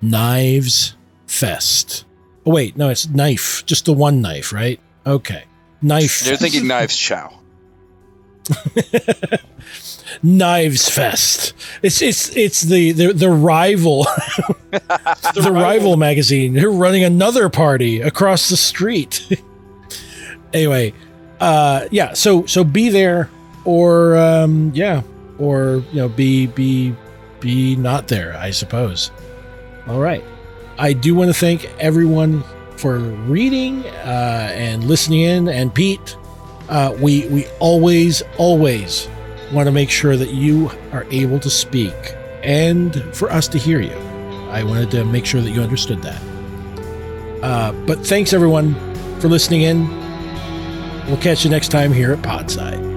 Knives 0.00 0.96
Fest. 1.26 2.04
Oh 2.44 2.52
wait, 2.52 2.76
no, 2.76 2.88
it's 2.88 3.08
knife, 3.08 3.64
just 3.66 3.86
the 3.86 3.92
one 3.92 4.20
knife, 4.20 4.52
right? 4.52 4.80
Okay, 5.06 5.44
knife. 5.82 6.20
They're 6.20 6.36
thinking 6.36 6.66
knives 6.66 6.96
chow. 6.96 7.40
Knives 10.22 10.88
Fest. 10.88 11.52
It's 11.82 12.00
it's 12.00 12.34
it's 12.36 12.62
the 12.62 12.92
the, 12.92 13.12
the 13.12 13.30
rival, 13.30 14.04
the, 14.70 15.50
rival 15.52 15.96
magazine. 15.96 16.54
They're 16.54 16.70
running 16.70 17.04
another 17.04 17.48
party 17.48 18.00
across 18.00 18.48
the 18.48 18.56
street. 18.56 19.28
anyway, 20.52 20.94
uh, 21.40 21.88
yeah. 21.90 22.14
So 22.14 22.46
so 22.46 22.64
be 22.64 22.88
there, 22.88 23.30
or 23.64 24.16
um, 24.16 24.72
yeah, 24.74 25.02
or 25.38 25.82
you 25.92 26.00
know, 26.00 26.08
be 26.08 26.46
be 26.46 26.94
be 27.40 27.76
not 27.76 28.08
there. 28.08 28.36
I 28.36 28.50
suppose. 28.50 29.10
All 29.88 30.00
right. 30.00 30.24
I 30.78 30.92
do 30.92 31.14
want 31.14 31.28
to 31.28 31.34
thank 31.34 31.64
everyone 31.78 32.42
for 32.76 32.98
reading 32.98 33.84
uh, 33.86 34.50
and 34.52 34.84
listening 34.84 35.20
in, 35.20 35.48
and 35.48 35.74
Pete. 35.74 36.16
Uh, 36.68 36.94
we 37.00 37.26
we 37.28 37.46
always 37.60 38.22
always 38.38 39.08
want 39.52 39.66
to 39.66 39.72
make 39.72 39.90
sure 39.90 40.16
that 40.16 40.30
you 40.30 40.70
are 40.92 41.06
able 41.10 41.38
to 41.38 41.48
speak 41.48 41.94
and 42.42 43.02
for 43.14 43.30
us 43.30 43.48
to 43.48 43.58
hear 43.58 43.80
you. 43.80 43.96
I 44.50 44.62
wanted 44.62 44.90
to 44.92 45.04
make 45.04 45.24
sure 45.26 45.40
that 45.40 45.50
you 45.50 45.62
understood 45.62 46.02
that. 46.02 46.22
Uh, 47.42 47.72
but 47.86 48.04
thanks 48.06 48.32
everyone 48.32 48.74
for 49.20 49.28
listening 49.28 49.62
in. 49.62 49.88
We'll 51.06 51.18
catch 51.18 51.44
you 51.44 51.50
next 51.50 51.68
time 51.68 51.92
here 51.92 52.12
at 52.12 52.18
Podside. 52.20 52.95